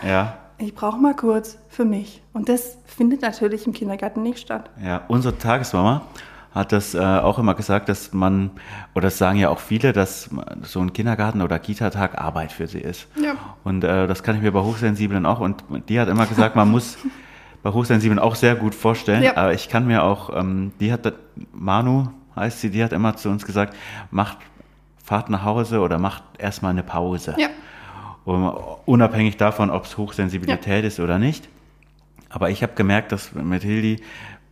Ja, 0.07 0.39
Ich 0.59 0.75
brauche 0.75 0.99
mal 1.01 1.15
kurz 1.17 1.59
für 1.69 1.85
mich. 1.85 2.23
Und 2.33 2.49
das 2.49 2.79
findet 2.87 3.23
natürlich 3.23 3.67
im 3.67 3.73
Kindergarten 3.73 4.23
nicht 4.23 4.39
statt. 4.39 4.71
Ja, 4.83 5.03
unsere 5.09 5.37
Tagesmama 5.37 6.03
hat 6.57 6.73
das 6.73 6.95
äh, 6.95 6.99
auch 6.99 7.39
immer 7.39 7.55
gesagt, 7.55 7.89
dass 7.91 8.15
man, 8.15 8.51
oder 8.95 9.09
das 9.09 9.19
sagen 9.19 9.39
ja 9.39 9.51
auch 9.51 9.59
viele, 9.61 9.93
dass 9.93 10.31
so 10.63 10.81
ein 10.81 10.93
Kindergarten- 10.95 11.43
oder 11.43 11.59
Kita-Tag 11.59 12.19
Arbeit 12.19 12.51
für 12.51 12.67
sie 12.67 12.81
ist. 12.81 13.09
Ja. 13.23 13.35
Und 13.63 13.85
äh, 13.85 14.07
das 14.07 14.23
kann 14.23 14.37
ich 14.37 14.43
mir 14.43 14.53
bei 14.53 14.61
Hochsensiblen 14.61 15.27
auch, 15.27 15.41
und 15.41 15.63
die 15.89 16.01
hat 16.01 16.09
immer 16.09 16.25
gesagt, 16.27 16.57
man 16.57 16.71
muss 16.71 16.97
bei 17.63 17.71
Hochsensiblen 17.73 18.19
auch 18.19 18.35
sehr 18.35 18.55
gut 18.55 18.75
vorstellen, 18.75 19.23
Ja. 19.23 19.37
aber 19.37 19.53
ich 19.53 19.69
kann 19.69 19.87
mir 19.87 20.03
auch, 20.03 20.35
ähm, 20.35 20.73
die 20.81 20.93
hat, 20.93 21.13
Manu 21.53 22.09
heißt 22.35 22.63
sie, 22.63 22.71
die 22.71 22.83
hat 22.83 22.93
immer 22.93 23.17
zu 23.17 23.29
uns 23.29 23.45
gesagt, 23.45 23.77
macht, 24.11 24.39
fahrt 25.05 25.29
nach 25.29 25.45
Hause 25.45 25.81
oder 25.81 25.99
macht 25.99 26.23
erstmal 26.39 26.71
eine 26.71 26.83
Pause. 26.83 27.35
Ja. 27.39 27.49
Um, 28.25 28.51
unabhängig 28.87 29.37
davon, 29.37 29.71
ob 29.71 29.85
es 29.85 29.97
Hochsensibilität 29.99 30.85
ist 30.85 30.99
oder 31.01 31.19
nicht. 31.19 31.49
Aber 32.29 32.51
ich 32.51 32.63
habe 32.63 32.73
gemerkt, 32.75 33.13
dass 33.13 33.33
mit 33.35 33.63
Hildi 33.63 34.03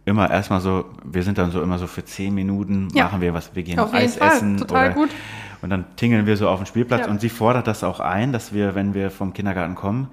immer 0.06 0.30
erstmal 0.30 0.60
so, 0.60 0.84
wir 1.04 1.22
sind 1.22 1.38
dann 1.38 1.50
so 1.50 1.62
immer 1.62 1.78
so 1.78 1.86
für 1.86 2.04
zehn 2.04 2.34
Minuten, 2.34 2.88
Ja. 2.94 3.04
machen 3.04 3.20
wir 3.20 3.32
was, 3.34 3.54
wir 3.54 3.62
gehen 3.62 3.78
Auf 3.78 3.92
Eis 3.94 4.16
Fall, 4.16 4.28
essen. 4.28 4.56
total 4.58 4.86
oder, 4.86 4.94
gut. 4.94 5.10
Und 5.62 5.70
dann 5.70 5.86
tingeln 5.96 6.26
wir 6.26 6.36
so 6.36 6.46
auf 6.50 6.58
dem 6.60 6.66
Spielplatz 6.66 7.06
Ja. 7.06 7.10
und 7.10 7.22
sie 7.22 7.30
fordert 7.30 7.66
das 7.66 7.82
auch 7.84 7.98
ein, 7.98 8.32
dass 8.32 8.52
wir, 8.52 8.74
wenn 8.74 8.92
wir 8.92 9.10
vom 9.10 9.32
Kindergarten 9.32 9.74
kommen, 9.74 10.08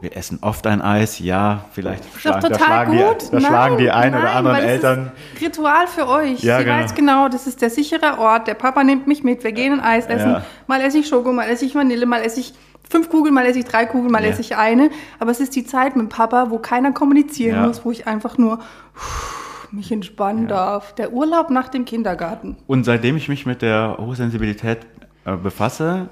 wir 0.00 0.16
essen 0.16 0.38
oft 0.40 0.64
ein 0.68 0.80
Eis, 0.82 1.18
ja, 1.18 1.64
vielleicht 1.72 2.04
Mhm. 2.14 2.18
Schlagen, 2.20 2.40
da 2.42 2.48
total 2.48 2.64
schlagen, 2.66 2.92
gut. 2.98 3.22
die, 3.22 3.30
da 3.32 3.40
schlagen 3.40 3.78
die 3.78 3.90
ein 3.90 4.14
oder 4.14 4.22
nein, 4.22 4.32
anderen 4.36 4.56
weil 4.56 4.62
das 4.62 4.70
Eltern. 4.72 5.12
Ist 5.34 5.42
Ritual 5.42 5.86
für 5.88 6.06
euch. 6.08 6.44
Ja, 6.44 6.58
Sie 6.58 6.64
genau. 6.64 6.76
weiß 6.76 6.94
genau, 6.94 7.28
das 7.28 7.48
ist 7.48 7.60
der 7.60 7.70
sichere 7.70 8.18
Ort. 8.20 8.46
Der 8.46 8.54
Papa 8.54 8.84
nimmt 8.84 9.08
mich 9.08 9.24
mit. 9.24 9.42
Wir 9.42 9.50
gehen 9.50 9.72
ein 9.72 9.80
Eis 9.80 10.06
essen. 10.06 10.36
Mal 10.68 10.80
esse 10.80 10.98
ich 10.98 11.08
Schoko, 11.08 11.32
mal 11.32 11.48
esse 11.48 11.64
ich 11.64 11.74
Vanille, 11.74 12.06
mal 12.06 12.20
esse 12.22 12.38
ich 12.38 12.54
fünf 12.94 13.08
Kugeln, 13.10 13.34
mal 13.34 13.44
esse 13.46 13.58
ich 13.58 13.64
drei 13.64 13.86
Kugeln, 13.86 14.12
mal 14.12 14.22
Ja. 14.22 14.30
esse 14.30 14.40
ich 14.40 14.56
eine. 14.56 14.90
Aber 15.18 15.30
es 15.32 15.40
ist 15.40 15.56
die 15.56 15.64
Zeit 15.64 15.96
mit 15.96 16.08
Papa, 16.10 16.50
wo 16.50 16.58
keiner 16.58 16.92
kommunizieren 16.92 17.56
Ja. 17.56 17.66
muss, 17.66 17.84
wo 17.84 17.90
ich 17.90 18.06
einfach 18.06 18.38
nur 18.38 18.60
mich 19.72 19.90
entspannen 19.90 20.46
darf. 20.46 20.94
Der 20.94 21.12
Urlaub 21.12 21.50
nach 21.50 21.68
dem 21.68 21.84
Kindergarten. 21.84 22.56
Und 22.68 22.84
seitdem 22.84 23.16
ich 23.16 23.28
mich 23.28 23.44
mit 23.46 23.60
der 23.62 23.96
Hochsensibilität 23.98 24.86
äh, 25.26 25.36
befasse, 25.36 26.08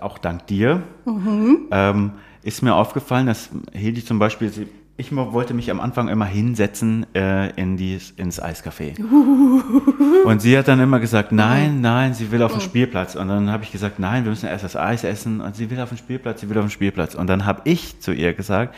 auch 0.00 0.18
dank 0.18 0.46
dir, 0.46 0.82
Mhm. 1.04 1.66
ähm, 1.72 2.12
ist 2.44 2.62
mir 2.62 2.74
aufgefallen, 2.74 3.26
dass 3.26 3.50
Hildi 3.72 4.04
zum 4.04 4.18
Beispiel, 4.18 4.48
sie, 4.50 4.68
ich 4.96 5.14
wollte 5.16 5.54
mich 5.54 5.70
am 5.70 5.80
Anfang 5.80 6.08
immer 6.08 6.26
hinsetzen 6.26 7.06
äh, 7.14 7.50
in 7.60 7.76
die, 7.76 7.98
ins 8.16 8.42
Eiscafé. 8.42 8.94
Und 10.24 10.42
sie 10.42 10.56
hat 10.56 10.68
dann 10.68 10.80
immer 10.80 11.00
gesagt, 11.00 11.32
nein, 11.32 11.80
nein, 11.80 12.14
sie 12.14 12.30
will 12.30 12.42
auf 12.42 12.52
den 12.52 12.60
Spielplatz. 12.60 13.14
Und 13.16 13.28
dann 13.28 13.50
habe 13.50 13.64
ich 13.64 13.72
gesagt, 13.72 13.98
nein, 13.98 14.24
wir 14.24 14.30
müssen 14.30 14.46
erst 14.48 14.64
das 14.64 14.76
Eis 14.76 15.02
essen. 15.02 15.40
Und 15.40 15.56
sie 15.56 15.70
will 15.70 15.80
auf 15.80 15.88
den 15.88 15.98
Spielplatz, 15.98 16.40
sie 16.42 16.50
will 16.50 16.58
auf 16.58 16.64
den 16.66 16.70
Spielplatz. 16.70 17.14
Und 17.14 17.26
dann 17.26 17.46
habe 17.46 17.62
ich 17.64 18.00
zu 18.00 18.12
ihr 18.12 18.34
gesagt, 18.34 18.74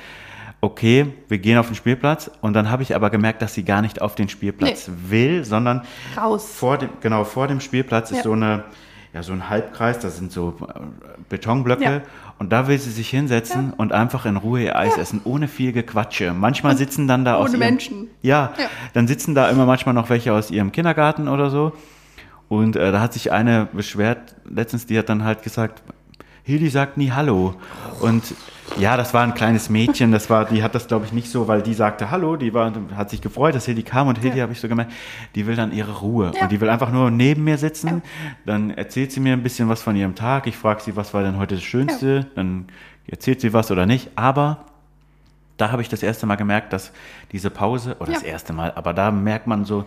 okay, 0.61 1.07
wir 1.29 1.38
gehen 1.38 1.59
auf 1.59 1.66
den 1.66 1.74
Spielplatz. 1.74 2.31
Und 2.40 2.55
dann 2.55 2.70
habe 2.70 2.83
ich 2.83 2.94
aber 2.94 3.11
gemerkt, 3.11 3.42
dass 3.42 3.55
sie 3.55 3.64
gar 3.64 3.83
nicht 3.83 4.00
auf 4.00 4.14
den 4.14 4.29
Spielplatz 4.29 4.90
will, 5.09 5.44
sondern 5.44 5.83
Raus. 6.16 6.48
vor 6.55 6.79
dem, 6.79 6.90
genau, 7.00 7.24
vor 7.24 7.48
dem 7.48 7.61
Spielplatz 7.61 8.11
ist 8.12 8.18
Ja. 8.18 8.22
so 8.22 8.33
eine, 8.33 8.64
ja, 9.12 9.22
so 9.22 9.33
ein 9.33 9.48
Halbkreis, 9.48 9.98
das 9.98 10.16
sind 10.16 10.33
so 10.33 10.55
äh, 10.74 10.81
Betonblöcke. 11.29 11.83
Ja. 11.85 12.03
Und 12.38 12.51
da 12.53 12.66
will 12.66 12.79
sie 12.79 12.90
sich 12.90 13.09
hinsetzen 13.11 13.73
und 13.73 13.92
einfach 13.92 14.27
in 14.27 14.37
Ruhe 14.37 14.62
ihr 14.64 14.77
Eis 14.77 14.99
essen, 14.99 15.20
ohne 15.25 15.47
viel 15.49 15.73
Gequatsche. 15.73 16.33
Manchmal 16.35 16.77
sitzen 16.77 17.07
dann 17.07 17.25
da 17.25 17.37
aus 17.37 17.51
ohne 17.51 17.59
ihrem, 17.59 17.61
Menschen. 17.61 18.09
Ja, 18.23 18.53
Ja. 18.59 18.66
dann 18.92 19.07
sitzen 19.07 19.35
da 19.35 19.49
immer 19.49 19.66
manchmal 19.66 19.94
noch 19.94 20.11
welche 20.11 20.33
aus 20.33 20.51
ihrem 20.51 20.73
Kindergarten 20.73 21.29
oder 21.29 21.51
so. 21.51 21.73
Und 22.49 22.77
äh, 22.77 22.92
da 22.92 23.01
hat 23.01 23.12
sich 23.12 23.33
eine 23.33 23.68
beschwert, 23.73 24.35
letztens, 24.49 24.87
die 24.87 24.99
hat 24.99 25.09
dann 25.09 25.25
halt 25.25 25.42
gesagt, 25.42 25.83
Hildi 26.42 26.68
sagt 26.68 26.97
nie 26.99 27.12
Hallo. 27.12 27.55
Und 28.01 28.23
ja, 28.79 28.96
das 28.96 29.12
war 29.14 29.22
ein 29.22 29.35
kleines 29.35 29.68
Mädchen, 29.68 30.11
das 30.11 30.31
war, 30.31 30.46
die 30.46 30.62
hat 30.62 30.74
das 30.74 30.87
glaube 30.88 31.05
ich 31.05 31.12
nicht 31.12 31.31
so, 31.31 31.46
weil 31.48 31.62
die 31.62 31.74
sagte 31.74 32.11
Hallo, 32.11 32.37
die 32.37 32.53
war, 32.55 32.72
hat 32.96 33.11
sich 33.11 33.20
gefreut, 33.20 33.55
dass 33.55 33.66
Hildi 33.66 33.83
kam 33.83 34.09
und 34.09 34.18
Hildi 34.18 34.38
Ja. 34.38 34.42
habe 34.44 34.53
ich 34.53 34.61
so 34.61 34.68
gemerkt, 34.68 34.92
die 35.35 35.46
will 35.46 35.55
dann 35.57 35.72
ihre 35.72 35.98
Ruhe 36.00 36.33
Ja. 36.35 36.42
und 36.42 36.53
die 36.53 36.61
will 36.61 36.68
einfach 36.70 36.90
nur 36.90 37.11
neben 37.11 37.44
mir 37.44 37.59
sitzen. 37.59 38.03
Dann 38.46 38.70
erzählt 38.70 39.12
sie 39.12 39.20
mir 39.20 39.33
ein 39.35 39.42
bisschen 39.42 39.68
was 39.68 39.83
von 39.83 39.94
ihrem 39.96 40.14
Tag. 40.14 40.46
Ich 40.46 40.57
frage 40.57 40.83
sie, 40.83 40.96
was 40.96 41.12
war 41.14 41.22
denn 41.22 41.37
heute 41.38 41.55
das 41.57 41.64
Schönste? 41.64 42.27
Dann 42.35 42.66
erzählt 43.07 43.40
sie 43.40 43.53
was 43.53 43.70
oder 43.70 43.87
nicht. 43.87 44.11
Aber 44.16 44.64
da 45.57 45.70
habe 45.70 45.83
ich 45.83 45.88
das 45.88 46.03
erste 46.03 46.27
Mal 46.27 46.37
gemerkt, 46.37 46.72
dass 46.72 46.90
diese 47.33 47.50
Pause, 47.50 47.96
oder 48.00 48.12
das 48.12 48.22
Ja. 48.22 48.29
erste 48.29 48.53
Mal, 48.53 48.72
aber 48.74 48.92
da 48.94 49.11
merkt 49.11 49.46
man 49.46 49.64
so, 49.64 49.85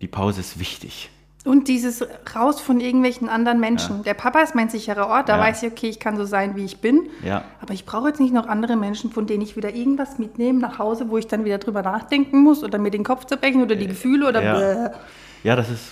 die 0.00 0.08
Pause 0.08 0.40
ist 0.40 0.58
wichtig. 0.58 1.08
Und 1.44 1.66
dieses 1.66 2.06
raus 2.36 2.60
von 2.60 2.78
irgendwelchen 2.78 3.28
anderen 3.28 3.58
Menschen. 3.58 4.04
Der 4.04 4.14
Papa 4.14 4.40
ist 4.42 4.54
mein 4.54 4.68
sicherer 4.68 5.08
Ort, 5.08 5.28
da 5.28 5.36
Ja. 5.38 5.42
weiß 5.42 5.64
ich, 5.64 5.72
okay, 5.72 5.88
ich 5.88 5.98
kann 5.98 6.16
so 6.16 6.24
sein, 6.24 6.54
wie 6.54 6.64
ich 6.64 6.80
bin. 6.80 7.08
Ja. 7.24 7.42
Aber 7.60 7.74
ich 7.74 7.84
brauche 7.84 8.08
jetzt 8.08 8.20
nicht 8.20 8.32
noch 8.32 8.46
andere 8.46 8.76
Menschen, 8.76 9.10
von 9.10 9.26
denen 9.26 9.42
ich 9.42 9.56
wieder 9.56 9.74
irgendwas 9.74 10.18
mitnehme 10.18 10.60
nach 10.60 10.78
Hause, 10.78 11.10
wo 11.10 11.18
ich 11.18 11.26
dann 11.26 11.44
wieder 11.44 11.58
drüber 11.58 11.82
nachdenken 11.82 12.38
muss 12.42 12.62
oder 12.62 12.78
mir 12.78 12.90
den 12.92 13.02
Kopf 13.02 13.24
zerbrechen 13.24 13.60
oder 13.60 13.74
die 13.74 13.88
Gefühle 13.88 14.28
oder 14.28 14.40
Äh, 14.40 14.44
ja. 14.44 14.54
bläh. 14.54 14.96
Ja, 15.42 15.56
das 15.56 15.68
ist, 15.68 15.90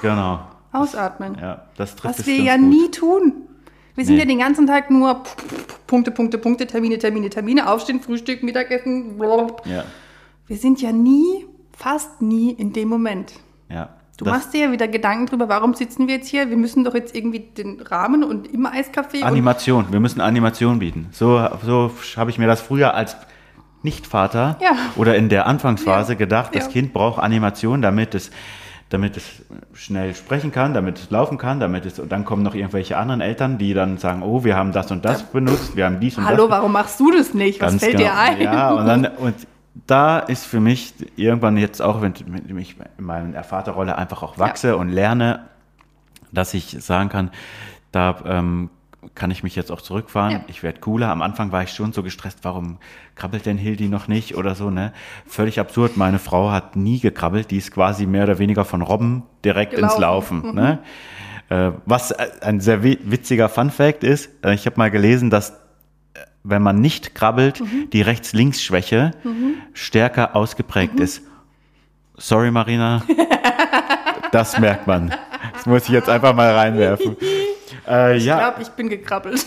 genau. 0.00 0.40
ausatmen. 0.70 1.36
Ja, 1.40 1.62
das 1.76 1.96
trifft 1.96 2.20
Was 2.20 2.26
wir 2.26 2.36
ja 2.40 2.56
gut. 2.56 2.66
nie 2.66 2.88
tun. 2.92 3.32
Wir 3.96 4.04
sind 4.04 4.14
Nee. 4.14 4.20
ja 4.20 4.26
den 4.28 4.38
ganzen 4.38 4.68
Tag 4.68 4.92
nur 4.92 5.24
Punkte, 5.88 6.12
Punkte, 6.12 6.38
Punkte, 6.38 6.68
Termine, 6.68 6.98
Termine, 6.98 7.30
Termine, 7.30 7.68
aufstehen, 7.68 8.00
Frühstück, 8.00 8.44
Mittagessen. 8.44 9.18
Ja, 9.64 9.82
Wir 10.46 10.56
sind 10.56 10.80
ja 10.80 10.92
nie, 10.92 11.46
fast 11.76 12.22
nie 12.22 12.52
in 12.52 12.72
dem 12.72 12.88
Moment. 12.88 13.32
ja. 13.68 13.88
Du 14.18 14.24
Das- 14.24 14.34
machst 14.34 14.52
dir 14.52 14.66
ja 14.66 14.72
wieder 14.72 14.88
Gedanken 14.88 15.26
drüber, 15.26 15.48
warum 15.48 15.74
sitzen 15.74 16.08
wir 16.08 16.16
jetzt 16.16 16.28
hier? 16.28 16.50
Wir 16.50 16.56
müssen 16.56 16.82
doch 16.84 16.94
jetzt 16.94 17.14
irgendwie 17.14 17.38
den 17.38 17.80
Rahmen 17.80 18.24
und 18.24 18.52
im 18.52 18.66
Eiscafé 18.66 19.18
und 19.18 19.22
Animation, 19.24 19.86
wir 19.90 20.00
müssen 20.00 20.20
Animation 20.20 20.80
bieten. 20.80 21.06
So, 21.12 21.48
so 21.64 21.90
habe 22.16 22.30
ich 22.30 22.36
mir 22.38 22.48
das 22.48 22.60
früher 22.60 22.94
als 22.94 23.16
Nichtvater 23.84 24.56
Ja. 24.60 24.72
oder 24.96 25.14
in 25.16 25.28
der 25.28 25.46
Anfangsphase 25.46 26.12
Ja. 26.14 26.18
gedacht, 26.18 26.54
das 26.54 26.64
Ja. 26.66 26.70
Kind 26.72 26.92
braucht 26.92 27.22
Animation, 27.22 27.80
damit 27.80 28.14
es, 28.16 28.32
damit 28.90 29.16
es 29.16 29.24
schnell 29.74 30.16
sprechen 30.16 30.50
kann, 30.50 30.74
damit 30.74 30.98
es 30.98 31.10
laufen 31.10 31.38
kann, 31.38 31.60
damit 31.60 31.86
es, 31.86 32.00
und 32.00 32.10
dann 32.10 32.24
kommen 32.24 32.42
noch 32.42 32.56
irgendwelche 32.56 32.96
anderen 32.96 33.20
Eltern, 33.20 33.56
die 33.56 33.72
dann 33.72 33.98
sagen, 33.98 34.22
oh, 34.22 34.42
wir 34.42 34.56
haben 34.56 34.72
das 34.72 34.90
und 34.90 35.04
das 35.04 35.22
benutzt, 35.22 35.76
wir 35.76 35.84
haben 35.84 36.00
dies 36.00 36.18
und 36.18 36.26
Hallo, 36.26 36.48
das. 36.48 36.58
warum 36.58 36.72
machst 36.72 36.98
du 36.98 37.12
das 37.12 37.34
nicht? 37.34 37.60
Was 37.62 37.76
fällt 37.76 37.98
genau. 37.98 38.04
dir 38.10 38.18
ein? 38.18 38.40
Ja, 38.40 38.70
und 38.72 38.86
dann, 38.86 39.04
und 39.18 39.34
da 39.86 40.18
ist 40.18 40.44
für 40.46 40.60
mich 40.60 40.94
irgendwann 41.16 41.56
jetzt 41.56 41.80
auch, 41.80 42.00
wenn 42.00 42.14
ich 42.58 42.76
in 42.98 43.04
meiner 43.04 43.44
Vaterrolle 43.44 43.96
einfach 43.96 44.22
auch 44.22 44.38
wachse 44.38 44.76
und 44.76 44.88
lerne, 44.88 45.46
dass 46.32 46.54
ich 46.54 46.76
sagen 46.80 47.08
kann, 47.08 47.30
da 47.92 48.16
ähm, 48.26 48.70
kann 49.14 49.30
ich 49.30 49.42
mich 49.42 49.54
jetzt 49.56 49.70
auch 49.70 49.80
zurückfahren. 49.80 50.32
Ja. 50.32 50.40
Ich 50.48 50.62
werde 50.62 50.80
cooler. 50.80 51.08
Am 51.10 51.22
Anfang 51.22 51.52
war 51.52 51.62
ich 51.62 51.70
schon 51.70 51.92
so 51.92 52.02
gestresst, 52.02 52.40
warum 52.42 52.78
krabbelt 53.14 53.46
denn 53.46 53.56
Hildi 53.56 53.88
noch 53.88 54.08
nicht 54.08 54.36
oder 54.36 54.54
so, 54.54 54.70
ne? 54.70 54.92
Völlig 55.24 55.60
absurd. 55.60 55.96
Meine 55.96 56.18
Frau 56.18 56.50
hat 56.50 56.76
nie 56.76 56.98
gekrabbelt. 56.98 57.50
Die 57.50 57.56
ist 57.58 57.70
quasi 57.70 58.06
mehr 58.06 58.24
oder 58.24 58.38
weniger 58.38 58.64
von 58.64 58.82
Robben 58.82 59.22
direkt 59.44 59.72
ins 59.74 59.94
Gelaufen. 59.94 60.42
Laufen, 60.42 60.54
ne? 60.54 60.78
Äh, 61.48 61.70
was 61.86 62.12
ein 62.12 62.60
sehr 62.60 62.82
wi- 62.82 62.98
witziger 63.04 63.48
Fun-Fact 63.48 64.04
ist, 64.04 64.30
äh, 64.44 64.52
ich 64.52 64.66
habe 64.66 64.76
mal 64.76 64.90
gelesen, 64.90 65.30
dass 65.30 65.50
äh, 65.50 65.54
wenn 66.48 66.62
man 66.62 66.80
nicht 66.80 67.14
krabbelt, 67.14 67.62
die 67.92 68.02
Rechts-Links-Schwäche 68.02 69.12
stärker 69.72 70.34
ausgeprägt 70.34 70.98
ist. 71.00 71.22
Sorry, 72.16 72.50
Marina. 72.50 73.02
das 74.32 74.58
merkt 74.58 74.86
man. 74.86 75.14
Das 75.54 75.66
muss 75.66 75.84
ich 75.84 75.90
jetzt 75.90 76.08
einfach 76.08 76.34
mal 76.34 76.52
reinwerfen. 76.54 77.16
Äh, 77.86 78.18
Ich 78.18 78.24
ja, 78.26 78.38
glaube, 78.38 78.62
ich 78.62 78.68
bin 78.68 78.90
gekrabbelt. 78.90 79.46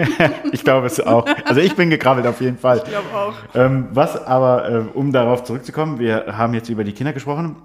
ich 0.52 0.64
glaube 0.64 0.86
es 0.86 0.98
auch. 0.98 1.26
Also 1.44 1.60
ich 1.60 1.74
bin 1.74 1.90
gekrabbelt 1.90 2.26
auf 2.26 2.40
jeden 2.40 2.56
Fall. 2.56 2.78
Ich 2.78 2.84
glaube 2.84 3.08
auch. 3.14 3.34
Ähm, 3.54 3.88
was 3.92 4.16
aber, 4.26 4.70
äh, 4.70 4.78
um 4.94 5.12
darauf 5.12 5.44
zurückzukommen, 5.44 5.98
wir 5.98 6.36
haben 6.38 6.54
jetzt 6.54 6.70
über 6.70 6.84
die 6.84 6.92
Kinder 6.92 7.12
gesprochen. 7.12 7.56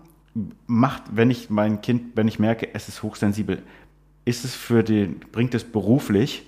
macht, 0.65 1.03
wenn 1.11 1.31
ich 1.31 1.49
mein 1.49 1.79
Kind, 1.81 2.15
wenn 2.15 2.27
ich 2.27 2.39
merke, 2.39 2.67
es 2.73 2.89
ist 2.89 3.03
hochsensibel, 3.03 3.61
ist 4.25 4.43
es 4.43 4.53
für 4.53 4.83
den, 4.83 5.21
bringt 5.31 5.53
es 5.53 5.63
beruflich 5.63 6.45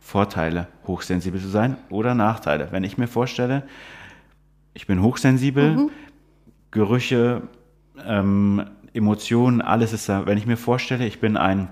Vorteile, 0.00 0.66
hochsensibel 0.86 1.40
zu 1.40 1.48
sein 1.48 1.76
oder 1.90 2.14
Nachteile? 2.14 2.68
Wenn 2.72 2.82
ich 2.82 2.98
mir 2.98 3.06
vorstelle, 3.06 3.62
ich 4.74 4.86
bin 4.86 5.02
hochsensibel, 5.02 5.76
mhm. 5.76 5.90
Gerüche, 6.70 7.42
ähm, 8.04 8.64
Emotionen, 8.92 9.60
alles 9.60 9.92
ist 9.92 10.08
da. 10.08 10.26
Wenn 10.26 10.38
ich 10.38 10.46
mir 10.46 10.56
vorstelle, 10.56 11.06
ich 11.06 11.20
bin 11.20 11.36
ein 11.36 11.68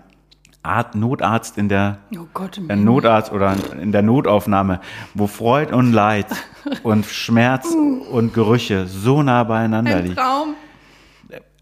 Art 0.62 0.94
Notarzt 0.94 1.56
in 1.56 1.68
der 1.68 1.98
oh 2.14 2.26
Gott, 2.34 2.60
äh, 2.68 2.76
Notarzt 2.76 3.32
oder 3.32 3.56
in 3.80 3.92
der 3.92 4.02
Notaufnahme, 4.02 4.80
wo 5.14 5.26
Freud 5.26 5.72
und 5.72 5.92
Leid 5.92 6.26
und 6.82 7.06
Schmerz 7.06 7.74
und 8.10 8.34
Gerüche 8.34 8.86
so 8.86 9.22
nah 9.22 9.44
beieinander 9.44 9.96
ein 9.96 10.06
liegen. 10.06 10.20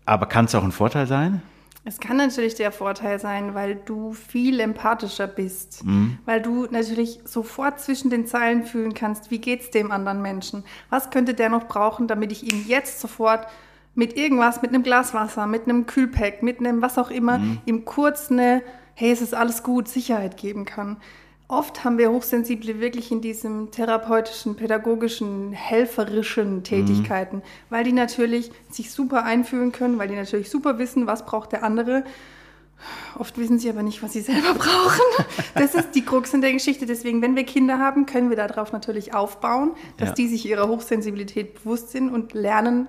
Aber 0.05 0.27
kann 0.27 0.47
es 0.47 0.55
auch 0.55 0.65
ein 0.65 0.73
Vorteil 0.73 1.07
sein? 1.07 1.43
Es 1.89 2.01
kann 2.01 2.17
natürlich 2.17 2.57
der 2.57 2.73
Vorteil 2.73 3.21
sein, 3.21 3.55
weil 3.55 3.77
du 3.77 4.13
viel 4.13 4.59
empathischer 4.59 5.29
bist, 5.29 5.85
mhm. 5.85 6.19
weil 6.25 6.43
du 6.43 6.67
natürlich 6.69 7.21
sofort 7.25 7.79
zwischen 7.79 8.11
den 8.11 8.27
Zeilen 8.27 8.65
fühlen 8.65 8.93
kannst, 8.93 9.31
wie 9.31 9.39
geht 9.39 9.61
es 9.61 9.71
dem 9.71 9.93
anderen 9.93 10.21
Menschen? 10.21 10.65
Was 10.91 11.11
könnte 11.11 11.33
der 11.33 11.49
noch 11.49 11.69
brauchen, 11.69 12.09
damit 12.09 12.33
ich 12.33 12.43
ihm 12.43 12.65
jetzt 12.67 12.99
sofort 12.99 13.47
mit 13.95 14.17
irgendwas, 14.17 14.63
mit 14.63 14.73
einem 14.73 14.83
Glas 14.83 15.15
Wasser, 15.15 15.47
mit 15.47 15.63
einem 15.63 15.87
Kühlpack, 15.87 16.43
mit 16.43 16.59
einem 16.59 16.83
was 16.83 16.99
auch 16.99 17.13
immer, 17.13 17.39
mhm. 17.39 17.59
ihm 17.67 17.85
kurz 17.85 18.33
eine, 18.33 18.63
hey, 18.95 19.13
es 19.13 19.23
ist 19.23 19.33
alles 19.33 19.63
gut, 19.63 19.87
Sicherheit 19.87 20.37
geben 20.37 20.65
kann. 20.65 20.97
Oft 21.49 21.85
haben 21.85 21.97
wir 21.97 22.11
Hochsensible 22.11 22.81
wirklich 22.81 23.13
in 23.13 23.21
diesem 23.21 23.71
therapeutischen, 23.71 24.57
pädagogischen, 24.57 25.53
helferischen 25.53 26.65
Tätigkeiten, 26.65 27.37
mhm. 27.37 27.43
weil 27.71 27.85
die 27.85 27.93
natürlich 27.93 28.51
sich 28.69 28.91
super 28.91 29.25
einfühlen 29.25 29.71
können, 29.71 29.97
weil 29.99 30.09
die 30.09 30.17
natürlich 30.17 30.51
super 30.51 30.79
wissen, 30.79 31.07
was 31.07 31.25
braucht 31.25 31.53
der 31.53 31.63
andere. 31.63 32.05
Oft 33.17 33.39
wissen 33.39 33.61
sie 33.61 33.71
aber 33.71 33.85
nicht, 33.85 34.03
was 34.03 34.13
sie 34.13 34.23
selber 34.23 34.55
brauchen. 34.59 35.27
Das 35.55 35.77
ist 35.77 35.95
die 35.95 36.05
Krux 36.05 36.35
in 36.35 36.41
der 36.41 36.53
Geschichte. 36.53 36.85
Deswegen, 36.85 37.23
wenn 37.23 37.37
wir 37.37 37.45
Kinder 37.45 37.79
haben, 37.79 38.07
können 38.07 38.29
wir 38.29 38.37
darauf 38.37 38.73
natürlich 38.73 39.15
aufbauen, 39.15 39.73
dass 39.99 40.11
ja. 40.11 40.15
die 40.17 40.29
sich 40.29 40.47
ihrer 40.47 40.67
Hochsensibilität 40.67 41.55
bewusst 41.55 41.91
sind 41.91 42.11
und 42.11 42.35
lernen, 42.35 42.89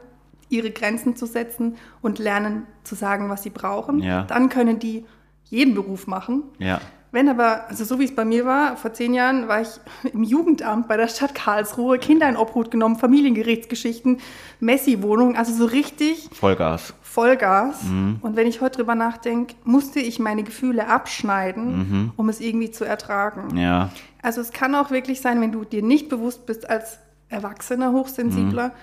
ihre 0.50 0.72
Grenzen 0.72 1.16
zu 1.16 1.28
setzen 1.28 1.76
und 2.02 2.18
lernen 2.18 2.66
zu 2.84 2.96
sagen, 2.96 3.30
was 3.30 3.44
sie 3.44 3.50
brauchen. 3.52 4.00
Ja. 4.00 4.24
Dann 4.24 4.50
können 4.50 4.80
die 4.80 5.06
jeden 5.46 5.76
Beruf 5.76 6.08
machen. 6.08 6.44
Ja. 6.58 6.82
Wenn 7.12 7.30
aber, 7.30 7.70
also 7.70 7.86
so 7.86 8.00
wie 8.00 8.04
es 8.04 8.14
bei 8.14 8.26
mir 8.26 8.46
war, 8.46 8.76
vor 8.76 8.94
zehn 8.94 9.14
Jahren 9.14 9.48
war 9.48 9.62
ich 9.62 9.70
im 10.14 10.24
Jugendamt 10.24 10.88
bei 10.88 10.98
der 10.98 11.08
Stadt 11.08 11.34
Karlsruhe, 11.34 12.00
Kinder 12.00 12.28
in 12.28 12.36
Obhut 12.36 12.70
genommen, 12.70 12.98
Familiengerichtsgeschichten, 12.98 14.20
Messi-Wohnung, 14.60 15.38
also 15.38 15.54
so 15.54 15.66
richtig. 15.66 16.30
Vollgas. 16.34 16.94
Vollgas. 17.02 17.84
Mhm. 17.84 18.18
Und 18.22 18.36
wenn 18.36 18.46
ich 18.46 18.60
heute 18.60 18.78
drüber 18.78 18.96
nachdenke, 18.96 19.56
musste 19.64 20.00
ich 20.00 20.20
meine 20.20 20.44
Gefühle 20.44 20.88
abschneiden, 20.88 21.78
mhm. 21.78 22.12
um 22.18 22.28
es 22.28 22.42
irgendwie 22.42 22.72
zu 22.72 22.84
ertragen. 22.84 23.58
Ja. 23.58 23.90
Also 24.22 24.42
es 24.42 24.52
kann 24.52 24.76
auch 24.76 24.92
wirklich 24.92 25.22
sein, 25.22 25.40
wenn 25.40 25.54
du 25.54 25.64
dir 25.64 25.82
nicht 25.82 26.10
bewusst 26.10 26.46
bist 26.46 26.70
als 26.70 27.00
Erwachsener, 27.30 27.94
Hochsensibler, 27.94 28.68
mhm. 28.68 28.74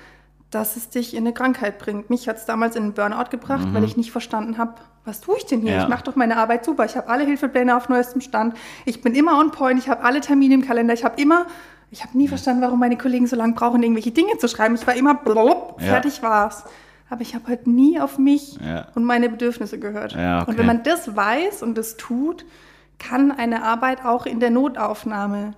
Dass 0.54 0.76
es 0.76 0.88
dich 0.88 1.14
in 1.14 1.24
eine 1.24 1.32
Krankheit 1.32 1.78
bringt. 1.78 2.10
Mich 2.10 2.28
hat 2.28 2.36
es 2.36 2.46
damals 2.46 2.76
in 2.76 2.84
einen 2.84 2.92
Burnout 2.92 3.30
gebracht, 3.30 3.66
weil 3.72 3.80
mhm. 3.80 3.86
ich 3.86 3.96
nicht 3.96 4.12
verstanden 4.12 4.58
habe, 4.58 4.74
was 5.04 5.20
tue 5.20 5.36
ich 5.36 5.46
denn 5.46 5.60
hier? 5.60 5.72
Ja. 5.72 5.82
Ich 5.82 5.88
mache 5.88 6.04
doch 6.04 6.16
meine 6.16 6.36
Arbeit 6.36 6.64
super. 6.64 6.84
Ich 6.84 6.96
habe 6.96 7.08
alle 7.08 7.24
Hilfepläne 7.24 7.76
auf 7.76 7.88
neuestem 7.88 8.20
Stand. 8.20 8.56
Ich 8.84 9.02
bin 9.02 9.14
immer 9.14 9.38
on 9.38 9.50
point. 9.50 9.78
Ich 9.78 9.88
habe 9.88 10.02
alle 10.04 10.20
Termine 10.20 10.54
im 10.54 10.64
Kalender. 10.64 10.94
Ich 10.94 11.04
habe 11.04 11.20
immer, 11.20 11.46
ich 11.90 12.04
habe 12.04 12.16
nie 12.16 12.28
verstanden, 12.28 12.62
warum 12.62 12.78
meine 12.78 12.96
Kollegen 12.96 13.26
so 13.26 13.36
lange 13.36 13.54
brauchen, 13.54 13.82
irgendwelche 13.82 14.12
Dinge 14.12 14.38
zu 14.38 14.48
schreiben. 14.48 14.74
Ich 14.76 14.86
war 14.86 14.94
immer 14.94 15.14
blub, 15.14 15.76
ja. 15.80 15.86
fertig 15.86 16.22
war's. 16.22 16.64
Aber 17.10 17.20
ich 17.20 17.34
habe 17.34 17.48
halt 17.48 17.66
nie 17.66 18.00
auf 18.00 18.18
mich 18.18 18.58
ja. 18.60 18.86
und 18.94 19.04
meine 19.04 19.28
Bedürfnisse 19.28 19.78
gehört. 19.78 20.12
Okay. 20.14 20.44
Und 20.46 20.56
wenn 20.56 20.66
man 20.66 20.82
das 20.82 21.14
weiß 21.14 21.62
und 21.62 21.76
das 21.76 21.96
tut, 21.96 22.46
kann 22.98 23.30
eine 23.30 23.62
Arbeit 23.62 24.04
auch 24.04 24.24
in 24.24 24.40
der 24.40 24.50
Notaufnahme 24.50 25.54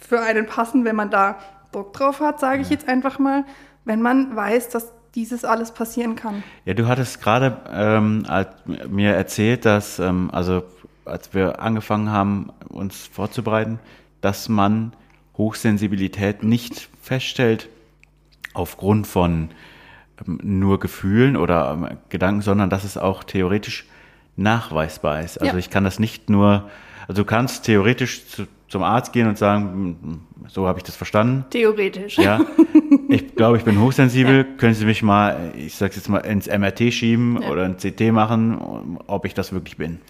für 0.00 0.20
einen 0.20 0.46
passen, 0.46 0.84
wenn 0.84 0.94
man 0.94 1.10
da 1.10 1.38
Bock 1.72 1.92
drauf 1.92 2.20
hat, 2.20 2.40
sage 2.40 2.62
ich 2.62 2.70
jetzt 2.70 2.88
einfach 2.88 3.18
mal. 3.18 3.44
Wenn 3.84 4.02
man 4.02 4.36
weiß, 4.36 4.68
dass 4.70 4.92
dieses 5.14 5.44
alles 5.44 5.72
passieren 5.72 6.16
kann. 6.16 6.42
Ja, 6.64 6.74
du 6.74 6.86
hattest 6.86 7.20
gerade 7.20 7.56
ähm, 7.72 8.26
mir 8.88 9.14
erzählt, 9.14 9.64
dass, 9.64 9.98
ähm, 9.98 10.30
also 10.32 10.62
als 11.04 11.34
wir 11.34 11.60
angefangen 11.60 12.10
haben, 12.10 12.52
uns 12.68 13.08
vorzubereiten, 13.12 13.80
dass 14.20 14.48
man 14.48 14.92
Hochsensibilität 15.36 16.42
nicht 16.42 16.88
feststellt 17.02 17.68
aufgrund 18.54 19.06
von 19.06 19.50
ähm, 20.26 20.38
nur 20.42 20.78
Gefühlen 20.78 21.36
oder 21.36 21.72
ähm, 21.72 21.98
Gedanken, 22.08 22.42
sondern 22.42 22.70
dass 22.70 22.84
es 22.84 22.96
auch 22.96 23.24
theoretisch 23.24 23.86
nachweisbar 24.36 25.20
ist. 25.22 25.40
Also 25.40 25.54
ja. 25.54 25.58
ich 25.58 25.70
kann 25.70 25.84
das 25.84 25.98
nicht 25.98 26.30
nur, 26.30 26.70
also 27.08 27.22
du 27.22 27.26
kannst 27.26 27.64
theoretisch 27.64 28.26
zu, 28.26 28.46
zum 28.68 28.82
Arzt 28.82 29.12
gehen 29.12 29.26
und 29.26 29.36
sagen, 29.36 30.26
so 30.48 30.68
habe 30.68 30.78
ich 30.78 30.84
das 30.84 30.94
verstanden. 30.94 31.44
Theoretisch. 31.50 32.18
Ja. 32.18 32.40
Ich 33.08 33.36
glaube, 33.36 33.56
ich 33.56 33.64
bin 33.64 33.80
hochsensibel. 33.80 34.38
Ja. 34.38 34.44
Können 34.56 34.74
Sie 34.74 34.84
mich 34.84 35.02
mal, 35.02 35.52
ich 35.56 35.76
sage 35.76 35.94
jetzt 35.94 36.08
mal, 36.08 36.18
ins 36.18 36.46
MRT 36.46 36.92
schieben 36.92 37.40
ja. 37.40 37.48
oder 37.50 37.64
ein 37.64 37.76
CT 37.76 38.12
machen, 38.12 38.98
ob 39.06 39.24
ich 39.24 39.34
das 39.34 39.52
wirklich 39.52 39.76
bin? 39.76 40.00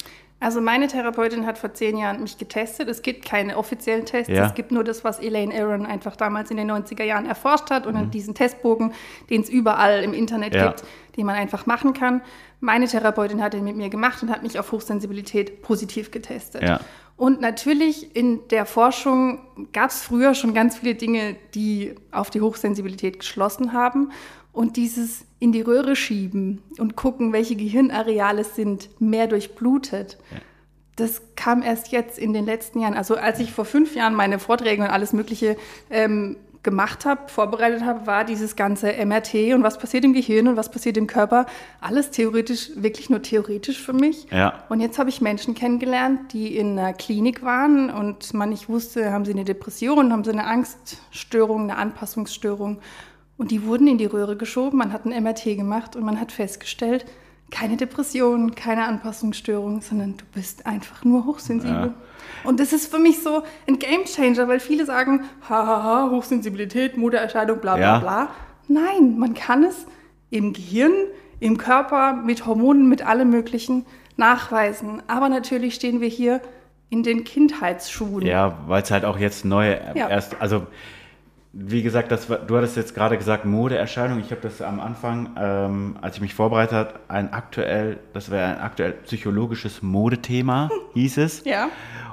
Also 0.42 0.62
meine 0.62 0.88
Therapeutin 0.88 1.46
hat 1.46 1.58
vor 1.58 1.74
zehn 1.74 1.98
Jahren 1.98 2.22
mich 2.22 2.38
getestet. 2.38 2.88
Es 2.88 3.02
gibt 3.02 3.26
keine 3.26 3.58
offiziellen 3.58 4.06
Tests. 4.06 4.32
Ja. 4.32 4.46
Es 4.46 4.54
gibt 4.54 4.72
nur 4.72 4.82
das, 4.82 5.04
was 5.04 5.20
Elaine 5.20 5.54
Aaron 5.54 5.84
einfach 5.84 6.16
damals 6.16 6.50
in 6.50 6.56
den 6.56 6.70
90er 6.70 7.04
Jahren 7.04 7.26
erforscht 7.26 7.70
hat 7.70 7.86
und 7.86 7.94
mhm. 7.94 8.10
diesen 8.10 8.34
Testbogen, 8.34 8.94
den 9.28 9.42
es 9.42 9.50
überall 9.50 10.02
im 10.02 10.14
Internet 10.14 10.54
ja. 10.54 10.68
gibt, 10.68 10.84
den 11.18 11.26
man 11.26 11.36
einfach 11.36 11.66
machen 11.66 11.92
kann. 11.92 12.22
Meine 12.60 12.86
Therapeutin 12.86 13.42
hat 13.42 13.52
den 13.52 13.64
mit 13.64 13.76
mir 13.76 13.90
gemacht 13.90 14.22
und 14.22 14.30
hat 14.30 14.42
mich 14.42 14.58
auf 14.58 14.72
Hochsensibilität 14.72 15.60
positiv 15.60 16.10
getestet. 16.10 16.62
Ja. 16.62 16.80
Und 17.20 17.42
natürlich 17.42 18.16
in 18.16 18.48
der 18.48 18.64
Forschung 18.64 19.40
gab 19.74 19.90
es 19.90 20.00
früher 20.00 20.34
schon 20.34 20.54
ganz 20.54 20.78
viele 20.78 20.94
Dinge, 20.94 21.36
die 21.54 21.94
auf 22.12 22.30
die 22.30 22.40
Hochsensibilität 22.40 23.18
geschlossen 23.18 23.74
haben. 23.74 24.10
Und 24.54 24.78
dieses 24.78 25.26
in 25.38 25.52
die 25.52 25.60
Röhre 25.60 25.96
schieben 25.96 26.62
und 26.78 26.96
gucken, 26.96 27.34
welche 27.34 27.56
Gehirnareale 27.56 28.42
sind 28.42 28.88
mehr 29.02 29.26
durchblutet. 29.26 30.16
Ja. 30.30 30.38
Das 30.96 31.20
kam 31.36 31.60
erst 31.60 31.88
jetzt 31.88 32.18
in 32.18 32.32
den 32.32 32.46
letzten 32.46 32.80
Jahren. 32.80 32.94
Also 32.94 33.16
als 33.16 33.38
ich 33.38 33.52
vor 33.52 33.66
fünf 33.66 33.94
Jahren 33.94 34.14
meine 34.14 34.38
Vorträge 34.38 34.82
und 34.82 34.88
alles 34.88 35.12
Mögliche 35.12 35.58
ähm, 35.90 36.38
gemacht 36.62 37.06
habe, 37.06 37.22
vorbereitet 37.28 37.84
habe, 37.84 38.06
war 38.06 38.24
dieses 38.24 38.54
ganze 38.54 38.92
MRT 38.92 39.54
und 39.54 39.62
was 39.62 39.78
passiert 39.78 40.04
im 40.04 40.12
Gehirn 40.12 40.46
und 40.46 40.56
was 40.56 40.70
passiert 40.70 40.96
im 40.98 41.06
Körper, 41.06 41.46
alles 41.80 42.10
theoretisch, 42.10 42.70
wirklich 42.74 43.08
nur 43.08 43.22
theoretisch 43.22 43.80
für 43.80 43.94
mich. 43.94 44.26
Ja. 44.30 44.64
Und 44.68 44.80
jetzt 44.80 44.98
habe 44.98 45.08
ich 45.08 45.22
Menschen 45.22 45.54
kennengelernt, 45.54 46.32
die 46.32 46.56
in 46.56 46.78
einer 46.78 46.92
Klinik 46.92 47.42
waren 47.42 47.88
und 47.88 48.34
man 48.34 48.50
nicht 48.50 48.68
wusste, 48.68 49.10
haben 49.10 49.24
sie 49.24 49.32
eine 49.32 49.44
Depression, 49.44 50.12
haben 50.12 50.24
sie 50.24 50.32
eine 50.32 50.46
Angststörung, 50.46 51.62
eine 51.62 51.76
Anpassungsstörung. 51.76 52.80
Und 53.38 53.50
die 53.50 53.64
wurden 53.64 53.86
in 53.86 53.96
die 53.96 54.04
Röhre 54.04 54.36
geschoben, 54.36 54.78
man 54.78 54.92
hat 54.92 55.06
ein 55.06 55.22
MRT 55.22 55.56
gemacht 55.56 55.96
und 55.96 56.04
man 56.04 56.20
hat 56.20 56.30
festgestellt, 56.30 57.06
keine 57.50 57.78
Depression, 57.78 58.54
keine 58.54 58.84
Anpassungsstörung, 58.84 59.80
sondern 59.80 60.18
du 60.18 60.24
bist 60.34 60.66
einfach 60.66 61.04
nur 61.04 61.24
hochsensibel. 61.24 61.86
Ja. 61.86 61.94
Und 62.44 62.60
das 62.60 62.72
ist 62.72 62.90
für 62.90 62.98
mich 62.98 63.22
so 63.22 63.42
ein 63.68 63.78
Gamechanger, 63.78 64.48
weil 64.48 64.60
viele 64.60 64.86
sagen, 64.86 65.24
hahaha, 65.48 66.10
Hochsensibilität, 66.10 66.96
Modeerscheinung, 66.96 67.58
bla 67.58 67.76
bla 67.76 67.84
ja. 67.84 67.98
bla. 67.98 68.28
Nein, 68.68 69.18
man 69.18 69.34
kann 69.34 69.64
es 69.64 69.86
im 70.30 70.52
Gehirn, 70.52 70.92
im 71.40 71.58
Körper, 71.58 72.12
mit 72.12 72.46
Hormonen, 72.46 72.88
mit 72.88 73.04
allem 73.04 73.30
Möglichen 73.30 73.86
nachweisen. 74.16 75.02
Aber 75.08 75.28
natürlich 75.28 75.74
stehen 75.74 76.00
wir 76.00 76.08
hier 76.08 76.40
in 76.88 77.02
den 77.02 77.24
Kindheitsschuhen. 77.24 78.26
Ja, 78.26 78.58
weil 78.66 78.82
es 78.82 78.90
halt 78.90 79.04
auch 79.04 79.18
jetzt 79.18 79.44
neu 79.44 79.76
ja. 79.94 80.08
erst, 80.08 80.40
also 80.40 80.66
wie 81.52 81.82
gesagt, 81.82 82.12
das, 82.12 82.26
du 82.26 82.56
hattest 82.56 82.76
jetzt 82.76 82.94
gerade 82.94 83.18
gesagt 83.18 83.44
Modeerscheinung. 83.44 84.20
Ich 84.20 84.30
habe 84.30 84.40
das 84.40 84.62
am 84.62 84.78
Anfang, 84.78 85.30
ähm, 85.36 85.96
als 86.00 86.16
ich 86.16 86.20
mich 86.20 86.34
vorbereitet 86.34 86.74
habe, 86.74 86.94
ein 87.08 87.32
aktuell, 87.32 87.98
das 88.12 88.30
wäre 88.30 88.46
ein 88.46 88.60
aktuell 88.60 88.92
psychologisches 88.92 89.82
Modethema, 89.82 90.70
hieß 90.94 91.18
es. 91.18 91.44
Ja. 91.44 91.68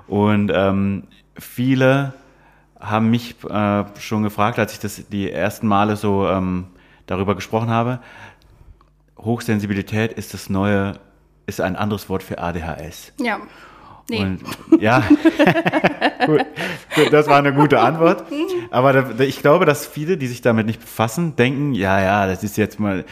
Und 0.07 0.51
ähm, 0.53 1.03
viele 1.37 2.13
haben 2.79 3.11
mich 3.11 3.35
äh, 3.43 3.85
schon 3.99 4.23
gefragt, 4.23 4.57
als 4.57 4.73
ich 4.73 4.79
das 4.79 5.07
die 5.07 5.31
ersten 5.31 5.67
Male 5.67 5.95
so 5.97 6.27
ähm, 6.27 6.67
darüber 7.05 7.35
gesprochen 7.35 7.69
habe. 7.69 7.99
Hochsensibilität 9.19 10.13
ist 10.13 10.33
das 10.33 10.49
neue, 10.49 10.99
ist 11.45 11.61
ein 11.61 11.75
anderes 11.75 12.09
Wort 12.09 12.23
für 12.23 12.39
ADHS. 12.39 13.13
Ja. 13.19 13.39
Nee. 14.09 14.21
Und, 14.21 14.41
ja, 14.79 15.03
gut, 16.25 16.45
gut, 16.95 17.11
das 17.11 17.27
war 17.27 17.39
eine 17.39 17.53
gute 17.53 17.79
Antwort. 17.79 18.23
Aber 18.71 18.93
da, 18.93 19.23
ich 19.23 19.41
glaube, 19.41 19.65
dass 19.65 19.85
viele, 19.85 20.17
die 20.17 20.27
sich 20.27 20.41
damit 20.41 20.65
nicht 20.65 20.79
befassen, 20.79 21.35
denken, 21.35 21.73
ja, 21.73 22.01
ja, 22.01 22.25
das 22.25 22.43
ist 22.43 22.57
jetzt 22.57 22.79
mal, 22.79 23.03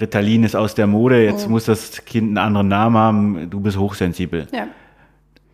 Ritalin 0.00 0.44
ist 0.44 0.56
aus 0.56 0.74
der 0.74 0.86
Mode, 0.86 1.24
jetzt 1.24 1.46
oh. 1.46 1.50
muss 1.50 1.64
das 1.64 2.04
Kind 2.04 2.28
einen 2.28 2.38
anderen 2.38 2.68
Namen 2.68 2.96
haben, 2.96 3.50
du 3.50 3.60
bist 3.60 3.78
hochsensibel. 3.78 4.46
Ja. 4.52 4.68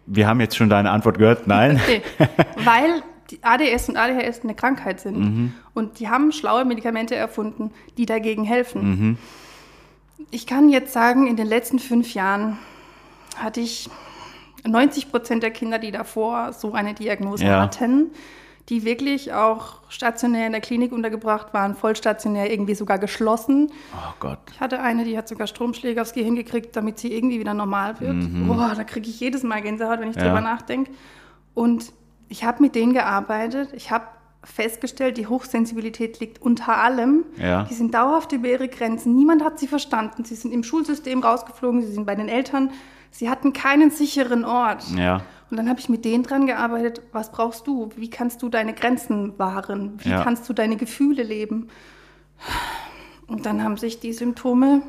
Wir 0.07 0.26
haben 0.26 0.40
jetzt 0.40 0.57
schon 0.57 0.68
deine 0.68 0.90
Antwort 0.90 1.18
gehört, 1.18 1.46
nein. 1.46 1.80
Okay. 1.88 2.03
Weil 2.64 3.03
ADS 3.42 3.88
und 3.88 3.96
ADHS 3.96 4.40
eine 4.42 4.55
Krankheit 4.55 5.01
sind. 5.01 5.18
Mhm. 5.18 5.53
Und 5.74 6.01
die 6.01 6.09
haben 6.09 6.32
schlaue 6.32 6.64
Medikamente 6.64 7.14
erfunden, 7.14 7.70
die 7.96 8.07
dagegen 8.07 8.42
helfen. 8.42 8.90
Mhm. 8.90 9.18
Ich 10.32 10.46
kann 10.46 10.68
jetzt 10.68 10.92
sagen, 10.92 11.28
in 11.28 11.36
den 11.36 11.46
letzten 11.46 11.78
fünf 11.78 12.14
Jahren 12.14 12.59
hatte 13.36 13.61
ich 13.61 13.88
90 14.66 15.11
Prozent 15.11 15.42
der 15.42 15.50
Kinder, 15.50 15.78
die 15.78 15.90
davor 15.90 16.52
so 16.52 16.72
eine 16.72 16.94
Diagnose 16.94 17.44
Ja. 17.44 17.61
hatten, 17.62 18.11
die 18.68 18.84
wirklich 18.84 19.32
auch 19.32 19.80
stationär 19.88 20.46
in 20.46 20.52
der 20.52 20.61
Klinik 20.61 20.92
untergebracht 20.92 21.52
waren, 21.52 21.74
vollstationär, 21.74 22.52
irgendwie 22.52 22.74
sogar 22.74 22.98
geschlossen. 22.98 23.72
Oh 23.94 24.12
Gott. 24.20 24.38
Ich 24.52 24.61
hatte 24.61 24.80
eine, 24.80 25.04
die 25.04 25.18
hat 25.18 25.26
sogar 25.28 25.46
Stromschläge 25.48 26.00
aufs 26.00 26.12
Gehirn 26.12 26.36
gekriegt, 26.36 26.76
damit 26.76 26.98
sie 26.98 27.12
irgendwie 27.12 27.40
wieder 27.40 27.54
normal 27.54 27.98
wird. 28.00 28.16
Boah, 28.46 28.72
da 28.76 28.84
kriege 28.84 29.08
ich 29.08 29.18
jedes 29.18 29.42
Mal 29.42 29.61
Gänsehaut, 29.62 30.00
wenn 30.00 30.11
ich 30.11 30.16
Ja. 30.16 30.22
drüber 30.24 30.40
nachdenke. 30.40 30.92
Und 31.54 31.92
ich 32.28 32.44
habe 32.44 32.62
mit 32.62 32.76
denen 32.76 32.92
gearbeitet. 32.92 33.70
Ich 33.72 33.90
habe 33.90 34.04
festgestellt, 34.44 35.16
die 35.18 35.26
Hochsensibilität 35.26 36.20
liegt 36.20 36.40
unter 36.40 36.78
allem. 36.78 37.24
Ja. 37.36 37.64
Die 37.64 37.74
sind 37.74 37.92
dauerhaft 37.92 38.32
über 38.32 38.48
ihre 38.48 38.68
Grenzen. 38.68 39.14
Niemand 39.14 39.44
hat 39.44 39.58
sie 39.58 39.66
verstanden. 39.66 40.24
Sie 40.24 40.34
sind 40.36 40.52
im 40.52 40.62
Schulsystem 40.62 41.20
rausgeflogen, 41.22 41.82
sie 41.82 41.92
sind 41.92 42.06
bei 42.06 42.14
den 42.14 42.28
Eltern. 42.28 42.70
Sie 43.11 43.28
hatten 43.28 43.52
keinen 43.52 43.90
sicheren 43.90 44.44
Ort. 44.44 44.84
Ja. 44.96 45.22
Und 45.50 45.56
dann 45.56 45.68
habe 45.68 45.80
ich 45.80 45.88
mit 45.88 46.04
denen 46.04 46.22
dran 46.22 46.46
gearbeitet, 46.46 47.02
was 47.12 47.32
brauchst 47.32 47.66
du? 47.66 47.90
Wie 47.96 48.08
kannst 48.08 48.40
du 48.42 48.48
deine 48.48 48.72
Grenzen 48.72 49.36
wahren? 49.38 49.98
Wie 49.98 50.11
Ja. 50.11 50.22
kannst 50.22 50.48
du 50.48 50.52
deine 50.52 50.76
Gefühle 50.76 51.22
leben? 51.24 51.68
Und 53.26 53.46
dann 53.46 53.62
haben 53.62 53.76
sich 53.76 54.00
die 54.00 54.12
Symptome 54.12 54.82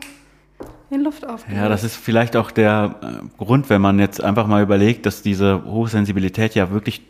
in 0.90 1.02
Luft 1.02 1.26
aufgelöst. 1.28 1.62
Ja, 1.62 1.70
das 1.70 1.84
ist 1.84 1.96
vielleicht 1.96 2.36
auch 2.36 2.52
der 2.52 2.96
äh, 3.02 3.44
Grund, 3.44 3.70
wenn 3.70 3.82
man 3.82 4.00
jetzt 4.00 4.24
einfach 4.24 4.48
mal 4.48 4.62
überlegt, 4.62 5.06
dass 5.06 5.22
diese 5.22 5.64
Hochsensibilität 5.66 6.54
ja 6.56 6.72
wirklich 6.72 7.02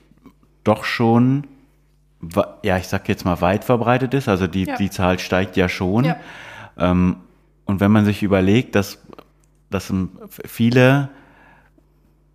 doch 0.64 0.84
schon, 0.84 1.45
ja, 2.64 2.78
ich 2.78 2.88
sag 2.88 3.09
jetzt 3.09 3.26
mal 3.26 3.41
weit 3.41 3.64
verbreitet 3.66 4.14
ist. 4.14 4.30
Also 4.30 4.47
die, 4.47 4.66
Ja. 4.66 4.76
die 4.78 4.89
Zahl 4.89 5.20
steigt 5.20 5.57
ja 5.57 5.68
schon. 5.68 6.05
Ja. 6.05 6.18
Ähm, 6.78 7.18
und 7.66 7.80
wenn 7.80 7.91
man 7.91 8.05
sich 8.05 8.24
überlegt, 8.24 8.76
dass, 8.76 8.99
dass 9.72 9.92
viele 10.46 11.10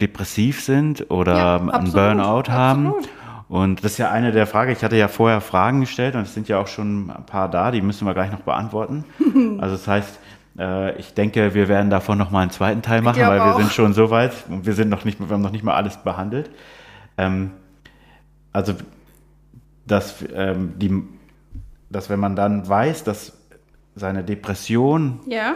depressiv 0.00 0.62
sind 0.62 1.10
oder 1.10 1.36
Ja, 1.36 1.56
einen 1.56 1.70
absolut, 1.70 1.94
Burnout 1.94 2.50
haben. 2.52 2.86
absolut. 2.88 3.08
Und 3.48 3.84
das 3.84 3.92
ist 3.92 3.98
ja 3.98 4.10
eine 4.10 4.32
der 4.32 4.46
Fragen. 4.46 4.72
Ich 4.72 4.82
hatte 4.82 4.96
ja 4.96 5.06
vorher 5.08 5.40
Fragen 5.40 5.80
gestellt 5.80 6.16
und 6.16 6.22
es 6.22 6.34
sind 6.34 6.48
ja 6.48 6.58
auch 6.58 6.66
schon 6.66 7.10
ein 7.10 7.26
paar 7.26 7.48
da, 7.48 7.70
die 7.70 7.80
müssen 7.80 8.04
wir 8.06 8.12
gleich 8.12 8.32
noch 8.32 8.40
beantworten. 8.40 9.04
also 9.58 9.76
das 9.76 9.86
heißt, 9.86 10.18
äh, 10.58 10.98
ich 10.98 11.14
denke, 11.14 11.54
wir 11.54 11.68
werden 11.68 11.88
davon 11.88 12.18
noch 12.18 12.30
mal 12.32 12.40
einen 12.40 12.50
zweiten 12.50 12.82
Teil 12.82 13.02
machen, 13.02 13.22
weil 13.22 13.38
wir 13.38 13.54
auch. 13.54 13.58
sind 13.58 13.72
schon 13.72 13.92
so 13.92 14.10
weit 14.10 14.32
und 14.48 14.66
wir 14.66 14.72
sind 14.74 14.88
noch 14.88 15.04
nicht, 15.04 15.20
wir 15.20 15.28
haben 15.28 15.42
noch 15.42 15.52
nicht 15.52 15.62
mal 15.64 15.74
alles 15.74 15.96
behandelt. 15.98 16.50
Ähm, 17.18 17.52
also, 18.52 18.74
dass, 19.86 20.24
ähm, 20.34 20.72
die, 20.78 21.04
dass 21.88 22.10
wenn 22.10 22.18
man 22.18 22.34
dann 22.34 22.68
weiß, 22.68 23.04
dass 23.04 23.32
seine 23.94 24.24
Depression 24.24 25.20
Ja, 25.28 25.54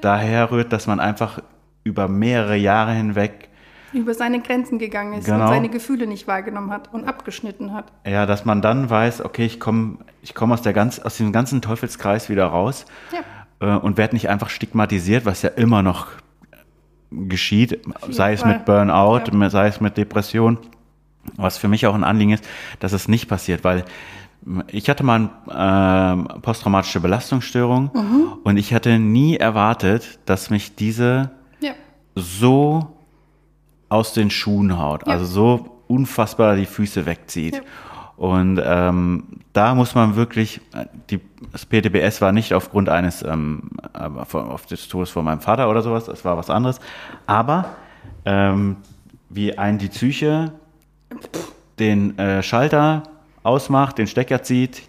daher 0.00 0.50
rührt, 0.50 0.72
dass 0.72 0.86
man 0.86 1.00
einfach 1.00 1.40
über 1.84 2.08
mehrere 2.08 2.56
Jahre 2.56 2.92
hinweg, 2.92 3.48
über 3.94 4.12
seine 4.12 4.40
Grenzen 4.42 4.78
gegangen 4.78 5.14
ist 5.14 5.24
Genau. 5.24 5.44
und 5.44 5.48
seine 5.48 5.70
Gefühle 5.70 6.06
nicht 6.06 6.28
wahrgenommen 6.28 6.70
hat 6.70 6.92
und 6.92 7.06
abgeschnitten 7.08 7.72
hat. 7.72 7.86
ja, 8.06 8.26
dass 8.26 8.44
man 8.44 8.60
dann 8.60 8.90
weiß, 8.90 9.24
okay, 9.24 9.46
ich 9.46 9.58
komme 9.60 9.98
ich 10.20 10.34
komm 10.34 10.52
aus, 10.52 10.60
der 10.60 10.74
ganz, 10.74 10.98
aus 10.98 11.16
diesem 11.16 11.32
ganzen 11.32 11.62
Teufelskreis 11.62 12.28
wieder 12.28 12.46
raus 12.46 12.84
Ja. 13.60 13.76
äh, 13.76 13.78
und 13.78 13.96
werde 13.96 14.14
nicht 14.14 14.28
einfach 14.28 14.50
stigmatisiert, 14.50 15.24
was 15.24 15.40
ja 15.40 15.48
immer 15.50 15.80
noch 15.82 16.08
geschieht, 17.10 17.80
sei 18.10 18.34
es 18.34 18.42
Fall. 18.42 18.54
mit 18.54 18.64
Burnout, 18.66 19.22
Ja. 19.32 19.50
sei 19.50 19.68
es 19.68 19.80
mit 19.80 19.96
Depression. 19.96 20.58
Was 21.36 21.56
für 21.58 21.68
mich 21.68 21.86
auch 21.86 21.94
ein 21.94 22.04
Anliegen 22.04 22.32
ist, 22.32 22.46
dass 22.80 22.92
es 22.92 23.08
nicht 23.08 23.28
passiert, 23.28 23.64
weil 23.64 23.84
ich 24.68 24.88
hatte 24.88 25.04
mal 25.04 25.30
eine 25.48 26.12
ähm, 26.32 26.42
posttraumatische 26.42 27.00
Belastungsstörung 27.00 27.90
Mhm. 27.94 28.32
und 28.44 28.56
ich 28.56 28.72
hatte 28.74 28.98
nie 28.98 29.36
erwartet, 29.36 30.18
dass 30.26 30.50
mich 30.50 30.74
diese 30.74 31.30
Ja. 31.60 31.72
so 32.14 32.86
aus 33.88 34.12
den 34.12 34.30
Schuhen 34.30 34.78
haut, 34.78 35.06
Ja. 35.06 35.12
also 35.12 35.24
so 35.24 35.82
unfassbar 35.88 36.56
die 36.56 36.66
Füße 36.66 37.06
wegzieht. 37.06 37.54
Ja. 37.56 37.60
Und 38.16 38.60
ähm, 38.64 39.24
da 39.52 39.74
muss 39.76 39.94
man 39.94 40.16
wirklich, 40.16 40.60
äh, 40.74 40.86
die, 41.08 41.20
das 41.52 41.64
PTBS 41.66 42.20
war 42.20 42.32
nicht 42.32 42.52
aufgrund 42.52 42.88
eines, 42.88 43.22
ähm, 43.22 43.70
äh, 43.94 44.08
auf 44.36 44.66
des 44.66 44.88
Todes 44.88 45.10
von 45.10 45.24
meinem 45.24 45.40
Vater 45.40 45.70
oder 45.70 45.82
sowas, 45.82 46.06
das 46.06 46.24
war 46.24 46.36
was 46.36 46.50
anderes. 46.50 46.80
Aber 47.26 47.66
ähm, 48.24 48.76
wie 49.30 49.56
ein 49.56 49.78
die 49.78 49.88
Psyche 49.88 50.52
den 51.78 52.18
äh, 52.18 52.42
Schalter 52.42 53.04
ausmacht, 53.48 53.98
den 53.98 54.06
Stecker 54.06 54.42
zieht, 54.42 54.82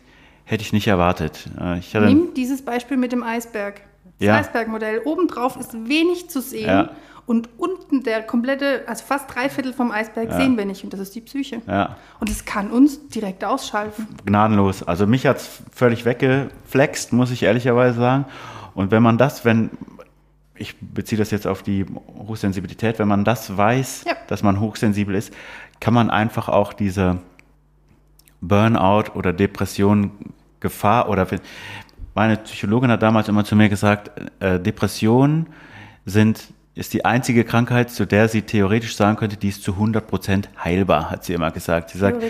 hätte 0.46 0.62
ich 0.64 0.74
nicht 0.74 0.88
erwartet. 0.88 1.50
Äh, 1.60 1.80
ich 1.80 1.94
Nimm 1.94 2.34
dieses 2.36 2.64
Beispiel 2.64 2.98
mit 2.98 3.12
dem 3.12 3.24
Eisberg. 3.24 3.82
Das 4.20 4.28
Ja. 4.28 4.36
Eisbergmodell. 4.36 5.02
Obendrauf 5.06 5.56
ist 5.58 5.74
wenig 5.88 6.30
zu 6.30 6.42
sehen 6.42 6.68
Ja. 6.68 6.90
und 7.26 7.48
unten 7.58 8.04
der 8.04 8.22
komplette, 8.24 8.84
also 8.88 9.06
fast 9.06 9.34
drei 9.34 9.48
Viertel 9.50 9.72
vom 9.74 9.92
Eisberg 9.92 10.32
sehen 10.34 10.58
wir 10.58 10.66
nicht 10.66 10.84
und 10.84 10.92
das 10.92 11.00
ist 11.00 11.16
die 11.16 11.22
Psyche. 11.22 11.62
ja, 11.68 11.96
Und 12.20 12.30
es 12.30 12.44
kann 12.46 12.70
uns 12.72 13.08
direkt 13.10 13.44
ausschalten. 13.46 14.08
gnadenlos. 14.26 14.84
Also 14.84 15.08
mich 15.08 15.26
hat 15.26 15.38
es 15.38 15.50
völlig 15.74 16.04
weggeflext, 16.06 17.14
muss 17.14 17.32
ich 17.32 17.44
ehrlicherweise 17.44 17.98
sagen. 18.00 18.26
Und 18.76 18.92
wenn 18.92 19.02
man 19.04 19.18
das, 19.18 19.46
wenn, 19.46 19.70
ich 20.56 20.76
beziehe 20.82 21.18
das 21.20 21.32
jetzt 21.32 21.48
auf 21.48 21.64
die 21.64 21.86
Hochsensibilität, 22.28 23.00
wenn 23.00 23.08
man 23.08 23.24
das 23.24 23.56
weiß, 23.56 24.04
Ja. 24.08 24.14
dass 24.28 24.44
man 24.44 24.60
hochsensibel 24.60 25.16
ist, 25.16 25.34
kann 25.80 25.94
man 25.94 26.10
einfach 26.10 26.50
auch 26.50 26.74
diese 26.74 27.20
Burnout 28.42 29.12
oder 29.16 29.34
Depression, 29.34 30.12
Gefahr 30.60 31.10
oder 31.10 31.26
meine 32.16 32.38
Psychologin 32.38 32.92
hat 32.92 33.02
damals 33.02 33.28
immer 33.30 33.44
zu 33.46 33.56
mir 33.56 33.70
gesagt, 33.70 34.12
äh, 34.42 34.60
Depressionen 34.60 35.48
sind 36.06 36.48
ist 36.76 36.94
die 36.94 37.04
einzige 37.04 37.44
Krankheit, 37.44 37.90
zu 37.92 38.06
der 38.06 38.30
sie 38.30 38.42
theoretisch 38.42 38.96
sagen 38.96 39.18
könnte, 39.18 39.36
die 39.36 39.50
ist 39.50 39.64
zu 39.64 39.74
100% 39.74 40.46
heilbar, 40.64 41.10
hat 41.12 41.26
sie 41.26 41.34
immer 41.34 41.52
gesagt. 41.52 41.90
Sie 41.90 41.98
sagt, 41.98 42.24
ja. 42.24 42.30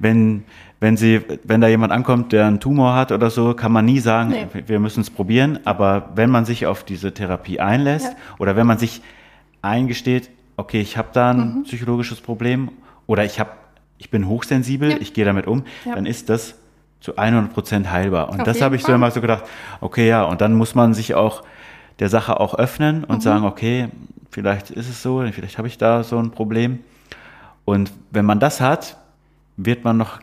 wenn, 0.00 0.42
wenn, 0.80 0.96
sie, 0.96 1.20
wenn 1.44 1.60
da 1.60 1.68
jemand 1.68 1.92
ankommt, 1.92 2.32
der 2.32 2.46
einen 2.46 2.58
Tumor 2.58 2.96
hat 2.96 3.12
oder 3.12 3.30
so, 3.30 3.54
kann 3.54 3.70
man 3.70 3.84
nie 3.84 4.00
sagen, 4.00 4.30
Nee. 4.30 4.46
wir 4.66 4.80
müssen 4.80 5.02
es 5.02 5.10
probieren. 5.10 5.60
Aber 5.64 6.10
wenn 6.16 6.28
man 6.28 6.44
sich 6.44 6.66
auf 6.66 6.82
diese 6.82 7.14
Therapie 7.14 7.60
einlässt 7.60 8.06
Ja. 8.06 8.16
oder 8.38 8.56
wenn 8.56 8.66
man 8.66 8.78
sich 8.78 9.00
eingesteht, 9.62 10.28
okay, 10.56 10.80
ich 10.80 10.96
habe 10.96 11.08
da 11.12 11.30
ein 11.30 11.58
Mhm. 11.58 11.62
psychologisches 11.64 12.20
Problem 12.20 12.70
oder 13.06 13.24
ich, 13.24 13.38
hab, 13.38 13.56
ich 14.04 14.10
bin 14.10 14.28
hochsensibel, 14.28 14.90
Ja. 14.92 14.96
ich 15.00 15.14
gehe 15.14 15.24
damit 15.24 15.46
um, 15.46 15.64
Ja. 15.86 15.94
dann 15.94 16.04
ist 16.04 16.28
das 16.28 16.56
zu 17.00 17.16
100% 17.16 17.90
heilbar. 17.90 18.28
Und 18.28 18.40
Auf 18.40 18.44
das 18.46 18.60
habe 18.60 18.76
ich 18.76 18.82
so 18.82 18.92
immer 18.92 19.10
so 19.10 19.20
gedacht, 19.22 19.44
okay, 19.80 20.06
ja, 20.08 20.24
und 20.24 20.40
dann 20.42 20.54
muss 20.54 20.74
man 20.74 20.92
sich 20.94 21.14
auch 21.14 21.42
der 22.00 22.08
Sache 22.10 22.38
auch 22.38 22.54
öffnen 22.54 22.98
Mhm. 22.98 23.04
und 23.04 23.22
sagen, 23.22 23.44
okay, 23.44 23.88
vielleicht 24.30 24.70
ist 24.70 24.88
es 24.90 25.02
so, 25.02 25.24
vielleicht 25.32 25.56
habe 25.58 25.68
ich 25.68 25.78
da 25.78 26.02
so 26.04 26.18
ein 26.18 26.30
Problem. 26.32 26.80
Und 27.64 27.92
wenn 28.10 28.26
man 28.26 28.40
das 28.40 28.60
hat, 28.60 28.98
wird 29.56 29.84
man 29.84 29.96
noch, 29.96 30.20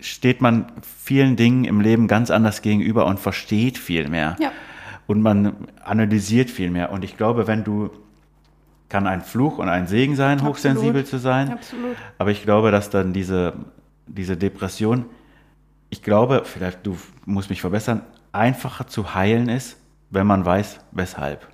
steht 0.00 0.40
man 0.40 0.66
vielen 1.02 1.34
Dingen 1.36 1.64
im 1.64 1.80
Leben 1.80 2.06
ganz 2.06 2.30
anders 2.30 2.62
gegenüber 2.62 3.04
und 3.06 3.18
versteht 3.18 3.78
viel 3.78 4.08
mehr. 4.08 4.36
Ja. 4.38 4.52
Und 5.08 5.22
man 5.22 5.54
analysiert 5.84 6.50
viel 6.50 6.70
mehr. 6.70 6.90
Und 6.92 7.02
ich 7.04 7.16
glaube, 7.16 7.46
wenn 7.48 7.64
du, 7.64 7.90
kann 8.88 9.06
ein 9.06 9.20
Fluch 9.20 9.58
und 9.58 9.68
ein 9.68 9.86
Segen 9.86 10.14
sein, 10.16 10.34
Absolut. 10.38 10.54
hochsensibel 10.56 11.04
zu 11.04 11.18
sein. 11.18 11.50
Absolut. 11.52 11.96
Aber 12.18 12.30
ich 12.30 12.42
glaube, 12.42 12.70
dass 12.70 12.90
dann 12.90 13.12
diese, 13.12 13.54
diese 14.06 14.36
Depression, 14.36 15.06
ich 15.90 16.02
glaube, 16.02 16.42
vielleicht 16.44 16.86
du 16.86 16.96
musst 17.24 17.50
mich 17.50 17.60
verbessern, 17.60 18.02
einfacher 18.32 18.86
zu 18.86 19.14
heilen 19.14 19.48
ist, 19.48 19.76
wenn 20.10 20.26
man 20.26 20.44
weiß, 20.44 20.78
weshalb. 20.92 21.46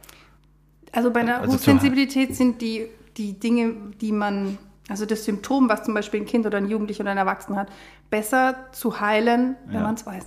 Also 0.92 1.10
bei 1.10 1.20
einer 1.20 1.40
Also 1.40 1.54
Hochsensibilität 1.54 2.36
sind 2.36 2.60
die, 2.60 2.86
die 3.16 3.38
Dinge, 3.38 3.74
die 4.00 4.12
man, 4.12 4.58
also 4.88 5.06
das 5.06 5.24
Symptom, 5.24 5.68
was 5.70 5.84
zum 5.84 5.94
Beispiel 5.94 6.20
ein 6.20 6.26
Kind 6.26 6.44
oder 6.44 6.58
ein 6.58 6.68
Jugendlicher 6.68 7.02
oder 7.02 7.12
ein 7.12 7.18
Erwachsener 7.18 7.56
hat, 7.60 7.68
besser 8.10 8.56
zu 8.72 9.00
heilen, 9.00 9.56
wenn 9.66 9.76
Ja. 9.76 9.82
man 9.82 9.94
es 9.94 10.04
weiß. 10.04 10.26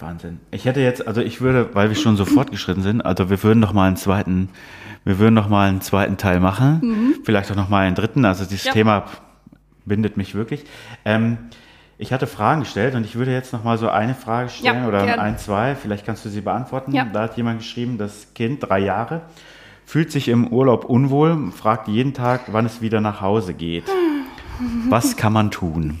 Wahnsinn. 0.00 0.40
Ich 0.52 0.64
hätte 0.64 0.80
jetzt, 0.80 1.06
also 1.06 1.20
ich 1.20 1.40
würde, 1.40 1.74
weil 1.74 1.88
wir 1.88 1.96
schon 1.96 2.16
so 2.16 2.24
fortgeschritten 2.24 2.82
sind, 2.82 3.00
also 3.00 3.30
wir 3.30 3.42
würden 3.42 3.58
noch 3.58 3.72
mal 3.72 3.88
einen 3.88 3.96
zweiten, 3.96 4.48
wir 5.08 5.18
würden 5.18 5.34
noch 5.34 5.48
mal 5.48 5.68
einen 5.68 5.80
zweiten 5.80 6.18
Teil 6.18 6.38
machen, 6.38 7.14
vielleicht 7.24 7.50
auch 7.50 7.56
noch 7.56 7.68
mal 7.70 7.86
einen 7.86 7.94
dritten. 7.94 8.24
Also 8.26 8.44
dieses 8.44 8.64
Ja. 8.66 8.72
Thema 8.72 9.04
bindet 9.86 10.18
mich 10.18 10.34
wirklich. 10.34 10.64
Ähm, 11.06 11.38
ich 11.96 12.12
hatte 12.12 12.26
Fragen 12.26 12.60
gestellt 12.60 12.94
und 12.94 13.04
ich 13.04 13.16
würde 13.16 13.32
jetzt 13.32 13.52
noch 13.54 13.64
mal 13.64 13.78
so 13.78 13.88
eine 13.88 14.14
Frage 14.14 14.50
stellen 14.50 14.82
Ja, 14.82 14.86
oder 14.88 15.06
gern. 15.06 15.18
ein, 15.18 15.38
zwei. 15.38 15.74
Vielleicht 15.74 16.04
kannst 16.04 16.24
du 16.24 16.28
sie 16.28 16.42
beantworten. 16.42 16.92
Ja. 16.92 17.06
Da 17.10 17.22
hat 17.22 17.36
jemand 17.38 17.60
geschrieben, 17.60 17.96
das 17.96 18.34
Kind, 18.34 18.68
drei 18.68 18.80
Jahre, 18.80 19.22
fühlt 19.86 20.12
sich 20.12 20.28
im 20.28 20.48
Urlaub 20.48 20.84
unwohl, 20.84 21.50
fragt 21.52 21.88
jeden 21.88 22.12
Tag, 22.12 22.42
wann 22.52 22.66
es 22.66 22.82
wieder 22.82 23.00
nach 23.00 23.20
Hause 23.22 23.54
geht. 23.54 23.84
Was 24.90 25.16
kann 25.16 25.32
man 25.32 25.50
tun? 25.50 26.00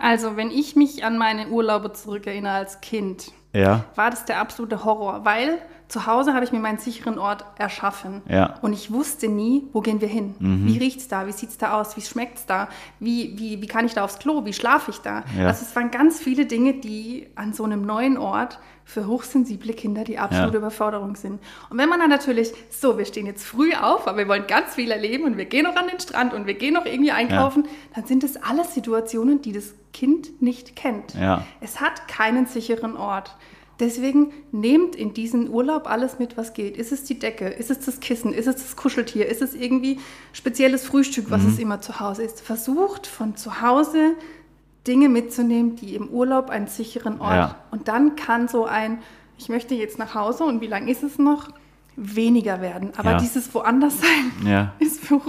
Also, 0.00 0.36
wenn 0.36 0.50
ich 0.50 0.76
mich 0.76 1.04
an 1.04 1.18
meine 1.18 1.48
Urlaube 1.48 1.92
zurückerinnere 1.92 2.52
als 2.54 2.80
Kind, 2.80 3.32
Ja, 3.52 3.84
war 3.96 4.10
das 4.10 4.24
der 4.24 4.38
absolute 4.40 4.84
Horror, 4.84 5.24
weil 5.24 5.58
Zu 5.90 6.06
Hause 6.06 6.34
habe 6.34 6.44
ich 6.44 6.52
mir 6.52 6.60
meinen 6.60 6.78
sicheren 6.78 7.18
Ort 7.18 7.44
erschaffen. 7.58 8.22
Ja. 8.28 8.54
Und 8.62 8.72
ich 8.72 8.92
wusste 8.92 9.26
nie, 9.28 9.64
wo 9.72 9.80
gehen 9.80 10.00
wir 10.00 10.06
hin? 10.08 10.36
Wie 10.38 10.78
riecht 10.78 11.00
es 11.00 11.08
da? 11.08 11.26
Wie 11.26 11.32
sieht 11.32 11.50
es 11.50 11.58
da 11.58 11.80
aus? 11.80 11.96
Wie 11.96 12.00
schmeckt 12.00 12.38
es 12.38 12.46
da? 12.46 12.68
Wie, 13.00 13.36
wie, 13.36 13.60
wie 13.60 13.66
kann 13.66 13.84
ich 13.84 13.94
da 13.94 14.04
aufs 14.04 14.20
Klo? 14.20 14.44
Wie 14.44 14.52
schlafe 14.52 14.92
ich 14.92 14.98
da? 14.98 15.24
Ja. 15.36 15.48
Also 15.48 15.64
es 15.68 15.74
waren 15.74 15.90
ganz 15.90 16.20
viele 16.20 16.46
Dinge, 16.46 16.74
die 16.74 17.26
an 17.34 17.52
so 17.52 17.64
einem 17.64 17.82
neuen 17.82 18.18
Ort 18.18 18.60
für 18.84 19.06
hochsensible 19.08 19.72
Kinder 19.72 20.04
die 20.04 20.18
absolute 20.18 20.54
Ja. 20.54 20.58
Überforderung 20.58 21.16
sind. 21.16 21.40
Und 21.70 21.78
wenn 21.78 21.88
man 21.88 21.98
dann 22.00 22.10
natürlich, 22.10 22.52
so, 22.70 22.96
wir 22.96 23.04
stehen 23.04 23.26
jetzt 23.26 23.44
früh 23.44 23.72
auf, 23.74 24.06
aber 24.06 24.18
wir 24.18 24.28
wollen 24.28 24.46
ganz 24.46 24.74
viel 24.74 24.90
erleben 24.90 25.24
und 25.24 25.36
wir 25.36 25.44
gehen 25.44 25.64
noch 25.64 25.76
an 25.76 25.88
den 25.88 26.00
Strand 26.00 26.34
und 26.34 26.46
wir 26.46 26.54
gehen 26.54 26.74
noch 26.74 26.86
irgendwie 26.86 27.10
einkaufen, 27.12 27.66
dann 27.94 28.06
sind 28.06 28.22
das 28.22 28.36
alles 28.36 28.74
Situationen, 28.74 29.42
die 29.42 29.52
das 29.52 29.74
Kind 29.92 30.40
nicht 30.40 30.76
kennt. 30.76 31.14
Ja. 31.14 31.44
Es 31.60 31.80
hat 31.80 32.06
keinen 32.08 32.46
sicheren 32.46 32.96
Ort. 32.96 33.36
Deswegen 33.80 34.32
nehmt 34.52 34.94
in 34.94 35.14
diesen 35.14 35.48
Urlaub 35.48 35.86
alles 35.90 36.18
mit, 36.18 36.36
was 36.36 36.52
geht. 36.52 36.76
Ist 36.76 36.92
es 36.92 37.04
die 37.04 37.18
Decke? 37.18 37.48
Ist 37.48 37.70
es 37.70 37.80
das 37.80 37.98
Kissen? 38.00 38.32
Ist 38.34 38.46
es 38.46 38.56
das 38.56 38.76
Kuscheltier? 38.76 39.26
Ist 39.26 39.40
es 39.42 39.54
irgendwie 39.54 39.98
spezielles 40.32 40.84
Frühstück, 40.84 41.30
was 41.30 41.42
es 41.44 41.58
immer 41.58 41.80
zu 41.80 41.98
Hause 41.98 42.22
ist? 42.22 42.40
Versucht 42.42 43.06
von 43.06 43.36
zu 43.36 43.62
Hause 43.62 44.12
Dinge 44.86 45.08
mitzunehmen, 45.08 45.76
die 45.76 45.94
im 45.94 46.08
Urlaub 46.08 46.50
einen 46.50 46.66
sicheren 46.66 47.20
Ort. 47.20 47.34
Ja. 47.34 47.56
Und 47.70 47.88
dann 47.88 48.16
kann 48.16 48.48
so 48.48 48.66
ein, 48.66 48.98
ich 49.38 49.48
möchte 49.48 49.74
jetzt 49.74 49.98
nach 49.98 50.14
Hause 50.14 50.44
und 50.44 50.60
wie 50.60 50.66
lange 50.66 50.90
ist 50.90 51.02
es 51.02 51.18
noch? 51.18 51.48
Weniger 51.96 52.60
werden. 52.60 52.92
Aber 52.96 53.12
Ja. 53.12 53.18
dieses 53.18 53.52
woanders 53.54 53.94
sein 54.00 54.46
Ja. 54.46 54.74
ist 54.78 55.00
für. 55.00 55.20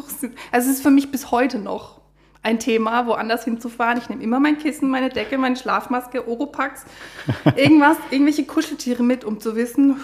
Also 0.52 0.70
ist 0.70 0.84
für 0.84 0.92
mich 0.92 1.10
bis 1.12 1.32
heute 1.32 1.58
noch 1.58 2.01
ein 2.44 2.60
Thema, 2.60 3.06
woanders 3.06 3.44
hinzufahren. 3.44 3.98
Ich 4.00 4.10
nehme 4.10 4.24
immer 4.24 4.40
mein 4.40 4.58
Kissen, 4.58 4.90
meine 4.90 5.10
Decke, 5.10 5.38
meine 5.38 5.56
Schlafmaske, 5.56 6.28
Oropax, 6.28 6.86
irgendwas, 7.56 7.98
irgendwelche 8.10 8.46
Kuscheltiere 8.46 9.04
mit, 9.04 9.24
um 9.24 9.40
zu 9.40 9.56
wissen, 9.56 9.98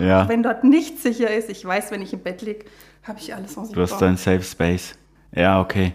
Ja. 0.00 0.28
wenn 0.28 0.42
dort 0.42 0.64
nichts 0.64 1.02
sicher 1.02 1.30
ist, 1.30 1.50
ich 1.50 1.64
weiß, 1.64 1.90
wenn 1.90 2.00
ich 2.02 2.12
im 2.12 2.20
Bett 2.20 2.42
liege, 2.42 2.64
habe 3.02 3.18
ich 3.18 3.34
alles, 3.34 3.56
ich 3.56 3.72
Du 3.72 3.82
hast 3.82 3.98
deinen 4.00 4.16
Safe 4.16 4.42
Space. 4.42 4.94
Ja, 5.32 5.60
okay. 5.60 5.92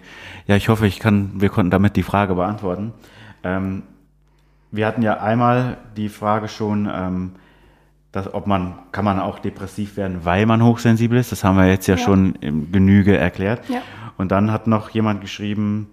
Ja, 0.47 0.55
ich 0.55 0.69
hoffe, 0.69 0.85
ich 0.85 0.99
kann, 0.99 1.31
wir 1.35 1.49
konnten 1.49 1.71
damit 1.71 1.95
die 1.95 2.03
Frage 2.03 2.35
beantworten. 2.35 2.93
Ähm, 3.43 3.83
wir 4.71 4.85
hatten 4.85 5.01
ja 5.01 5.19
einmal 5.19 5.77
die 5.97 6.09
Frage 6.09 6.47
schon, 6.49 6.87
ähm, 6.93 7.31
dass, 8.11 8.31
ob 8.33 8.47
man, 8.47 8.75
kann 8.91 9.05
man 9.05 9.19
auch 9.19 9.39
depressiv 9.39 9.97
werden, 9.97 10.19
weil 10.23 10.45
man 10.45 10.63
hochsensibel 10.63 11.17
ist. 11.17 11.31
Das 11.31 11.43
haben 11.43 11.57
wir 11.57 11.67
jetzt 11.67 11.87
ja, 11.87 11.95
Ja. 11.95 12.03
schon 12.03 12.35
in 12.35 12.71
Genüge 12.71 13.15
erklärt. 13.17 13.67
Ja. 13.69 13.81
Und 14.19 14.33
dann 14.33 14.51
hat 14.51 14.67
noch 14.67 14.89
jemand 14.89 15.21
geschrieben, 15.21 15.89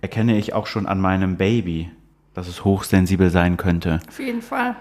erkenne 0.00 0.36
ich 0.36 0.54
auch 0.54 0.66
schon 0.66 0.86
an 0.86 1.00
meinem 1.00 1.36
Baby, 1.36 1.88
dass 2.34 2.48
es 2.48 2.64
hochsensibel 2.64 3.30
sein 3.30 3.56
könnte. 3.56 4.00
Auf 4.08 4.18
jeden 4.18 4.42
Fall. 4.42 4.74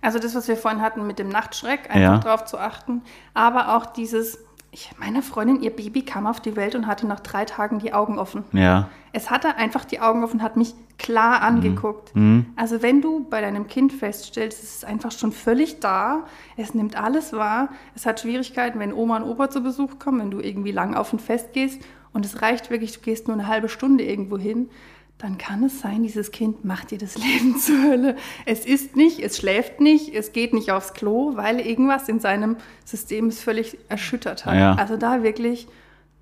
Also 0.00 0.20
das, 0.20 0.36
was 0.36 0.46
wir 0.46 0.56
vorhin 0.56 0.80
hatten 0.80 1.08
mit 1.08 1.18
dem 1.18 1.28
Nachtschreck, 1.28 1.90
einfach 1.90 2.00
Ja. 2.00 2.18
darauf 2.18 2.44
zu 2.44 2.58
achten. 2.58 3.02
Aber 3.34 3.74
auch 3.76 3.86
dieses, 3.86 4.38
ich, 4.70 4.92
meine 5.00 5.22
Freundin, 5.22 5.60
ihr 5.60 5.74
Baby 5.74 6.02
kam 6.02 6.28
auf 6.28 6.38
die 6.38 6.54
Welt 6.54 6.76
und 6.76 6.86
hatte 6.86 7.08
nach 7.08 7.18
drei 7.18 7.44
Tagen 7.46 7.80
die 7.80 7.92
Augen 7.92 8.16
offen. 8.16 8.44
Ja, 8.52 8.88
Es 9.12 9.28
hatte 9.30 9.56
einfach 9.56 9.84
die 9.84 9.98
Augen 9.98 10.22
offen, 10.22 10.40
hat 10.42 10.56
mich 10.56 10.74
klar 10.98 11.40
angeguckt. 11.42 12.12
Also 12.54 12.82
wenn 12.82 13.00
du 13.00 13.26
bei 13.28 13.40
deinem 13.40 13.66
Kind 13.66 13.92
feststellst, 13.92 14.62
es 14.62 14.74
ist 14.76 14.84
einfach 14.84 15.10
schon 15.10 15.32
völlig 15.32 15.80
da, 15.80 16.26
es 16.58 16.74
nimmt 16.74 16.96
alles 17.02 17.32
wahr, 17.32 17.70
es 17.94 18.04
hat 18.06 18.20
Schwierigkeiten, 18.20 18.78
wenn 18.78 18.92
Oma 18.92 19.16
und 19.16 19.22
Opa 19.24 19.48
zu 19.50 19.62
Besuch 19.62 19.98
kommen, 19.98 20.20
wenn 20.20 20.30
du 20.30 20.40
irgendwie 20.40 20.70
lang 20.72 20.94
auf 20.94 21.12
ein 21.14 21.18
Fest 21.18 21.54
gehst 21.54 21.82
und 22.16 22.24
es 22.24 22.40
reicht 22.42 22.70
wirklich, 22.70 22.92
du 22.94 23.00
gehst 23.00 23.28
nur 23.28 23.36
eine 23.36 23.46
halbe 23.46 23.68
Stunde 23.68 24.02
irgendwo 24.04 24.38
hin, 24.38 24.70
dann 25.18 25.38
kann 25.38 25.62
es 25.64 25.80
sein, 25.80 26.02
dieses 26.02 26.30
Kind 26.30 26.64
macht 26.64 26.90
dir 26.90 26.98
das 26.98 27.16
Leben 27.24 27.56
zur 27.58 27.82
Hölle. 27.82 28.16
Es 28.46 28.64
isst 28.66 28.96
nicht, 28.96 29.20
es 29.20 29.36
schläft 29.36 29.80
nicht, 29.80 30.14
es 30.14 30.32
geht 30.32 30.52
nicht 30.54 30.72
aufs 30.72 30.94
Klo, 30.94 31.36
weil 31.36 31.60
irgendwas 31.60 32.08
in 32.08 32.18
seinem 32.20 32.56
System 32.84 33.28
es 33.28 33.40
völlig 33.42 33.78
erschüttert 33.88 34.44
hat. 34.46 34.54
Ja. 34.56 34.74
Also 34.74 34.96
da 34.96 35.22
wirklich 35.22 35.68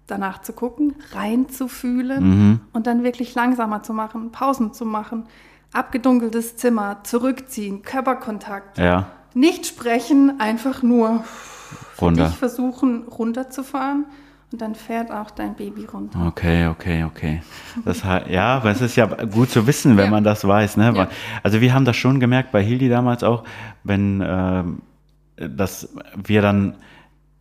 danach 0.07 0.43
zu 0.43 0.53
gucken, 0.53 0.95
reinzufühlen 1.13 2.23
Mhm. 2.29 2.61
und 2.73 2.87
dann 2.87 3.05
wirklich 3.05 3.35
langsamer 3.35 3.83
zu 3.83 3.93
machen, 3.93 4.33
Pausen 4.33 4.73
zu 4.73 4.85
machen, 4.85 5.25
abgedunkeltes 5.73 6.57
Zimmer, 6.57 7.01
zurückziehen, 7.05 7.83
Körperkontakt, 7.83 8.79
ja, 8.79 9.07
nicht 9.35 9.67
sprechen, 9.67 10.41
einfach 10.41 10.83
nur 10.83 11.25
runter. 12.01 12.27
dich 12.27 12.37
versuchen 12.37 13.05
runterzufahren 13.09 14.05
und 14.55 14.61
dann 14.61 14.77
fährt 14.77 15.11
auch 15.11 15.33
dein 15.33 15.57
Baby 15.57 15.85
runter. 15.85 16.27
Okay, 16.29 16.69
okay, 16.69 17.03
okay. 17.03 17.43
Das 17.85 18.05
heißt, 18.05 18.29
ja, 18.29 18.55
aber 18.59 18.71
es 18.71 18.81
ist 18.81 18.95
ja 18.95 19.07
gut 19.07 19.51
zu 19.51 19.67
wissen, 19.67 19.97
wenn 19.97 20.05
Ja. 20.05 20.11
man 20.13 20.23
das 20.23 20.47
weiß. 20.47 20.77
Ne? 20.77 20.93
Ja. 20.95 21.09
Also 21.43 21.61
wir 21.61 21.75
haben 21.75 21.85
das 21.85 21.97
schon 21.97 22.21
gemerkt 22.21 22.53
bei 22.53 22.63
Hildi 22.63 22.89
damals 22.89 23.25
auch, 23.25 23.43
wenn 23.83 24.23
ähm, 24.25 24.83
dass 25.37 25.89
wir 26.15 26.41
dann 26.41 26.77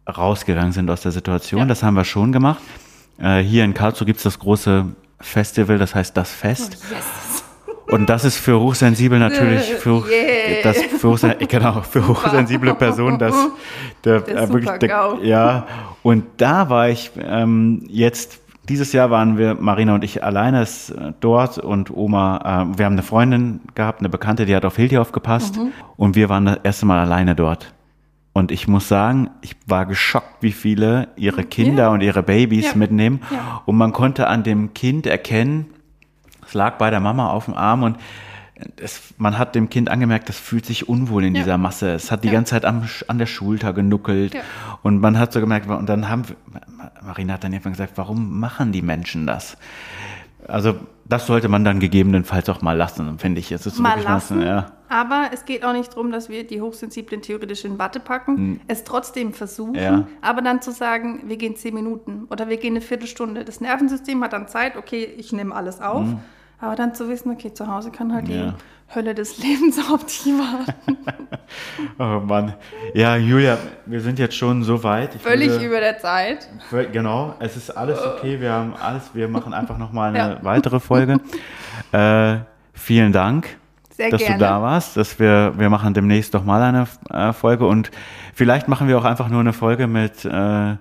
rausgegangen 0.08 0.72
sind 0.72 0.90
aus 0.90 1.02
der 1.02 1.12
Situation. 1.12 1.60
Ja. 1.62 1.66
Das 1.68 1.84
haben 1.84 1.94
wir 1.94 2.04
schon 2.04 2.32
gemacht. 2.32 2.64
Äh, 3.20 3.42
hier 3.42 3.64
in 3.64 3.76
Karlsruhe 3.76 4.08
gibt 4.08 4.18
es 4.18 4.24
das 4.24 4.40
große 4.40 4.86
Festival, 5.20 5.78
das 5.78 5.94
heißt 5.94 6.18
das 6.18 6.32
Fest. 6.32 6.80
Yes. 6.90 7.33
Und 7.94 8.10
das 8.10 8.26
ist 8.26 8.38
für 8.38 8.60
hochsensibel 8.60 9.20
natürlich, 9.20 9.66
für, 9.76 9.96
hoch, 9.98 10.08
Yeah. 10.08 10.64
das 10.64 10.82
für, 10.82 11.10
hochsen, 11.12 11.34
genau, 11.48 11.82
für 11.82 12.08
hochsensible 12.08 12.74
Personen, 12.76 13.20
das 13.20 13.36
der, 14.04 14.22
Der 14.22 14.36
äh, 14.36 14.50
wirklich, 14.50 14.66
Super-GAU. 14.70 15.20
ja. 15.24 15.68
Und 16.02 16.26
da 16.38 16.70
war 16.70 16.90
ich 16.90 17.12
ähm, 17.22 17.86
jetzt, 17.88 18.40
dieses 18.68 18.94
Jahr 18.94 19.12
waren 19.12 19.38
wir, 19.38 19.56
Marina 19.56 19.94
und 19.94 20.04
ich 20.04 20.24
alleine 20.24 20.64
äh, 20.64 20.66
dort 21.20 21.58
und 21.60 21.92
Oma, 21.96 22.38
äh, 22.74 22.78
wir 22.78 22.86
haben 22.86 22.94
eine 22.94 23.04
Freundin 23.04 23.60
gehabt, 23.76 24.00
eine 24.00 24.10
Bekannte, 24.10 24.46
die 24.46 24.56
hat 24.56 24.66
auf 24.66 24.76
Hildi 24.76 24.98
aufgepasst 24.98 25.58
Mhm. 25.58 25.72
und 25.96 26.16
wir 26.16 26.30
waren 26.30 26.46
das 26.46 26.58
erste 26.64 26.86
Mal 26.86 27.00
alleine 27.00 27.36
dort. 27.36 27.74
Und 28.36 28.52
ich 28.52 28.68
muss 28.68 28.88
sagen, 28.88 29.30
ich 29.42 29.56
war 29.68 29.86
geschockt, 29.86 30.42
wie 30.42 30.52
viele 30.54 31.10
ihre 31.16 31.44
Kinder 31.44 31.84
Ja. 31.84 31.90
und 31.90 32.02
ihre 32.02 32.24
Babys 32.24 32.72
Ja. 32.72 32.76
mitnehmen. 32.76 33.22
Ja. 33.32 33.62
Und 33.68 33.78
man 33.78 33.94
konnte 33.94 34.26
an 34.28 34.42
dem 34.42 34.74
Kind 34.74 35.06
erkennen, 35.06 35.68
es 36.54 36.56
lag 36.56 36.78
bei 36.78 36.92
der 36.92 37.00
Mama 37.00 37.30
auf 37.32 37.46
dem 37.46 37.56
Arm 37.56 37.82
und 37.82 37.98
es, 38.78 39.02
man 39.18 39.38
hat 39.40 39.56
dem 39.56 39.70
Kind 39.70 39.90
angemerkt, 39.90 40.30
das 40.30 40.38
fühlt 40.38 40.66
sich 40.68 40.88
unwohl 40.88 41.24
in 41.26 41.34
Ja. 41.36 41.42
dieser 41.42 41.58
Masse. 41.58 41.92
Es 41.94 42.12
hat 42.12 42.24
die 42.24 42.28
Ja. 42.28 42.34
ganze 42.36 42.52
Zeit 42.52 42.64
am, 42.66 42.84
an 43.08 43.18
der 43.18 43.26
Schulter 43.26 43.74
genuckelt. 43.74 44.36
Ja. 44.36 44.42
Und 44.84 45.02
man 45.02 45.18
hat 45.18 45.34
so 45.34 45.40
gemerkt, 45.40 45.68
und 45.68 45.90
dann 45.90 46.08
haben 46.08 46.26
wir, 46.30 46.36
Marina 47.04 47.34
hat 47.34 47.44
dann 47.44 47.52
irgendwann 47.52 47.74
gesagt, 47.74 47.94
warum 47.96 48.40
machen 48.40 48.72
die 48.72 48.84
Menschen 48.84 49.26
das? 49.26 49.58
Also, 50.48 50.76
das 51.06 51.26
sollte 51.26 51.50
man 51.50 51.64
dann 51.66 51.80
gegebenenfalls 51.80 52.48
auch 52.50 52.62
mal 52.62 52.78
lassen, 52.78 53.18
finde 53.18 53.40
ich. 53.40 53.52
Es 53.52 53.66
ist 53.66 53.80
Mal 53.80 54.00
lassen. 54.02 54.42
ja. 54.42 54.68
Aber 54.90 55.30
es 55.34 55.46
geht 55.46 55.66
auch 55.66 55.74
nicht 55.74 55.94
darum, 55.94 56.12
dass 56.12 56.30
wir 56.30 56.46
die 56.46 56.62
Hochsensiblen 56.62 57.24
theoretisch 57.24 57.66
in 57.66 57.80
Watte 57.80 58.00
packen, 58.00 58.60
es 58.68 58.84
trotzdem 58.84 59.34
versuchen, 59.34 59.74
Hm. 59.76 59.82
Ja. 59.82 60.08
aber 60.22 60.44
dann 60.44 60.62
zu 60.62 60.72
sagen, 60.72 61.24
wir 61.26 61.38
gehen 61.38 61.56
zehn 61.56 61.74
Minuten 61.74 62.26
oder 62.30 62.48
wir 62.48 62.58
gehen 62.58 62.74
eine 62.74 62.82
Viertelstunde. 62.82 63.44
Das 63.44 63.60
Nervensystem 63.62 64.24
hat 64.24 64.34
dann 64.34 64.48
Zeit, 64.48 64.78
okay, 64.78 65.04
ich 65.18 65.34
nehme 65.34 65.56
alles 65.56 65.82
auf. 65.82 66.06
Aber 66.64 66.76
dann 66.76 66.96
zu 66.96 67.10
wissen, 67.10 67.30
okay, 67.32 67.54
zu 67.54 67.68
Hause 67.68 67.92
kann 67.92 68.14
halt. 68.14 68.28
Ja. 68.30 68.52
die 68.52 68.96
Hölle 68.96 69.14
des 69.16 69.38
Lebens 69.40 69.78
auf 69.92 70.06
dich 70.06 70.26
warten. 70.28 70.98
Oh 72.00 72.22
Mann. 72.26 72.54
Ja, 72.94 73.16
Julia, 73.16 73.58
wir 73.86 74.02
sind 74.02 74.18
jetzt 74.18 74.36
schon 74.36 74.64
so 74.64 74.82
weit. 74.84 75.14
Ich 75.16 75.22
Völlig 75.22 75.50
würde- 75.50 75.66
über 75.66 75.80
der 75.80 76.00
Zeit. 76.00 76.48
Genau, 76.92 77.36
es 77.40 77.56
ist 77.58 77.70
alles 77.70 78.00
okay. 78.04 78.40
Wir 78.40 78.52
haben 78.52 78.74
alles, 78.82 79.12
wir 79.14 79.28
machen 79.28 79.54
einfach 79.54 79.78
nochmal 79.78 80.10
eine 80.10 80.18
Ja. 80.36 80.40
weitere 80.44 80.80
Folge. 80.80 81.20
äh, 81.92 82.38
vielen 82.74 83.12
Dank, 83.12 83.58
Sehr 83.96 84.10
dass 84.10 84.20
gerne. 84.22 84.38
du 84.38 84.40
da 84.46 84.62
warst. 84.62 84.98
Dass 84.98 85.20
wir, 85.20 85.54
wir 85.58 85.70
machen 85.70 85.94
demnächst 85.94 86.34
doch 86.34 86.44
mal 86.44 86.62
eine 86.62 86.88
äh, 87.12 87.34
Folge 87.34 87.68
und 87.68 87.92
vielleicht 88.34 88.68
machen 88.68 88.88
wir 88.88 88.98
auch 88.98 89.06
einfach 89.06 89.28
nur 89.30 89.42
eine 89.42 89.54
Folge 89.54 89.86
mit 89.88 90.26
äh, 90.26 90.72
äh, 90.72 90.76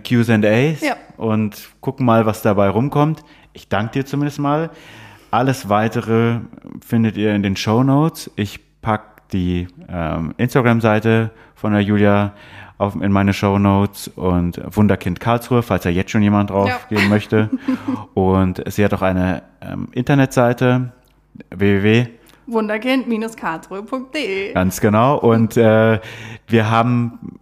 Q's&A's 0.00 0.80
Ja. 0.82 0.94
und 1.16 1.56
gucken 1.80 2.06
mal, 2.06 2.24
was 2.26 2.42
dabei 2.42 2.68
rumkommt. 2.68 3.24
Ich 3.52 3.68
danke 3.68 3.92
dir 3.92 4.06
zumindest 4.06 4.38
mal. 4.38 4.70
Alles 5.30 5.68
weitere 5.68 6.40
findet 6.86 7.16
ihr 7.16 7.34
in 7.34 7.42
den 7.42 7.56
Show 7.56 7.82
Notes. 7.82 8.30
Ich 8.36 8.60
pack 8.82 9.28
die 9.30 9.66
ähm, 9.88 10.34
Instagram-Seite 10.36 11.30
von 11.54 11.72
der 11.72 11.82
Julia 11.82 12.32
auf, 12.78 12.94
in 13.00 13.12
meine 13.12 13.32
Show 13.32 13.58
Notes 13.58 14.08
und 14.08 14.60
Wunderkind 14.76 15.20
Karlsruhe, 15.20 15.62
falls 15.62 15.84
da 15.84 15.90
jetzt 15.90 16.10
schon 16.10 16.22
jemand 16.22 16.50
drauf 16.50 16.68
Ja. 16.68 16.78
gehen 16.88 17.08
möchte. 17.08 17.48
und 18.14 18.62
sie 18.70 18.84
hat 18.84 18.92
auch 18.94 19.02
eine 19.02 19.42
ähm, 19.60 19.88
Internetseite 19.92 20.92
www 21.50 22.06
Wunderkind-karlsruhe.de. 22.48 24.52
Ganz 24.52 24.80
genau. 24.80 25.16
Und 25.18 25.56
äh, 25.56 26.00
wir 26.48 26.70
haben, 26.70 27.38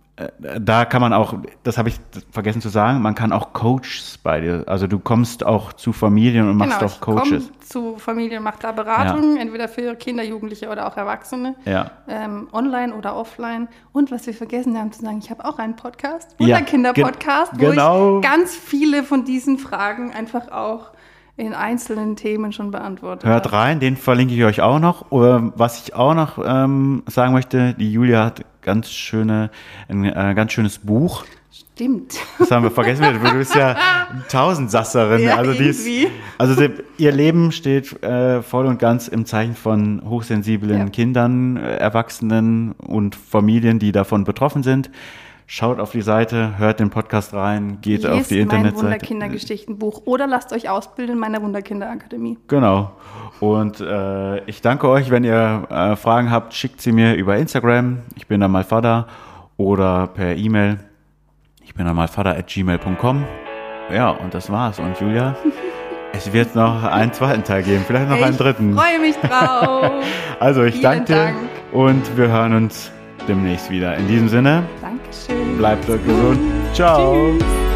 da 0.60 0.84
kann 0.84 1.00
man 1.00 1.12
auch, 1.12 1.34
das 1.62 1.78
habe 1.78 1.88
ich 1.88 1.96
vergessen 2.30 2.60
zu 2.60 2.68
sagen, 2.68 3.00
man 3.02 3.14
kann 3.14 3.32
auch 3.32 3.52
Coaches 3.52 4.18
bei 4.22 4.40
dir. 4.40 4.64
Also 4.66 4.86
du 4.86 4.98
kommst 4.98 5.44
auch 5.44 5.72
zu 5.72 5.92
Familien 5.92 6.48
und 6.48 6.56
machst 6.56 6.78
Genau, 6.78 6.86
auch 6.90 6.94
ich 6.94 7.00
Coaches. 7.00 7.28
komme 7.28 7.60
zu 7.60 7.96
Familien, 7.98 8.42
mache 8.42 8.58
da 8.60 8.72
Beratungen, 8.72 9.36
entweder 9.36 9.68
für 9.68 9.94
Kinder, 9.94 10.22
Jugendliche 10.24 10.68
oder 10.68 10.86
auch 10.86 10.96
Erwachsene. 10.96 11.54
Ja. 11.64 11.90
ähm, 12.08 12.48
online 12.52 12.94
oder 12.94 13.14
offline. 13.16 13.68
Und 13.92 14.10
was 14.10 14.26
wir 14.26 14.34
vergessen 14.34 14.76
haben 14.78 14.92
zu 14.92 15.02
sagen, 15.02 15.18
ich 15.22 15.30
habe 15.30 15.44
auch 15.44 15.58
einen 15.58 15.76
Podcast, 15.76 16.34
Ja, 16.38 16.46
Wunderkinder-Podcast, 16.56 17.52
gen- 17.58 17.70
genau. 17.70 18.14
wo 18.14 18.20
ich 18.20 18.24
ganz 18.26 18.54
viele 18.54 19.02
von 19.04 19.24
diesen 19.24 19.58
Fragen 19.58 20.12
einfach 20.12 20.50
auch 20.50 20.90
in 21.36 21.54
einzelnen 21.54 22.16
Themen 22.16 22.52
schon 22.52 22.70
beantwortet 22.70 23.24
Hört 23.24 23.50
rein, 23.52 23.80
den 23.80 23.96
verlinke 23.96 24.34
ich 24.34 24.44
euch 24.44 24.60
auch 24.60 24.78
noch. 24.78 25.06
Was 25.10 25.82
ich 25.82 25.94
auch 25.94 26.12
noch 26.12 26.36
ähm, 26.44 27.02
sagen 27.06 27.32
möchte, 27.32 27.72
die 27.74 27.90
Julia 27.90 28.26
hat 28.26 28.44
ganz 28.62 28.90
schöne, 28.90 29.50
ein 29.88 30.04
äh, 30.04 30.34
ganz 30.34 30.52
schönes 30.52 30.78
Buch. 30.78 31.24
Stimmt. 31.52 32.14
Das 32.38 32.50
haben 32.50 32.62
wir 32.62 32.70
vergessen. 32.70 33.04
Du 33.22 33.32
bist 33.32 33.54
ja 33.54 33.76
Tausendsasserin. 34.28 35.22
Ja, 35.22 35.36
also, 35.36 35.52
die 35.52 35.64
ist, 35.64 35.88
also 36.36 36.54
sie, 36.54 36.70
ihr 36.98 37.10
Leben 37.10 37.52
steht 37.52 38.02
äh, 38.02 38.42
voll 38.42 38.66
und 38.66 38.78
ganz 38.78 39.08
im 39.08 39.24
Zeichen 39.24 39.54
von 39.54 40.02
hochsensiblen 40.08 40.78
Ja. 40.78 40.88
Kindern, 40.90 41.56
äh, 41.56 41.76
Erwachsenen 41.76 42.72
und 42.72 43.16
Familien, 43.16 43.78
die 43.78 43.92
davon 43.92 44.24
betroffen 44.24 44.62
sind. 44.62 44.90
Schaut 45.52 45.80
auf 45.80 45.90
die 45.90 46.02
Seite, 46.02 46.58
hört 46.58 46.78
den 46.78 46.90
Podcast 46.90 47.34
rein, 47.34 47.78
geht 47.80 48.06
auf 48.06 48.28
die 48.28 48.34
mein 48.34 48.42
Internetseite. 48.42 48.84
Wunderkindergeschichtenbuch. 48.84 50.02
Oder 50.04 50.28
lasst 50.28 50.52
euch 50.52 50.70
ausbilden 50.70 51.14
in 51.14 51.18
meiner 51.18 51.42
Wunderkinderakademie. 51.42 52.38
Genau. 52.46 52.92
Und 53.40 53.80
äh, 53.80 54.44
ich 54.44 54.62
danke 54.62 54.88
euch, 54.88 55.10
wenn 55.10 55.24
ihr 55.24 55.66
äh, 55.68 55.96
Fragen 55.96 56.30
habt, 56.30 56.54
schickt 56.54 56.80
sie 56.80 56.92
mir 56.92 57.14
über 57.14 57.36
Instagram. 57.36 57.98
Ich 58.14 58.28
bin 58.28 58.40
dann 58.40 58.52
mal 58.52 58.62
Vater 58.62 59.08
oder 59.56 60.06
per 60.06 60.36
E-Mail. 60.36 60.78
Ich 61.64 61.74
bin 61.74 61.84
dann 61.84 61.96
mal 61.96 62.06
Vater 62.06 62.36
at 62.36 62.46
gmail.com. 62.46 63.24
Ja, 63.92 64.10
und 64.10 64.32
das 64.32 64.52
war's. 64.52 64.78
Und 64.78 65.00
Julia, 65.00 65.34
es 66.12 66.32
wird 66.32 66.54
noch 66.54 66.84
einen 66.84 67.12
zweiten 67.12 67.42
Teil 67.42 67.64
geben, 67.64 67.82
vielleicht 67.84 68.08
noch 68.08 68.22
einen 68.22 68.36
dritten. 68.36 68.70
Ich 68.70 68.80
freue 68.80 69.00
mich 69.00 69.16
drauf. 69.16 69.90
Also 70.38 70.62
ich 70.62 70.74
Vielen 70.76 70.82
danke 70.84 71.04
dir 71.06 71.16
Dank. 71.16 71.36
und 71.72 72.16
wir 72.16 72.28
hören 72.28 72.54
uns 72.54 72.92
demnächst 73.26 73.68
wieder. 73.68 73.96
In 73.96 74.06
diesem 74.06 74.28
Sinne, 74.28 74.62
Dankeschön. 74.80 74.99
Bleibt 75.58 75.86
gesund. 75.86 76.40
Ciao. 76.74 77.32
Tschüss. 77.38 77.69